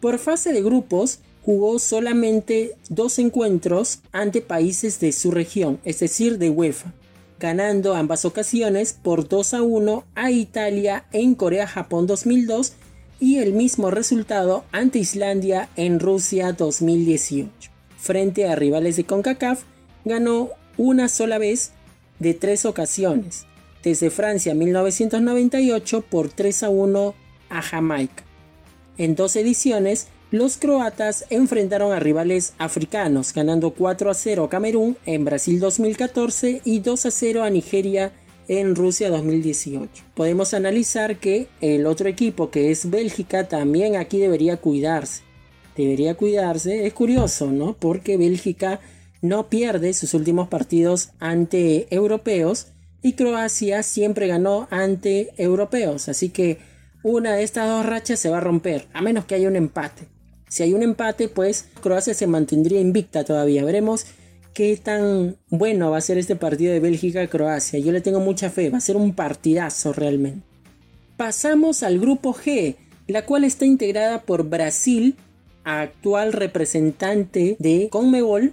Por 0.00 0.18
fase 0.18 0.52
de 0.52 0.62
grupos, 0.62 1.20
jugó 1.42 1.78
solamente 1.78 2.76
dos 2.90 3.18
encuentros 3.18 4.00
ante 4.12 4.42
países 4.42 5.00
de 5.00 5.12
su 5.12 5.30
región, 5.30 5.80
es 5.84 6.00
decir, 6.00 6.36
de 6.38 6.50
UEFA, 6.50 6.92
ganando 7.42 7.96
ambas 7.96 8.24
ocasiones 8.24 8.92
por 8.92 9.28
2 9.28 9.54
a 9.54 9.62
1 9.62 10.04
a 10.14 10.30
Italia 10.30 11.06
en 11.10 11.34
Corea-Japón 11.34 12.06
2002 12.06 12.74
y 13.18 13.38
el 13.38 13.52
mismo 13.52 13.90
resultado 13.90 14.64
ante 14.70 15.00
Islandia 15.00 15.68
en 15.74 15.98
Rusia 15.98 16.52
2018. 16.52 17.50
Frente 17.98 18.48
a 18.48 18.54
rivales 18.54 18.96
de 18.96 19.02
CONCACAF, 19.02 19.64
ganó 20.04 20.50
una 20.76 21.08
sola 21.08 21.38
vez 21.38 21.72
de 22.20 22.32
tres 22.32 22.64
ocasiones, 22.64 23.44
desde 23.82 24.10
Francia 24.10 24.54
1998 24.54 26.00
por 26.02 26.28
3 26.28 26.62
a 26.62 26.68
1 26.68 27.14
a 27.50 27.62
Jamaica. 27.62 28.22
En 28.98 29.16
dos 29.16 29.34
ediciones 29.34 30.06
los 30.32 30.56
croatas 30.56 31.26
enfrentaron 31.28 31.92
a 31.92 32.00
rivales 32.00 32.54
africanos, 32.56 33.34
ganando 33.34 33.72
4 33.72 34.10
a 34.10 34.14
0 34.14 34.44
a 34.44 34.48
Camerún 34.48 34.96
en 35.04 35.26
Brasil 35.26 35.60
2014 35.60 36.62
y 36.64 36.80
2 36.80 37.06
a 37.06 37.10
0 37.10 37.44
a 37.44 37.50
Nigeria 37.50 38.12
en 38.48 38.74
Rusia 38.74 39.10
2018. 39.10 40.04
Podemos 40.14 40.54
analizar 40.54 41.18
que 41.18 41.48
el 41.60 41.84
otro 41.84 42.08
equipo 42.08 42.50
que 42.50 42.70
es 42.70 42.88
Bélgica 42.88 43.46
también 43.46 43.96
aquí 43.96 44.18
debería 44.18 44.56
cuidarse. 44.56 45.22
Debería 45.76 46.14
cuidarse, 46.14 46.86
es 46.86 46.94
curioso, 46.94 47.52
¿no? 47.52 47.74
Porque 47.74 48.16
Bélgica 48.16 48.80
no 49.20 49.50
pierde 49.50 49.92
sus 49.92 50.14
últimos 50.14 50.48
partidos 50.48 51.10
ante 51.20 51.94
europeos 51.94 52.68
y 53.02 53.12
Croacia 53.12 53.82
siempre 53.82 54.28
ganó 54.28 54.66
ante 54.70 55.34
europeos, 55.36 56.08
así 56.08 56.30
que 56.30 56.58
una 57.02 57.34
de 57.34 57.42
estas 57.42 57.68
dos 57.68 57.84
rachas 57.84 58.18
se 58.18 58.30
va 58.30 58.38
a 58.38 58.40
romper, 58.40 58.86
a 58.94 59.02
menos 59.02 59.26
que 59.26 59.34
haya 59.34 59.48
un 59.48 59.56
empate. 59.56 60.06
Si 60.52 60.62
hay 60.62 60.74
un 60.74 60.82
empate, 60.82 61.30
pues 61.30 61.64
Croacia 61.80 62.12
se 62.12 62.26
mantendría 62.26 62.78
invicta 62.78 63.24
todavía. 63.24 63.64
Veremos 63.64 64.04
qué 64.52 64.76
tan 64.76 65.38
bueno 65.48 65.90
va 65.90 65.96
a 65.96 66.02
ser 66.02 66.18
este 66.18 66.36
partido 66.36 66.74
de 66.74 66.78
Bélgica-Croacia. 66.78 67.78
Yo 67.78 67.90
le 67.90 68.02
tengo 68.02 68.20
mucha 68.20 68.50
fe, 68.50 68.68
va 68.68 68.76
a 68.76 68.82
ser 68.82 68.96
un 68.96 69.14
partidazo 69.14 69.94
realmente. 69.94 70.44
Pasamos 71.16 71.82
al 71.82 71.98
grupo 71.98 72.34
G, 72.34 72.76
la 73.06 73.24
cual 73.24 73.44
está 73.44 73.64
integrada 73.64 74.20
por 74.24 74.46
Brasil, 74.46 75.16
actual 75.64 76.34
representante 76.34 77.56
de 77.58 77.88
Conmebol, 77.90 78.52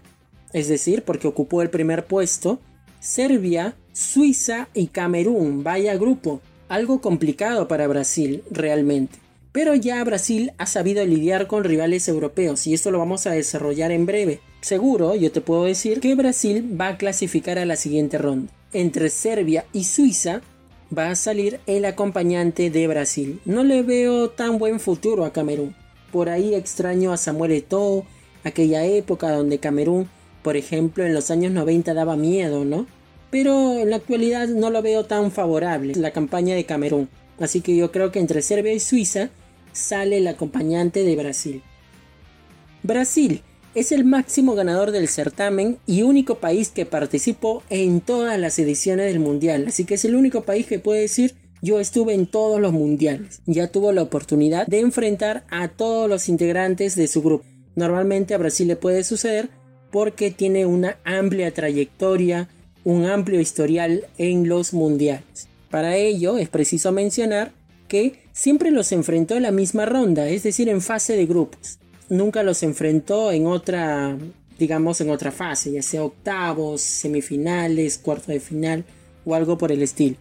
es 0.54 0.70
decir, 0.70 1.04
porque 1.04 1.28
ocupó 1.28 1.62
el 1.62 1.70
primer 1.70 2.06
puesto, 2.06 2.62
Serbia, 3.02 3.76
Suiza 3.91 4.70
y 4.74 4.88
Camerún. 4.88 5.66
Vaya 5.66 5.97
grupo. 5.97 6.39
Algo 6.70 7.02
complicado 7.02 7.68
para 7.68 7.88
Brasil, 7.88 8.41
realmente. 8.52 9.20
Pero 9.52 9.74
ya 9.74 10.04
Brasil 10.04 10.52
ha 10.60 10.68
sabido 10.68 11.04
lidiar 11.06 11.47
con 11.47 11.64
rivales 11.64 12.08
europeos 12.08 12.68
y 12.68 12.76
esto 12.76 12.91
lo 12.91 13.00
vamos 13.00 13.26
a 13.26 13.32
desarrollar 13.32 13.91
en 13.91 14.06
breve. 14.06 14.41
Seguro, 14.62 15.16
yo 15.16 15.32
te 15.32 15.41
puedo 15.41 15.64
decir 15.64 16.02
que 16.02 16.14
Brasil 16.14 16.80
va 16.80 16.89
a 16.89 16.97
clasificar 16.97 17.58
a 17.58 17.66
la 17.66 17.76
siguiente 17.76 18.20
ronda. 18.20 18.52
Entre 18.74 19.10
Serbia 19.10 19.66
y 19.74 19.86
Suiza 19.86 20.41
va 20.95 21.10
a 21.10 21.16
salir 21.16 21.60
el 21.66 21.86
acompañante 21.86 22.70
de 22.70 22.88
Brasil. 22.88 23.41
No 23.45 23.64
le 23.64 23.82
veo 23.82 24.30
tan 24.30 24.60
buen 24.60 24.80
futuro 24.80 25.26
a 25.26 25.34
Camerún. 25.34 25.76
Por 26.12 26.30
ahí 26.30 26.54
extraño 26.54 27.12
a 27.12 27.18
Samuel 27.18 27.54
Eto'o, 27.54 28.06
aquella 28.43 28.86
época 28.86 29.32
donde 29.32 29.58
Camerún, 29.58 30.10
por 30.43 30.58
ejemplo, 30.58 31.06
en 31.06 31.14
los 31.16 31.32
años 31.32 31.52
90 31.54 31.95
daba 31.95 32.16
miedo, 32.16 32.66
¿no? 32.66 32.86
Pero 33.32 33.80
en 33.80 33.89
la 33.89 33.95
actualidad 33.95 34.47
no 34.47 34.70
lo 34.70 34.84
veo 34.84 35.06
tan 35.06 35.32
favorable 35.32 35.93
la 35.95 36.12
campaña 36.12 36.54
de 36.54 36.66
Camerún. 36.66 37.10
Así 37.39 37.62
que 37.62 37.76
yo 37.76 37.91
creo 37.91 38.12
que 38.12 38.20
entre 38.20 38.41
Serbia 38.41 38.74
y 38.74 38.80
Suiza 38.80 39.30
sale 39.72 40.17
el 40.17 40.28
acompañante 40.28 41.03
de 41.03 41.15
Brasil. 41.15 41.61
Brasil 42.84 43.41
es 43.76 43.91
el 43.91 44.05
máximo 44.05 44.55
ganador 44.55 44.91
del 44.91 45.07
certamen 45.07 45.78
y 45.86 46.01
único 46.01 46.36
país 46.36 46.70
que 46.70 46.86
participó 46.86 47.63
en 47.70 48.01
todas 48.01 48.39
las 48.39 48.57
ediciones 48.59 49.05
del 49.05 49.20
Mundial, 49.20 49.65
así 49.67 49.86
que 49.86 49.95
es 49.95 50.05
el 50.05 50.15
único 50.15 50.43
país 50.43 50.65
que 50.65 50.80
puede 50.80 51.01
decir 51.01 51.36
yo 51.61 51.80
estuve 51.80 52.13
en 52.13 52.26
todos 52.26 52.59
los 52.61 52.72
mundiales. 52.72 53.41
Ya 53.45 53.67
tuvo 53.67 53.91
la 53.91 54.01
oportunidad 54.01 54.65
de 54.67 54.80
enfrentar 54.80 55.43
a 55.49 55.67
todos 55.67 56.09
los 56.09 56.30
integrantes 56.30 56.95
de 56.95 57.07
su 57.07 57.22
grupo. 57.22 57.45
Normalmente 57.76 58.34
a 58.34 58.38
Brasil 58.38 58.67
le 58.67 58.76
puede 58.76 59.03
suceder 59.03 59.49
porque 59.91 60.32
tiene 60.32 60.65
una 60.65 60.99
amplia 61.03 61.53
trayectoria, 61.53 62.49
un 62.84 63.05
amplio 63.05 63.39
historial 63.39 64.05
en 64.17 64.47
los 64.47 64.74
mundiales. 64.74 65.47
Para 65.70 65.95
ello 65.97 66.38
es 66.38 66.49
preciso 66.49 66.91
mencionar 66.91 67.51
que 67.90 68.22
siempre 68.32 68.72
los 68.72 68.94
enfrentó 68.94 69.36
en 69.36 69.44
la 69.44 69.52
misma 69.52 69.86
ronda, 69.86 70.30
es 70.30 70.44
decir, 70.44 70.70
en 70.70 70.82
fase 70.82 71.18
de 71.18 71.26
grupos. 71.26 71.80
Nunca 72.08 72.42
los 72.44 72.64
enfrentó 72.64 73.34
en 73.34 73.46
otra, 73.46 74.18
digamos, 74.58 75.02
en 75.02 75.10
otra 75.10 75.34
fase, 75.34 75.74
ya 75.74 75.82
sea 75.82 76.06
octavos, 76.06 76.80
semifinales, 76.80 77.98
cuarto 77.98 78.32
de 78.32 78.40
final 78.40 78.86
o 79.26 79.36
algo 79.36 79.58
por 79.58 79.74
el 79.74 79.82
estilo. 79.82 80.16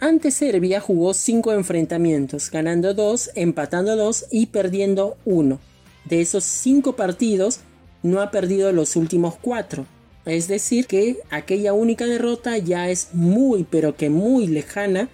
Ante 0.00 0.30
Serbia 0.30 0.80
jugó 0.80 1.12
cinco 1.12 1.52
enfrentamientos, 1.52 2.50
ganando 2.50 2.94
dos, 2.94 3.30
empatando 3.34 3.96
dos 3.96 4.24
y 4.30 4.46
perdiendo 4.46 5.18
uno. 5.26 5.60
De 6.06 6.22
esos 6.22 6.44
cinco 6.44 6.96
partidos, 6.96 7.60
no 8.02 8.22
ha 8.22 8.30
perdido 8.30 8.72
los 8.72 8.96
últimos 8.96 9.34
cuatro. 9.36 9.84
Es 10.24 10.48
decir, 10.48 10.86
que 10.86 11.18
aquella 11.30 11.74
única 11.74 12.06
derrota 12.06 12.56
ya 12.56 12.88
es 12.88 13.08
muy, 13.12 13.64
pero 13.64 13.94
que 13.94 14.08
muy 14.08 14.46
lejana 14.46 15.10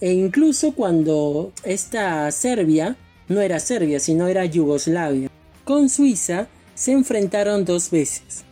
e 0.00 0.12
incluso 0.12 0.72
cuando 0.72 1.52
esta 1.64 2.30
Serbia 2.30 2.96
no 3.28 3.40
era 3.40 3.60
Serbia, 3.60 4.00
sino 4.00 4.28
era 4.28 4.44
Yugoslavia. 4.44 5.30
Con 5.64 5.88
Suiza 5.88 6.48
se 6.74 6.92
enfrentaron 6.92 7.64
dos 7.64 7.90
veces, 7.90 8.44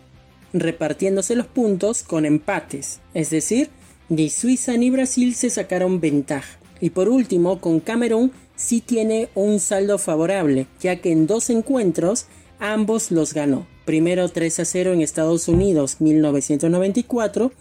repartiéndose 0.53 1.35
los 1.35 1.47
puntos 1.47 2.03
con 2.03 2.25
empates, 2.25 3.01
es 3.15 3.31
decir, 3.31 3.71
ni 4.09 4.31
Suiza 4.31 4.77
ni 4.77 4.91
Brasil 4.91 5.35
se 5.35 5.51
sacaron 5.51 6.01
ventaja. 6.01 6.59
Y 6.81 6.91
por 6.91 7.09
último, 7.09 7.61
con 7.61 7.81
Camerún 7.81 8.33
sí 8.57 8.81
tiene 8.81 9.29
un 9.35 9.61
saldo 9.61 9.99
favorable, 9.99 10.67
ya 10.81 10.97
que 10.97 11.13
en 11.13 11.27
dos 11.27 11.51
encuentros 11.51 12.27
ambos 12.59 13.11
los 13.11 13.35
ganó. 13.35 13.67
Primero 13.85 14.29
3 14.29 14.61
a 14.61 14.65
0 14.65 14.93
en 14.93 15.01
Estados 15.01 15.49
Unidos 15.49 16.01
1994 16.01 17.53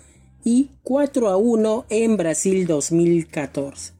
y 0.44 0.72
4 0.84 1.30
a 1.30 1.38
1 1.38 1.86
en 1.90 2.18
Brasil 2.18 2.68
2014. 2.68 3.94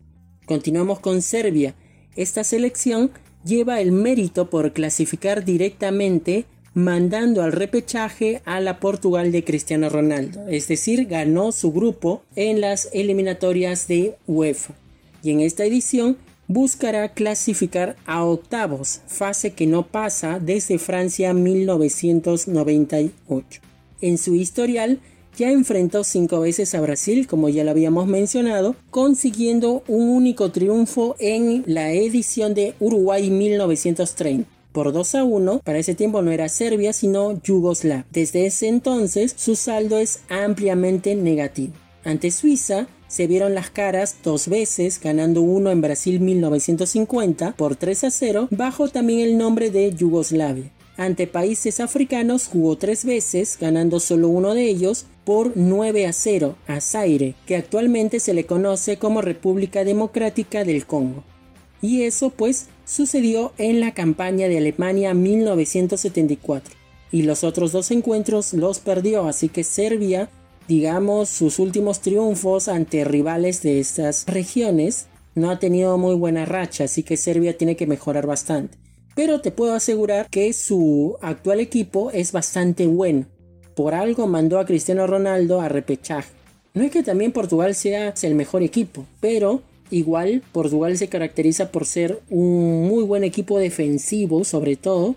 Continuamos 0.46 1.00
con 1.00 1.22
Serbia. 1.22 1.76
Esta 2.16 2.44
selección 2.44 3.12
lleva 3.44 3.82
el 3.82 3.92
mérito 3.92 4.50
por 4.50 4.74
clasificar 4.74 5.46
directamente 5.46 6.46
mandando 6.74 7.42
al 7.42 7.54
repechaje 7.54 8.42
a 8.46 8.62
la 8.62 8.80
Portugal 8.80 9.32
de 9.32 9.44
Cristiano 9.44 9.90
Ronaldo, 9.90 10.48
es 10.48 10.68
decir, 10.68 11.08
ganó 11.08 11.52
su 11.52 11.72
grupo 11.72 12.22
en 12.36 12.62
las 12.62 12.90
eliminatorias 12.94 13.88
de 13.88 14.16
UEFA. 14.28 14.76
Y 15.24 15.32
en 15.32 15.40
esta 15.42 15.66
edición 15.66 16.18
buscará 16.48 17.10
clasificar 17.10 17.96
a 18.06 18.24
octavos, 18.24 19.02
fase 19.08 19.54
que 19.54 19.66
no 19.66 19.88
pasa 19.88 20.38
desde 20.40 20.78
Francia 20.78 21.34
1998. 21.34 23.62
En 24.02 24.20
su 24.20 24.36
historial 24.36 25.00
ya 25.38 25.52
enfrentó 25.52 26.04
cinco 26.04 26.42
veces 26.42 26.76
a 26.76 26.82
Brasil, 26.82 27.28
como 27.28 27.48
ya 27.48 27.64
lo 27.64 27.72
habíamos 27.72 28.08
mencionado, 28.08 28.76
consiguiendo 28.90 29.84
un 29.88 30.10
único 30.10 30.52
triunfo 30.52 31.16
en 31.20 31.64
la 31.68 31.92
edición 31.92 32.54
de 32.54 32.74
Uruguay 32.80 33.30
1930 33.30 34.50
por 34.72 34.94
2 34.94 35.16
a 35.16 35.24
1, 35.24 35.62
para 35.64 35.80
ese 35.80 35.96
tiempo 35.96 36.22
no 36.22 36.32
era 36.32 36.50
Serbia 36.50 36.94
sino 36.94 37.42
Yugoslavia. 37.42 38.06
Desde 38.12 38.46
ese 38.46 38.68
entonces 38.68 39.34
su 39.36 39.56
saldo 39.56 39.98
es 39.98 40.20
ampliamente 40.30 41.16
negativo. 41.16 41.74
Ante 42.04 42.30
Suiza 42.30 42.88
se 43.08 43.26
vieron 43.26 43.56
las 43.56 43.70
caras 43.70 44.18
dos 44.24 44.48
veces, 44.48 45.00
ganando 45.02 45.42
uno 45.42 45.72
en 45.72 45.82
Brasil 45.82 46.20
1950 46.20 47.54
por 47.54 47.76
3 47.76 48.04
a 48.04 48.12
0, 48.12 48.48
bajo 48.52 48.90
también 48.90 49.22
el 49.22 49.38
nombre 49.38 49.72
de 49.72 49.94
Yugoslavia. 49.94 50.72
Ante 50.98 51.28
países 51.28 51.80
africanos 51.80 52.48
jugó 52.48 52.76
tres 52.76 53.06
veces, 53.06 53.56
ganando 53.62 54.00
solo 54.00 54.30
uno 54.30 54.56
de 54.56 54.68
ellos 54.68 55.06
por 55.26 55.52
9 55.56 56.08
a 56.08 56.14
0 56.14 56.56
a 56.66 56.82
Zaire, 56.82 57.36
que 57.46 57.56
actualmente 57.56 58.20
se 58.20 58.34
le 58.34 58.48
conoce 58.48 58.98
como 58.98 59.22
República 59.22 59.84
Democrática 59.84 60.64
del 60.64 60.88
Congo. 60.88 61.24
Y 61.84 62.02
eso 62.02 62.32
pues 62.32 62.68
sucedió 62.86 63.54
en 63.60 63.80
la 63.80 63.94
campaña 63.94 64.48
de 64.48 64.58
Alemania 64.58 65.14
1974. 65.14 66.76
Y 67.12 67.22
los 67.22 67.44
otros 67.44 67.72
dos 67.72 67.92
encuentros 67.92 68.54
los 68.54 68.80
perdió, 68.80 69.28
así 69.28 69.50
que 69.50 69.64
Serbia, 69.64 70.30
digamos, 70.68 71.30
sus 71.30 71.60
últimos 71.60 72.02
triunfos 72.02 72.68
ante 72.68 73.04
rivales 73.04 73.62
de 73.62 73.80
estas 73.80 74.26
regiones 74.26 75.06
no 75.36 75.52
ha 75.52 75.60
tenido 75.60 75.96
muy 76.00 76.16
buena 76.16 76.46
racha, 76.46 76.86
así 76.86 77.04
que 77.04 77.18
Serbia 77.18 77.56
tiene 77.56 77.76
que 77.76 77.86
mejorar 77.86 78.26
bastante. 78.26 78.80
Pero 79.18 79.42
te 79.42 79.50
puedo 79.50 79.74
asegurar 79.74 80.30
que 80.30 80.54
su 80.54 81.18
actual 81.22 81.60
equipo 81.60 82.12
es 82.12 82.32
bastante 82.32 82.86
bueno. 82.86 83.26
Por 83.76 83.96
algo 83.96 84.28
mandó 84.28 84.60
a 84.60 84.66
Cristiano 84.68 85.08
Ronaldo 85.08 85.60
a 85.60 85.68
repechaje. 85.68 86.30
No 86.76 86.84
es 86.84 86.92
que 86.92 87.02
también 87.02 87.32
Portugal 87.32 87.74
sea 87.74 88.14
el 88.22 88.36
mejor 88.36 88.62
equipo, 88.62 89.08
pero 89.20 89.64
igual 89.90 90.44
Portugal 90.52 90.96
se 91.00 91.08
caracteriza 91.08 91.72
por 91.72 91.88
ser 91.88 92.22
un 92.30 92.88
muy 92.88 93.04
buen 93.06 93.24
equipo 93.24 93.58
defensivo 93.58 94.44
sobre 94.44 94.76
todo. 94.76 95.16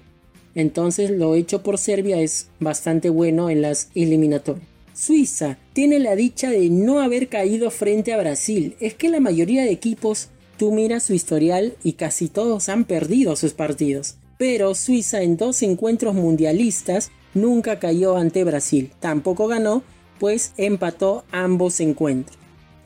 Entonces 0.55 1.11
lo 1.11 1.35
hecho 1.35 1.63
por 1.63 1.77
Serbia 1.77 2.23
es 2.23 2.49
bastante 2.59 3.11
bueno 3.11 3.51
en 3.51 3.61
las 3.61 3.91
eliminatorias. 3.95 4.67
Suiza 4.95 5.59
tiene 5.75 5.99
la 5.99 6.17
dicha 6.17 6.49
de 6.49 6.71
no 6.71 7.01
haber 7.01 7.29
caído 7.29 7.71
frente 7.71 8.15
a 8.15 8.19
Brasil. 8.19 8.77
Es 8.81 8.95
que 8.95 9.11
la 9.11 9.21
mayoría 9.21 9.63
de 9.63 9.73
equipos, 9.73 10.31
tú 10.61 10.73
miras 10.73 11.05
su 11.05 11.15
historial 11.15 11.73
y 11.83 11.95
casi 11.95 12.29
todos 12.29 12.69
han 12.69 12.85
perdido 12.85 13.35
sus 13.35 13.55
partidos. 13.55 14.17
Pero 14.37 14.75
Suiza 14.75 15.23
en 15.23 15.39
dos 15.39 15.63
encuentros 15.63 16.15
mundialistas 16.15 17.11
nunca 17.33 17.79
cayó 17.79 18.19
ante 18.19 18.45
Brasil. 18.45 18.93
Tampoco 19.01 19.47
ganó, 19.47 19.83
pues 20.19 20.53
empató 20.59 21.25
ambos 21.33 21.81
encuentros. 21.81 22.37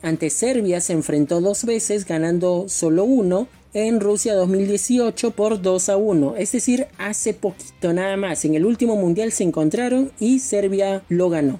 Ante 0.01 0.29
Serbia 0.29 0.79
se 0.79 0.93
enfrentó 0.93 1.41
dos 1.41 1.65
veces 1.65 2.05
ganando 2.05 2.69
solo 2.69 3.03
uno 3.03 3.49
en 3.73 3.99
Rusia 3.99 4.35
2018 4.35 5.31
por 5.31 5.61
2 5.61 5.89
a 5.89 5.97
1, 5.97 6.35
es 6.37 6.53
decir, 6.53 6.87
hace 6.97 7.33
poquito 7.33 7.91
nada 7.91 8.15
más. 8.15 8.45
En 8.45 8.55
el 8.55 8.65
último 8.65 8.95
mundial 8.95 9.33
se 9.33 9.43
encontraron 9.43 10.13
y 10.17 10.39
Serbia 10.39 11.03
lo 11.09 11.29
ganó. 11.29 11.59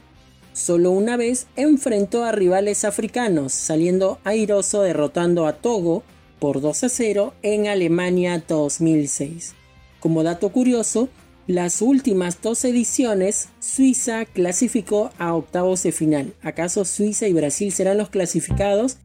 Solo 0.55 0.91
una 0.91 1.17
vez 1.17 1.47
enfrentó 1.57 2.23
a 2.23 2.31
rivales 2.31 2.85
africanos, 2.85 3.51
saliendo 3.51 4.19
airoso 4.23 4.83
derrotando 4.83 5.47
a 5.47 5.57
Togo 5.57 6.03
por 6.39 6.61
2 6.61 6.85
a 6.85 6.87
0 6.87 7.33
en 7.41 7.67
Alemania 7.67 8.41
2006. 8.47 9.53
Como 9.99 10.23
dato 10.23 10.47
curioso, 10.53 11.09
las 11.45 11.81
últimas 11.81 12.41
dos 12.41 12.63
ediciones, 12.63 13.49
Suiza 13.59 14.23
clasificó 14.23 15.09
a 15.17 15.33
octavos 15.35 15.83
de 15.83 15.91
final. 15.91 16.33
¿Acaso 16.41 16.85
Suiza 16.85 17.27
y 17.27 17.33
Brasil 17.33 17.73
serán 17.73 17.97
los 17.97 18.07
clasificados? 18.07 18.99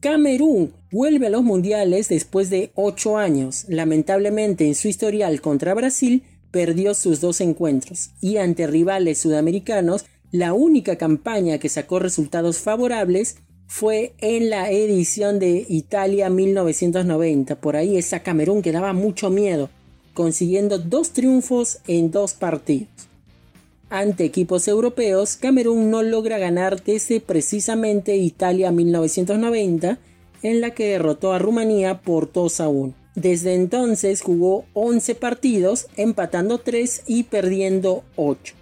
Camerún 0.00 0.74
vuelve 0.90 1.28
a 1.28 1.30
los 1.30 1.44
mundiales 1.44 2.08
después 2.08 2.50
de 2.50 2.72
ocho 2.74 3.18
años. 3.18 3.66
Lamentablemente 3.68 4.66
en 4.66 4.74
su 4.74 4.88
historial 4.88 5.40
contra 5.42 5.74
Brasil 5.74 6.24
perdió 6.50 6.94
sus 6.94 7.20
dos 7.20 7.40
encuentros 7.40 8.10
y 8.20 8.38
ante 8.38 8.66
rivales 8.66 9.18
sudamericanos 9.18 10.06
la 10.32 10.52
única 10.52 10.96
campaña 10.96 11.58
que 11.58 11.68
sacó 11.68 11.98
resultados 11.98 12.58
favorables 12.58 13.36
fue 13.66 14.14
en 14.18 14.50
la 14.50 14.70
edición 14.70 15.38
de 15.38 15.66
Italia 15.68 16.30
1990. 16.30 17.60
Por 17.60 17.76
ahí 17.76 17.96
esa 17.96 18.20
Camerún 18.20 18.62
que 18.62 18.72
daba 18.72 18.92
mucho 18.92 19.30
miedo 19.30 19.70
consiguiendo 20.18 20.80
dos 20.80 21.12
triunfos 21.12 21.78
en 21.86 22.10
dos 22.10 22.34
partidos. 22.34 22.88
Ante 23.88 24.24
equipos 24.24 24.66
europeos, 24.66 25.36
Camerún 25.36 25.92
no 25.92 26.02
logra 26.02 26.38
ganar 26.38 26.82
desde 26.82 27.20
precisamente 27.20 28.16
Italia 28.16 28.72
1990, 28.72 30.00
en 30.42 30.60
la 30.60 30.72
que 30.72 30.88
derrotó 30.88 31.32
a 31.32 31.38
Rumanía 31.38 32.00
por 32.00 32.32
2 32.32 32.60
a 32.60 32.68
1. 32.68 32.94
Desde 33.14 33.54
entonces 33.54 34.22
jugó 34.22 34.64
11 34.72 35.14
partidos, 35.14 35.86
empatando 35.96 36.58
3 36.58 37.04
y 37.06 37.22
perdiendo 37.22 38.02
8. 38.16 38.57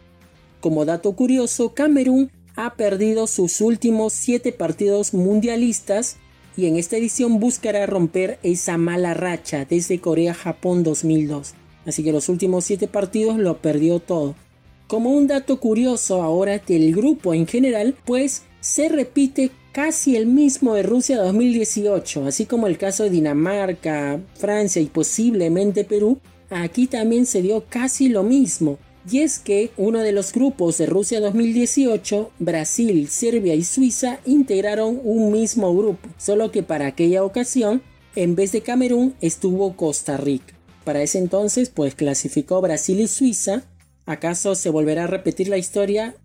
Como 0.61 0.85
dato 0.85 1.13
curioso, 1.13 1.75
Camerún 1.75 2.31
ha 2.57 2.75
perdido 2.75 3.27
sus 3.27 3.61
últimos 3.61 4.13
7 4.15 4.53
partidos 4.53 5.13
mundialistas 5.15 6.17
y 6.57 6.67
en 6.67 6.77
esta 6.77 6.97
edición 6.97 7.39
buscará 7.39 7.85
romper 7.87 8.39
esa 8.43 8.79
mala 8.79 9.15
racha 9.15 9.67
desde 9.67 10.01
Corea-Japón 10.01 10.83
2002. 10.83 11.55
Así 11.85 12.03
que 12.03 12.13
los 12.13 12.29
últimos 12.29 12.65
7 12.65 12.89
partidos 12.89 13.39
lo 13.39 13.59
perdió 13.59 14.01
todo. 14.01 14.35
Como 14.87 15.11
un 15.11 15.27
dato 15.27 15.61
curioso 15.61 16.23
ahora 16.23 16.59
del 16.59 16.95
grupo 16.95 17.35
en 17.35 17.47
general, 17.47 17.95
pues 18.05 18.45
se 18.61 18.89
repite 18.89 19.51
casi 19.73 20.17
el 20.17 20.27
mismo 20.27 20.75
de 20.75 20.83
Rusia 20.83 21.19
2018, 21.19 22.27
así 22.27 22.47
como 22.47 22.67
el 22.67 22.79
caso 22.79 23.05
de 23.05 23.11
Dinamarca, 23.11 24.19
Francia 24.35 24.81
y 24.81 24.87
posiblemente 24.87 25.85
Perú, 25.85 26.19
aquí 26.49 26.87
también 26.87 27.27
se 27.27 27.43
dio 27.43 27.65
casi 27.69 28.09
lo 28.09 28.23
mismo. 28.23 28.79
Y 29.09 29.21
es 29.21 29.39
que 29.39 29.71
uno 29.77 30.01
de 30.01 30.11
los 30.11 30.33
grupos 30.33 30.79
de 30.79 30.87
Rusia 30.87 31.21
2018, 31.21 32.33
Brasil, 32.41 33.09
Serbia 33.09 33.55
y 33.55 33.63
Suiza 33.63 34.19
integraron 34.27 35.01
un 35.05 35.31
mismo 35.31 35.77
grupo, 35.77 36.09
solo 36.19 36.51
que 36.51 36.65
para 36.65 36.87
aquella 36.87 37.23
ocasión, 37.23 37.83
en 38.17 38.35
vez 38.35 38.51
de 38.51 38.63
Camerún, 38.63 39.15
estuvo 39.21 39.77
Costa 39.77 40.17
Rica. 40.17 40.55
Para 40.85 41.03
ese 41.03 41.19
entonces, 41.19 41.71
pues 41.71 41.95
clasificó 41.95 42.61
Brasil 42.61 43.01
y 43.01 43.07
Suiza. 43.07 43.63
¿Acaso 44.07 44.55
se 44.57 44.71
volverá 44.71 45.05
a 45.05 45.09
repetir 45.09 45.49
la 45.49 45.59
historia? 45.59 46.17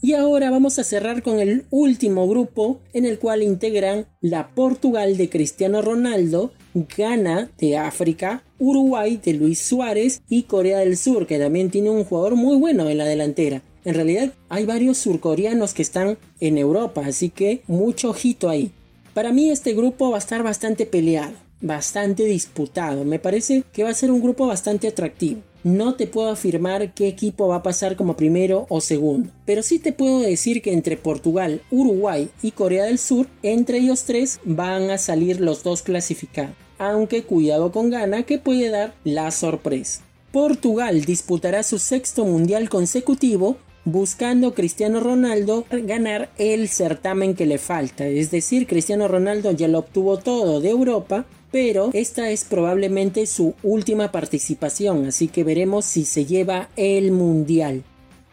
Y 0.00 0.12
ahora 0.12 0.50
vamos 0.50 0.78
a 0.78 0.84
cerrar 0.84 1.22
con 1.22 1.40
el 1.40 1.66
último 1.70 2.28
grupo 2.28 2.80
en 2.92 3.06
el 3.06 3.18
cual 3.18 3.42
integran 3.42 4.06
la 4.20 4.54
Portugal 4.54 5.16
de 5.16 5.30
Cristiano 5.30 5.80
Ronaldo, 5.80 6.52
Ghana 6.74 7.50
de 7.58 7.76
África, 7.76 8.42
Uruguay 8.58 9.20
de 9.24 9.34
Luis 9.34 9.60
Suárez 9.60 10.22
y 10.28 10.42
Corea 10.42 10.78
del 10.78 10.96
Sur, 10.96 11.26
que 11.26 11.38
también 11.38 11.70
tiene 11.70 11.90
un 11.90 12.04
jugador 12.04 12.34
muy 12.34 12.56
bueno 12.56 12.90
en 12.90 12.98
la 12.98 13.04
delantera. 13.04 13.62
En 13.84 13.94
realidad 13.94 14.32
hay 14.48 14.66
varios 14.66 14.98
surcoreanos 14.98 15.74
que 15.74 15.82
están 15.82 16.18
en 16.40 16.58
Europa, 16.58 17.02
así 17.06 17.30
que 17.30 17.62
mucho 17.66 18.10
ojito 18.10 18.48
ahí. 18.48 18.72
Para 19.12 19.32
mí 19.32 19.50
este 19.50 19.74
grupo 19.74 20.10
va 20.10 20.16
a 20.16 20.18
estar 20.18 20.42
bastante 20.42 20.86
peleado, 20.86 21.34
bastante 21.60 22.24
disputado. 22.24 23.04
Me 23.04 23.18
parece 23.18 23.62
que 23.72 23.84
va 23.84 23.90
a 23.90 23.94
ser 23.94 24.10
un 24.10 24.20
grupo 24.20 24.46
bastante 24.46 24.88
atractivo. 24.88 25.40
No 25.64 25.94
te 25.94 26.06
puedo 26.06 26.30
afirmar 26.30 26.94
qué 26.94 27.08
equipo 27.08 27.48
va 27.48 27.56
a 27.56 27.62
pasar 27.62 27.96
como 27.96 28.16
primero 28.16 28.66
o 28.68 28.80
segundo, 28.80 29.30
pero 29.46 29.62
sí 29.62 29.78
te 29.78 29.92
puedo 29.92 30.20
decir 30.20 30.62
que 30.62 30.72
entre 30.72 30.96
Portugal, 30.96 31.62
Uruguay 31.70 32.28
y 32.42 32.52
Corea 32.52 32.84
del 32.84 32.98
Sur, 32.98 33.26
entre 33.42 33.78
ellos 33.78 34.04
tres 34.04 34.40
van 34.44 34.90
a 34.90 34.98
salir 34.98 35.40
los 35.40 35.62
dos 35.62 35.82
clasificados 35.82 36.54
aunque 36.78 37.22
cuidado 37.22 37.72
con 37.72 37.90
Ghana 37.90 38.24
que 38.24 38.38
puede 38.38 38.68
dar 38.70 38.94
la 39.04 39.30
sorpresa. 39.30 40.02
Portugal 40.32 41.04
disputará 41.04 41.62
su 41.62 41.78
sexto 41.78 42.24
mundial 42.24 42.68
consecutivo 42.68 43.56
buscando 43.84 44.54
Cristiano 44.54 45.00
Ronaldo 45.00 45.64
ganar 45.70 46.30
el 46.38 46.68
certamen 46.68 47.34
que 47.34 47.46
le 47.46 47.58
falta. 47.58 48.06
Es 48.06 48.30
decir, 48.30 48.66
Cristiano 48.66 49.08
Ronaldo 49.08 49.52
ya 49.52 49.68
lo 49.68 49.80
obtuvo 49.80 50.16
todo 50.18 50.60
de 50.60 50.70
Europa, 50.70 51.26
pero 51.54 51.90
esta 51.92 52.30
es 52.30 52.42
probablemente 52.42 53.26
su 53.26 53.54
última 53.62 54.10
participación, 54.10 55.06
así 55.06 55.28
que 55.28 55.44
veremos 55.44 55.84
si 55.84 56.04
se 56.04 56.24
lleva 56.24 56.68
el 56.74 57.12
mundial. 57.12 57.84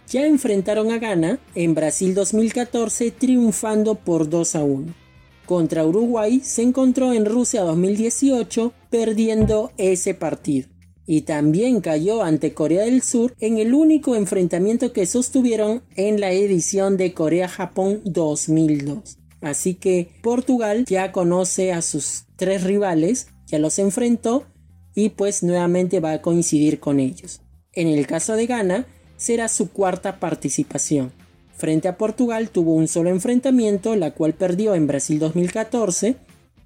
Ya 0.09 0.25
enfrentaron 0.25 0.89
a 0.91 0.97
Ghana 0.97 1.37
en 1.53 1.75
Brasil 1.75 2.15
2014 2.15 3.11
triunfando 3.11 3.93
por 3.93 4.27
2 4.27 4.55
a 4.55 4.63
1 4.63 5.01
contra 5.45 5.85
Uruguay 5.85 6.39
se 6.43 6.63
encontró 6.63 7.13
en 7.13 7.25
Rusia 7.25 7.61
2018 7.61 8.73
perdiendo 8.89 9.71
ese 9.77 10.15
partido. 10.15 10.69
Y 11.05 11.21
también 11.21 11.81
cayó 11.81 12.23
ante 12.23 12.53
Corea 12.53 12.85
del 12.85 13.03
Sur 13.03 13.35
en 13.39 13.59
el 13.59 13.75
único 13.75 14.15
enfrentamiento 14.15 14.93
que 14.93 15.05
sostuvieron 15.05 15.83
en 15.95 16.21
la 16.21 16.31
edición 16.31 16.95
de 16.95 17.13
Corea-Japón 17.13 18.01
2002. 18.05 19.20
Así 19.41 19.73
que 19.73 20.09
Portugal 20.21 20.85
ya 20.85 21.11
conoce 21.11 21.73
a 21.73 21.81
sus 21.81 22.25
tres 22.35 22.63
rivales, 22.63 23.27
ya 23.47 23.59
los 23.59 23.79
enfrentó 23.79 24.45
y 24.93 25.09
pues 25.09 25.43
nuevamente 25.43 25.99
va 25.99 26.13
a 26.13 26.21
coincidir 26.21 26.79
con 26.79 26.99
ellos. 26.99 27.41
En 27.73 27.87
el 27.87 28.05
caso 28.07 28.35
de 28.35 28.45
Ghana 28.45 28.85
será 29.17 29.47
su 29.47 29.71
cuarta 29.71 30.19
participación. 30.19 31.11
Frente 31.55 31.87
a 31.87 31.97
Portugal 31.97 32.49
tuvo 32.49 32.73
un 32.73 32.87
solo 32.87 33.09
enfrentamiento, 33.09 33.95
la 33.95 34.11
cual 34.11 34.33
perdió 34.33 34.73
en 34.73 34.87
Brasil 34.87 35.19
2014. 35.19 36.15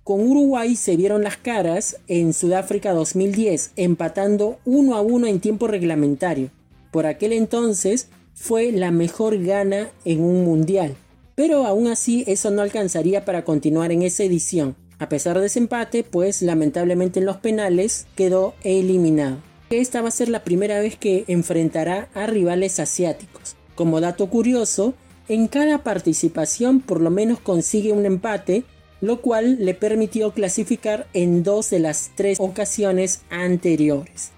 Con 0.04 0.22
Uruguay 0.22 0.76
se 0.76 0.96
vieron 0.96 1.24
las 1.24 1.38
caras 1.38 1.98
en 2.08 2.34
Sudáfrica 2.34 2.94
2010, 2.94 3.72
empatando 3.76 4.58
1 4.66 4.96
a 4.96 5.02
1 5.02 5.28
en 5.28 5.40
tiempo 5.40 5.68
reglamentario. 5.68 6.50
Por 6.92 7.08
aquel 7.08 7.34
entonces 7.34 8.08
fue 8.34 8.72
la 8.72 8.92
mejor 8.92 9.44
gana 9.44 9.90
en 10.06 10.22
un 10.22 10.46
mundial. 10.46 10.96
Pero 11.36 11.66
aún 11.66 11.88
así 11.88 12.24
eso 12.28 12.50
no 12.50 12.62
alcanzaría 12.62 13.26
para 13.26 13.44
continuar 13.44 13.92
en 13.92 14.02
esa 14.02 14.24
edición. 14.24 14.76
A 14.98 15.10
pesar 15.10 15.40
de 15.40 15.48
ese 15.48 15.60
empate, 15.60 16.04
pues 16.04 16.42
lamentablemente 16.42 17.20
en 17.20 17.26
los 17.26 17.38
penales 17.38 18.08
quedó 18.16 18.56
eliminado. 18.64 19.38
Esta 19.70 20.02
va 20.02 20.08
a 20.08 20.12
ser 20.12 20.30
la 20.30 20.44
primera 20.44 20.80
vez 20.80 20.96
que 20.96 21.26
enfrentará 21.28 22.08
a 22.14 22.28
rivales 22.28 22.80
asiáticos. 22.80 23.58
Como 23.76 24.00
dato 24.00 24.30
curioso, 24.30 24.94
en 25.28 25.48
cada 25.48 25.84
participación 25.84 26.80
por 26.80 27.02
lo 27.02 27.10
menos 27.10 27.40
consigue 27.40 27.92
un 27.92 28.06
empate, 28.06 28.64
lo 29.02 29.22
cual 29.22 29.58
le 29.60 29.74
permitió 29.74 30.32
clasificar 30.32 31.08
en 31.14 31.44
dos 31.44 31.70
de 31.72 31.80
las 31.80 32.12
tres 32.16 32.40
ocasiones 32.40 33.22
anteriores. 33.30 34.32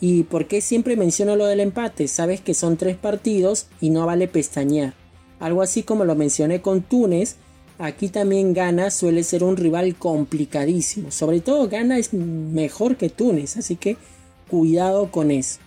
¿Y 0.00 0.22
por 0.24 0.46
qué 0.46 0.60
siempre 0.60 0.96
menciono 0.96 1.34
lo 1.34 1.46
del 1.46 1.58
empate? 1.58 2.06
Sabes 2.06 2.40
que 2.40 2.54
son 2.54 2.76
tres 2.76 2.96
partidos 2.96 3.66
y 3.80 3.90
no 3.90 4.06
vale 4.06 4.28
pestañear. 4.28 4.94
Algo 5.40 5.62
así 5.62 5.82
como 5.82 6.04
lo 6.04 6.14
mencioné 6.14 6.60
con 6.60 6.82
Túnez, 6.82 7.36
aquí 7.78 8.08
también 8.08 8.54
Ghana 8.54 8.90
suele 8.90 9.22
ser 9.22 9.44
un 9.44 9.56
rival 9.56 9.94
complicadísimo. 9.94 11.10
Sobre 11.10 11.40
todo 11.40 11.68
Ghana 11.68 11.98
es 11.98 12.12
mejor 12.12 12.96
que 12.96 13.08
Túnez, 13.08 13.56
así 13.56 13.76
que 13.76 13.96
cuidado 14.48 15.10
con 15.10 15.30
eso. 15.30 15.60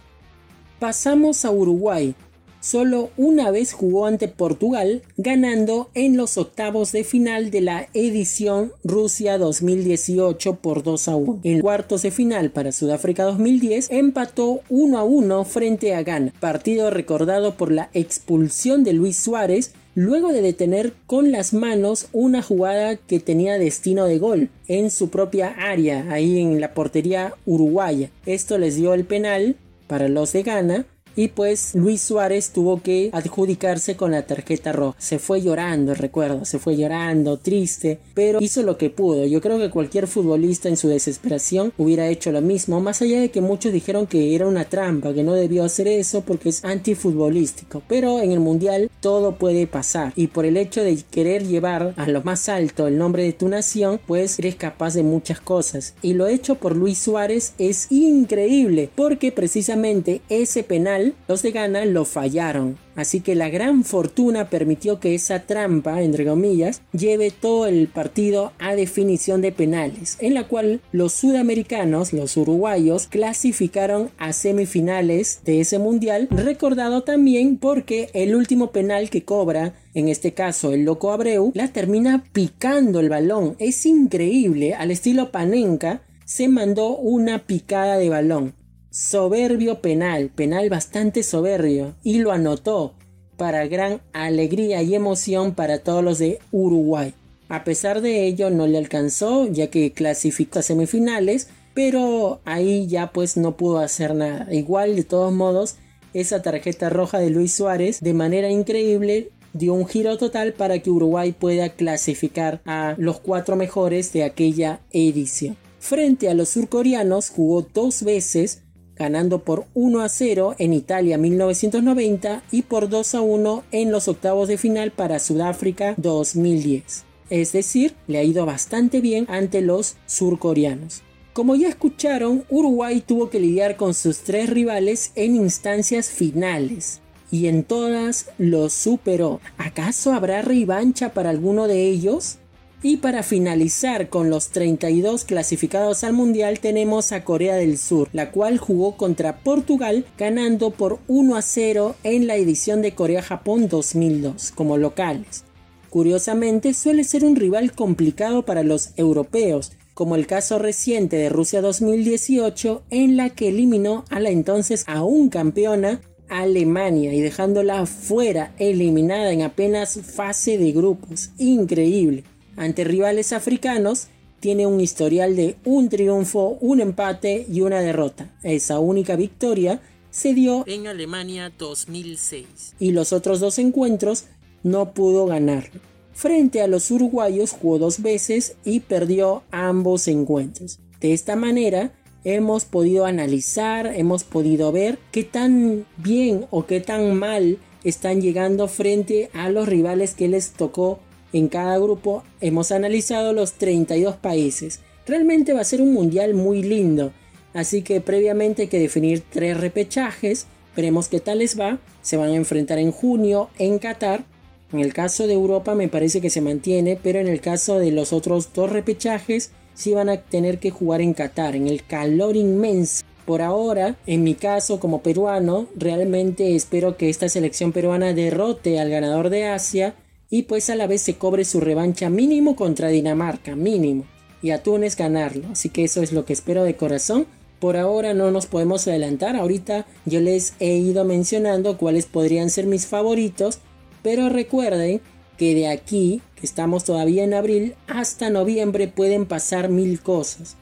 Pasamos 0.79 1.45
a 1.45 1.51
Uruguay, 1.51 2.15
solo 2.61 3.09
una 3.17 3.51
vez 3.51 3.73
jugó 3.73 4.05
ante 4.05 4.29
Portugal, 4.29 5.01
ganando 5.17 5.89
en 5.93 6.15
los 6.15 6.37
octavos 6.37 6.93
de 6.93 7.03
final 7.03 7.51
de 7.51 7.61
la 7.61 7.89
edición 7.93 8.71
Rusia 8.83 9.37
2018 9.37 10.55
por 10.55 10.83
2 10.83 11.07
a 11.09 11.15
1. 11.15 11.39
En 11.43 11.59
cuartos 11.59 12.03
de 12.03 12.11
final 12.11 12.51
para 12.51 12.71
Sudáfrica 12.71 13.23
2010 13.23 13.89
empató 13.91 14.61
1 14.69 14.97
a 14.97 15.03
1 15.03 15.45
frente 15.45 15.93
a 15.93 16.03
Ghana, 16.03 16.33
partido 16.39 16.89
recordado 16.89 17.55
por 17.55 17.71
la 17.71 17.89
expulsión 17.93 18.83
de 18.83 18.93
Luis 18.93 19.17
Suárez 19.17 19.73
luego 19.95 20.31
de 20.31 20.41
detener 20.41 20.93
con 21.05 21.31
las 21.31 21.53
manos 21.53 22.07
una 22.13 22.41
jugada 22.41 22.95
que 22.95 23.19
tenía 23.19 23.57
destino 23.57 24.05
de 24.05 24.19
gol 24.19 24.49
en 24.67 24.89
su 24.89 25.09
propia 25.09 25.49
área, 25.57 26.05
ahí 26.11 26.39
en 26.39 26.61
la 26.61 26.73
portería 26.73 27.33
uruguaya. 27.45 28.09
Esto 28.25 28.57
les 28.57 28.75
dio 28.75 28.93
el 28.93 29.05
penal 29.05 29.55
para 29.87 30.07
los 30.07 30.31
de 30.31 30.43
Ghana 30.43 30.85
y 31.15 31.29
pues 31.29 31.75
Luis 31.75 32.01
Suárez 32.01 32.51
tuvo 32.51 32.81
que 32.81 33.09
adjudicarse 33.13 33.95
con 33.95 34.11
la 34.11 34.25
tarjeta 34.25 34.71
roja. 34.71 34.95
Se 34.99 35.19
fue 35.19 35.41
llorando, 35.41 35.93
recuerdo, 35.93 36.45
se 36.45 36.59
fue 36.59 36.77
llorando, 36.77 37.37
triste, 37.37 37.99
pero 38.13 38.39
hizo 38.41 38.63
lo 38.63 38.77
que 38.77 38.89
pudo. 38.89 39.25
Yo 39.25 39.41
creo 39.41 39.59
que 39.59 39.69
cualquier 39.69 40.07
futbolista 40.07 40.69
en 40.69 40.77
su 40.77 40.87
desesperación 40.87 41.73
hubiera 41.77 42.07
hecho 42.07 42.31
lo 42.31 42.41
mismo, 42.41 42.79
más 42.81 43.01
allá 43.01 43.19
de 43.19 43.31
que 43.31 43.41
muchos 43.41 43.73
dijeron 43.73 44.07
que 44.07 44.35
era 44.35 44.47
una 44.47 44.65
trampa, 44.65 45.13
que 45.13 45.23
no 45.23 45.33
debió 45.33 45.63
hacer 45.63 45.87
eso 45.87 46.21
porque 46.21 46.49
es 46.49 46.63
antifutbolístico. 46.63 47.81
Pero 47.87 48.19
en 48.21 48.31
el 48.31 48.39
mundial 48.39 48.89
todo 48.99 49.35
puede 49.35 49.67
pasar 49.67 50.13
y 50.15 50.27
por 50.27 50.45
el 50.45 50.57
hecho 50.57 50.83
de 50.83 50.97
querer 51.09 51.45
llevar 51.47 51.93
a 51.97 52.07
lo 52.07 52.21
más 52.23 52.49
alto 52.49 52.87
el 52.87 52.97
nombre 52.97 53.23
de 53.23 53.33
tu 53.33 53.47
nación, 53.47 53.99
pues 54.05 54.39
eres 54.39 54.55
capaz 54.55 54.93
de 54.93 55.03
muchas 55.03 55.41
cosas. 55.41 55.93
Y 56.01 56.13
lo 56.13 56.27
hecho 56.27 56.55
por 56.55 56.75
Luis 56.75 56.97
Suárez 56.99 57.53
es 57.57 57.91
increíble 57.91 58.89
porque 58.95 59.31
precisamente 59.31 60.21
ese 60.29 60.63
penal 60.63 61.10
los 61.27 61.41
de 61.41 61.51
Ghana 61.51 61.85
lo 61.85 62.05
fallaron. 62.05 62.77
Así 62.95 63.21
que 63.21 63.35
la 63.35 63.49
gran 63.49 63.83
fortuna 63.83 64.49
permitió 64.49 64.99
que 64.99 65.15
esa 65.15 65.43
trampa, 65.43 66.01
entre 66.01 66.25
comillas, 66.25 66.81
lleve 66.91 67.31
todo 67.31 67.67
el 67.67 67.87
partido 67.87 68.51
a 68.59 68.75
definición 68.75 69.41
de 69.41 69.51
penales, 69.51 70.17
en 70.19 70.33
la 70.33 70.47
cual 70.47 70.81
los 70.91 71.13
sudamericanos, 71.13 72.11
los 72.11 72.35
uruguayos, 72.35 73.07
clasificaron 73.07 74.09
a 74.17 74.33
semifinales 74.33 75.39
de 75.45 75.61
ese 75.61 75.79
mundial, 75.79 76.27
recordado 76.29 77.03
también 77.03 77.57
porque 77.57 78.09
el 78.13 78.35
último 78.35 78.71
penal 78.71 79.09
que 79.09 79.23
cobra, 79.23 79.73
en 79.93 80.09
este 80.09 80.33
caso 80.33 80.73
el 80.73 80.83
loco 80.83 81.11
Abreu, 81.11 81.51
la 81.55 81.69
termina 81.69 82.23
picando 82.33 82.99
el 82.99 83.09
balón. 83.09 83.55
Es 83.59 83.85
increíble, 83.85 84.73
al 84.73 84.91
estilo 84.91 85.31
Panenka, 85.31 86.01
se 86.25 86.47
mandó 86.47 86.95
una 86.97 87.39
picada 87.39 87.97
de 87.97 88.09
balón. 88.09 88.53
Soberbio 88.93 89.79
penal, 89.79 90.31
penal 90.35 90.69
bastante 90.69 91.23
soberbio, 91.23 91.95
y 92.03 92.19
lo 92.19 92.33
anotó 92.33 92.93
para 93.37 93.65
gran 93.65 94.01
alegría 94.11 94.83
y 94.83 94.95
emoción 94.95 95.55
para 95.55 95.79
todos 95.79 96.03
los 96.03 96.19
de 96.19 96.39
Uruguay. 96.51 97.13
A 97.47 97.63
pesar 97.63 98.01
de 98.01 98.27
ello 98.27 98.49
no 98.49 98.67
le 98.67 98.77
alcanzó 98.77 99.47
ya 99.47 99.67
que 99.67 99.93
clasificó 99.93 100.59
a 100.59 100.61
semifinales, 100.61 101.47
pero 101.73 102.41
ahí 102.43 102.85
ya 102.87 103.13
pues 103.13 103.37
no 103.37 103.55
pudo 103.55 103.79
hacer 103.79 104.13
nada. 104.13 104.53
Igual 104.53 104.97
de 104.97 105.05
todos 105.05 105.31
modos, 105.31 105.77
esa 106.13 106.41
tarjeta 106.41 106.89
roja 106.89 107.17
de 107.19 107.29
Luis 107.29 107.53
Suárez 107.53 108.01
de 108.01 108.13
manera 108.13 108.49
increíble 108.49 109.29
dio 109.53 109.73
un 109.73 109.87
giro 109.87 110.17
total 110.17 110.51
para 110.51 110.79
que 110.79 110.89
Uruguay 110.89 111.31
pueda 111.31 111.69
clasificar 111.69 112.61
a 112.65 112.95
los 112.97 113.21
cuatro 113.21 113.55
mejores 113.55 114.11
de 114.11 114.25
aquella 114.25 114.81
edición. 114.91 115.55
Frente 115.79 116.27
a 116.27 116.33
los 116.33 116.49
surcoreanos 116.49 117.29
jugó 117.29 117.65
dos 117.73 118.03
veces 118.03 118.63
ganando 119.01 119.39
por 119.39 119.65
1 119.73 120.01
a 120.01 120.09
0 120.09 120.55
en 120.59 120.73
Italia 120.73 121.17
1990 121.17 122.43
y 122.51 122.61
por 122.61 122.87
2 122.87 123.15
a 123.15 123.21
1 123.21 123.63
en 123.71 123.91
los 123.91 124.07
octavos 124.07 124.47
de 124.47 124.59
final 124.59 124.91
para 124.91 125.17
Sudáfrica 125.17 125.95
2010. 125.97 127.03
Es 127.31 127.51
decir, 127.51 127.95
le 128.05 128.19
ha 128.19 128.23
ido 128.23 128.45
bastante 128.45 129.01
bien 129.01 129.25
ante 129.27 129.61
los 129.61 129.95
surcoreanos. 130.05 131.01
Como 131.33 131.55
ya 131.55 131.69
escucharon, 131.69 132.43
Uruguay 132.49 133.01
tuvo 133.01 133.31
que 133.31 133.39
lidiar 133.39 133.75
con 133.75 133.95
sus 133.95 134.19
tres 134.19 134.49
rivales 134.49 135.13
en 135.15 135.35
instancias 135.35 136.11
finales 136.11 137.01
y 137.31 137.47
en 137.47 137.63
todas 137.63 138.27
los 138.37 138.71
superó. 138.73 139.39
¿Acaso 139.57 140.13
habrá 140.13 140.43
revancha 140.43 141.13
para 141.13 141.31
alguno 141.31 141.67
de 141.67 141.87
ellos? 141.87 142.37
Y 142.83 142.97
para 142.97 143.21
finalizar 143.21 144.09
con 144.09 144.31
los 144.31 144.49
32 144.49 145.23
clasificados 145.23 146.03
al 146.03 146.13
Mundial 146.13 146.59
tenemos 146.59 147.11
a 147.11 147.23
Corea 147.23 147.55
del 147.55 147.77
Sur, 147.77 148.09
la 148.11 148.31
cual 148.31 148.57
jugó 148.57 148.97
contra 148.97 149.37
Portugal 149.37 150.03
ganando 150.17 150.71
por 150.71 150.97
1 151.07 151.35
a 151.35 151.43
0 151.43 151.95
en 152.03 152.25
la 152.25 152.37
edición 152.37 152.81
de 152.81 152.95
Corea-Japón 152.95 153.69
2002 153.69 154.51
como 154.51 154.77
locales. 154.77 155.43
Curiosamente 155.91 156.73
suele 156.73 157.03
ser 157.03 157.23
un 157.23 157.35
rival 157.35 157.73
complicado 157.73 158.45
para 158.45 158.63
los 158.63 158.93
europeos, 158.95 159.73
como 159.93 160.15
el 160.15 160.25
caso 160.25 160.57
reciente 160.57 161.17
de 161.17 161.29
Rusia 161.29 161.61
2018 161.61 162.81
en 162.89 163.15
la 163.15 163.29
que 163.29 163.49
eliminó 163.49 164.05
a 164.09 164.19
la 164.19 164.31
entonces 164.31 164.85
aún 164.87 165.29
campeona 165.29 166.01
Alemania 166.29 167.13
y 167.13 167.21
dejándola 167.21 167.85
fuera 167.85 168.55
eliminada 168.57 169.31
en 169.33 169.43
apenas 169.43 169.99
fase 170.01 170.57
de 170.57 170.71
grupos. 170.71 171.29
Increíble 171.37 172.23
ante 172.61 172.83
rivales 172.83 173.33
africanos 173.33 174.09
tiene 174.39 174.67
un 174.67 174.79
historial 174.81 175.35
de 175.35 175.55
un 175.65 175.89
triunfo, 175.89 176.59
un 176.61 176.79
empate 176.79 177.43
y 177.51 177.61
una 177.61 177.81
derrota. 177.81 178.29
Esa 178.43 178.77
única 178.77 179.15
victoria 179.15 179.81
se 180.11 180.35
dio 180.35 180.63
en 180.67 180.85
Alemania 180.85 181.51
2006 181.57 182.75
y 182.77 182.91
los 182.91 183.13
otros 183.13 183.39
dos 183.39 183.57
encuentros 183.57 184.25
no 184.61 184.93
pudo 184.93 185.25
ganar. 185.25 185.71
Frente 186.13 186.61
a 186.61 186.67
los 186.67 186.91
uruguayos 186.91 187.49
jugó 187.51 187.79
dos 187.79 188.03
veces 188.03 188.55
y 188.63 188.81
perdió 188.81 189.41
ambos 189.49 190.07
encuentros. 190.07 190.77
De 190.99 191.13
esta 191.13 191.35
manera 191.35 191.91
hemos 192.23 192.65
podido 192.65 193.07
analizar, 193.07 193.87
hemos 193.87 194.23
podido 194.23 194.71
ver 194.71 194.99
qué 195.11 195.23
tan 195.23 195.87
bien 195.97 196.45
o 196.51 196.67
qué 196.67 196.79
tan 196.79 197.15
mal 197.15 197.57
están 197.83 198.21
llegando 198.21 198.67
frente 198.67 199.31
a 199.33 199.49
los 199.49 199.67
rivales 199.67 200.13
que 200.13 200.27
les 200.27 200.51
tocó 200.51 200.99
en 201.33 201.47
cada 201.47 201.77
grupo 201.77 202.23
hemos 202.41 202.71
analizado 202.71 203.33
los 203.33 203.53
32 203.53 204.15
países. 204.15 204.79
Realmente 205.05 205.53
va 205.53 205.61
a 205.61 205.65
ser 205.65 205.81
un 205.81 205.93
mundial 205.93 206.33
muy 206.33 206.61
lindo. 206.63 207.11
Así 207.53 207.81
que 207.81 208.01
previamente 208.01 208.63
hay 208.63 208.67
que 208.67 208.79
definir 208.79 209.23
tres 209.29 209.59
repechajes. 209.59 210.47
Veremos 210.75 211.07
qué 211.07 211.19
tal 211.19 211.39
les 211.39 211.59
va. 211.59 211.79
Se 212.01 212.17
van 212.17 212.29
a 212.29 212.35
enfrentar 212.35 212.79
en 212.79 212.91
junio 212.91 213.49
en 213.57 213.79
Qatar. 213.79 214.23
En 214.71 214.79
el 214.79 214.93
caso 214.93 215.27
de 215.27 215.33
Europa 215.33 215.75
me 215.75 215.89
parece 215.89 216.21
que 216.21 216.29
se 216.29 216.39
mantiene, 216.39 216.97
pero 217.01 217.19
en 217.19 217.27
el 217.27 217.41
caso 217.41 217.77
de 217.77 217.91
los 217.91 218.13
otros 218.13 218.53
dos 218.53 218.69
repechajes 218.69 219.51
sí 219.73 219.93
van 219.93 220.09
a 220.09 220.21
tener 220.21 220.59
que 220.59 220.71
jugar 220.71 221.01
en 221.01 221.13
Qatar, 221.13 221.55
en 221.55 221.67
el 221.67 221.83
calor 221.83 222.37
inmenso. 222.37 223.03
Por 223.25 223.41
ahora, 223.41 223.97
en 224.07 224.23
mi 224.23 224.33
caso 224.33 224.79
como 224.79 225.01
peruano, 225.01 225.67
realmente 225.75 226.55
espero 226.55 226.97
que 226.97 227.09
esta 227.09 227.29
selección 227.29 227.71
peruana 227.71 228.13
derrote 228.13 228.79
al 228.79 228.89
ganador 228.89 229.29
de 229.29 229.45
Asia 229.45 229.93
y 230.33 230.43
pues 230.43 230.69
a 230.69 230.75
la 230.75 230.87
vez 230.87 231.01
se 231.01 231.15
cobre 231.15 231.43
su 231.45 231.59
revancha 231.59 232.09
mínimo 232.09 232.55
contra 232.55 232.87
Dinamarca, 232.87 233.55
mínimo, 233.55 234.05
y 234.41 234.51
a 234.51 234.63
Túnez 234.63 234.95
ganarlo. 234.95 235.49
Así 235.51 235.69
que 235.69 235.83
eso 235.83 236.01
es 236.01 236.13
lo 236.13 236.25
que 236.25 236.33
espero 236.33 236.63
de 236.63 236.77
corazón. 236.77 237.27
Por 237.59 237.77
ahora 237.77 238.15
no 238.15 238.31
nos 238.31 238.47
podemos 238.47 238.87
adelantar, 238.87 239.35
ahorita 239.35 239.85
yo 240.05 240.19
les 240.21 240.53
he 240.59 240.77
ido 240.77 241.03
mencionando 241.03 241.77
cuáles 241.77 242.05
podrían 242.07 242.49
ser 242.49 242.65
mis 242.65 242.87
favoritos, 242.87 243.59
pero 244.01 244.29
recuerden 244.29 245.01
que 245.37 245.53
de 245.53 245.67
aquí, 245.67 246.21
que 246.35 246.45
estamos 246.45 246.85
todavía 246.85 247.23
en 247.23 247.33
abril, 247.33 247.75
hasta 247.87 248.29
noviembre 248.29 248.87
pueden 248.87 249.25
pasar 249.25 249.69
mil 249.69 250.01
cosas. 250.01 250.55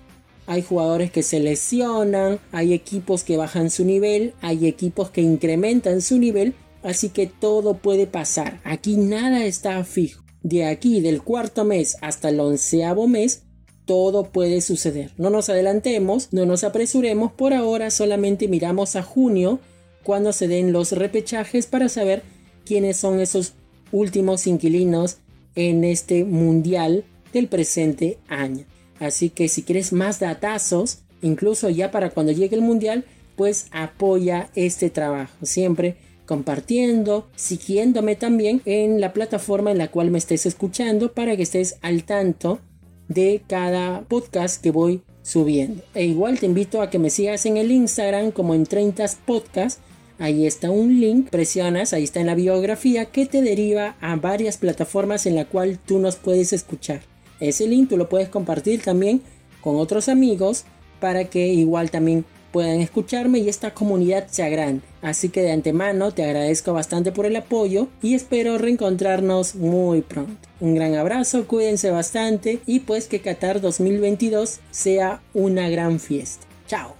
Hay 0.47 0.63
jugadores 0.63 1.11
que 1.11 1.21
se 1.21 1.39
lesionan, 1.39 2.39
hay 2.51 2.73
equipos 2.73 3.23
que 3.23 3.37
bajan 3.37 3.69
su 3.69 3.85
nivel, 3.85 4.33
hay 4.41 4.65
equipos 4.65 5.11
que 5.11 5.21
incrementan 5.21 6.01
su 6.01 6.17
nivel 6.17 6.55
Así 6.83 7.09
que 7.09 7.27
todo 7.27 7.75
puede 7.75 8.07
pasar. 8.07 8.61
Aquí 8.63 8.97
nada 8.97 9.45
está 9.45 9.83
fijo. 9.83 10.23
De 10.41 10.65
aquí, 10.65 11.01
del 11.01 11.21
cuarto 11.21 11.65
mes 11.65 11.97
hasta 12.01 12.29
el 12.29 12.39
onceavo 12.39 13.07
mes, 13.07 13.43
todo 13.85 14.23
puede 14.23 14.61
suceder. 14.61 15.11
No 15.17 15.29
nos 15.29 15.49
adelantemos, 15.49 16.29
no 16.31 16.45
nos 16.45 16.63
apresuremos. 16.63 17.31
Por 17.33 17.53
ahora 17.53 17.91
solamente 17.91 18.47
miramos 18.47 18.95
a 18.95 19.03
junio 19.03 19.59
cuando 20.03 20.31
se 20.31 20.47
den 20.47 20.71
los 20.71 20.91
repechajes 20.91 21.65
para 21.65 21.89
saber 21.89 22.23
quiénes 22.65 22.97
son 22.97 23.19
esos 23.19 23.53
últimos 23.91 24.47
inquilinos 24.47 25.17
en 25.55 25.83
este 25.83 26.23
mundial 26.23 27.03
del 27.33 27.47
presente 27.47 28.19
año. 28.27 28.65
Así 28.99 29.29
que 29.29 29.47
si 29.47 29.63
quieres 29.63 29.91
más 29.91 30.19
datazos, 30.19 30.99
incluso 31.21 31.69
ya 31.69 31.91
para 31.91 32.11
cuando 32.11 32.31
llegue 32.31 32.55
el 32.55 32.61
mundial, 32.61 33.05
pues 33.35 33.67
apoya 33.71 34.49
este 34.55 34.89
trabajo. 34.89 35.33
Siempre 35.45 35.97
compartiendo, 36.29 37.27
siguiéndome 37.35 38.15
también 38.15 38.61
en 38.65 39.01
la 39.01 39.13
plataforma 39.13 39.71
en 39.71 39.79
la 39.79 39.87
cual 39.87 40.11
me 40.11 40.19
estés 40.19 40.45
escuchando 40.45 41.11
para 41.13 41.35
que 41.35 41.41
estés 41.41 41.77
al 41.81 42.03
tanto 42.03 42.59
de 43.07 43.41
cada 43.47 44.01
podcast 44.01 44.61
que 44.61 44.69
voy 44.69 45.01
subiendo. 45.23 45.81
E 45.95 46.05
igual 46.05 46.39
te 46.39 46.45
invito 46.45 46.83
a 46.83 46.91
que 46.91 46.99
me 46.99 47.09
sigas 47.09 47.47
en 47.47 47.57
el 47.57 47.71
Instagram 47.71 48.29
como 48.29 48.53
en 48.53 48.67
30 48.67 49.07
Podcast. 49.25 49.79
Ahí 50.19 50.45
está 50.45 50.69
un 50.69 51.01
link, 51.01 51.31
presionas, 51.31 51.93
ahí 51.93 52.03
está 52.03 52.19
en 52.19 52.27
la 52.27 52.35
biografía 52.35 53.05
que 53.05 53.25
te 53.25 53.41
deriva 53.41 53.95
a 53.99 54.15
varias 54.15 54.57
plataformas 54.57 55.25
en 55.25 55.33
la 55.33 55.45
cual 55.45 55.79
tú 55.83 55.97
nos 55.97 56.17
puedes 56.17 56.53
escuchar. 56.53 57.01
Ese 57.39 57.67
link 57.67 57.89
tú 57.89 57.97
lo 57.97 58.07
puedes 58.07 58.29
compartir 58.29 58.83
también 58.83 59.23
con 59.61 59.77
otros 59.77 60.07
amigos 60.07 60.65
para 60.99 61.23
que 61.23 61.47
igual 61.47 61.89
también 61.89 62.23
puedan 62.51 62.81
escucharme 62.81 63.39
y 63.39 63.49
esta 63.49 63.73
comunidad 63.73 64.27
sea 64.27 64.49
grande. 64.49 64.81
Así 65.01 65.29
que 65.29 65.41
de 65.41 65.51
antemano 65.51 66.11
te 66.11 66.23
agradezco 66.23 66.73
bastante 66.73 67.11
por 67.11 67.25
el 67.25 67.35
apoyo 67.35 67.87
y 68.01 68.15
espero 68.15 68.57
reencontrarnos 68.57 69.55
muy 69.55 70.01
pronto. 70.01 70.49
Un 70.59 70.75
gran 70.75 70.95
abrazo, 70.95 71.47
cuídense 71.47 71.91
bastante 71.91 72.59
y 72.65 72.81
pues 72.81 73.07
que 73.07 73.21
Qatar 73.21 73.61
2022 73.61 74.59
sea 74.71 75.21
una 75.33 75.69
gran 75.69 75.99
fiesta. 75.99 76.45
Chao. 76.67 76.95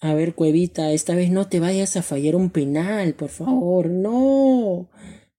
A 0.00 0.14
ver, 0.14 0.34
Cuevita, 0.34 0.92
esta 0.92 1.14
vez 1.14 1.30
no 1.30 1.48
te 1.48 1.58
vayas 1.58 1.96
a 1.96 2.02
fallar 2.02 2.36
un 2.36 2.50
penal, 2.50 3.14
por 3.14 3.30
favor. 3.30 3.88
No. 3.88 4.88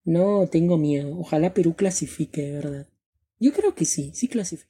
No, 0.04 0.48
tengo 0.48 0.78
miedo. 0.78 1.18
Ojalá 1.20 1.54
Perú 1.54 1.76
clasifique, 1.76 2.42
de 2.42 2.52
verdad. 2.54 2.88
Yo 3.40 3.52
creo 3.52 3.74
que 3.74 3.86
sí, 3.86 4.12
sí 4.14 4.28
clasifica. 4.28 4.70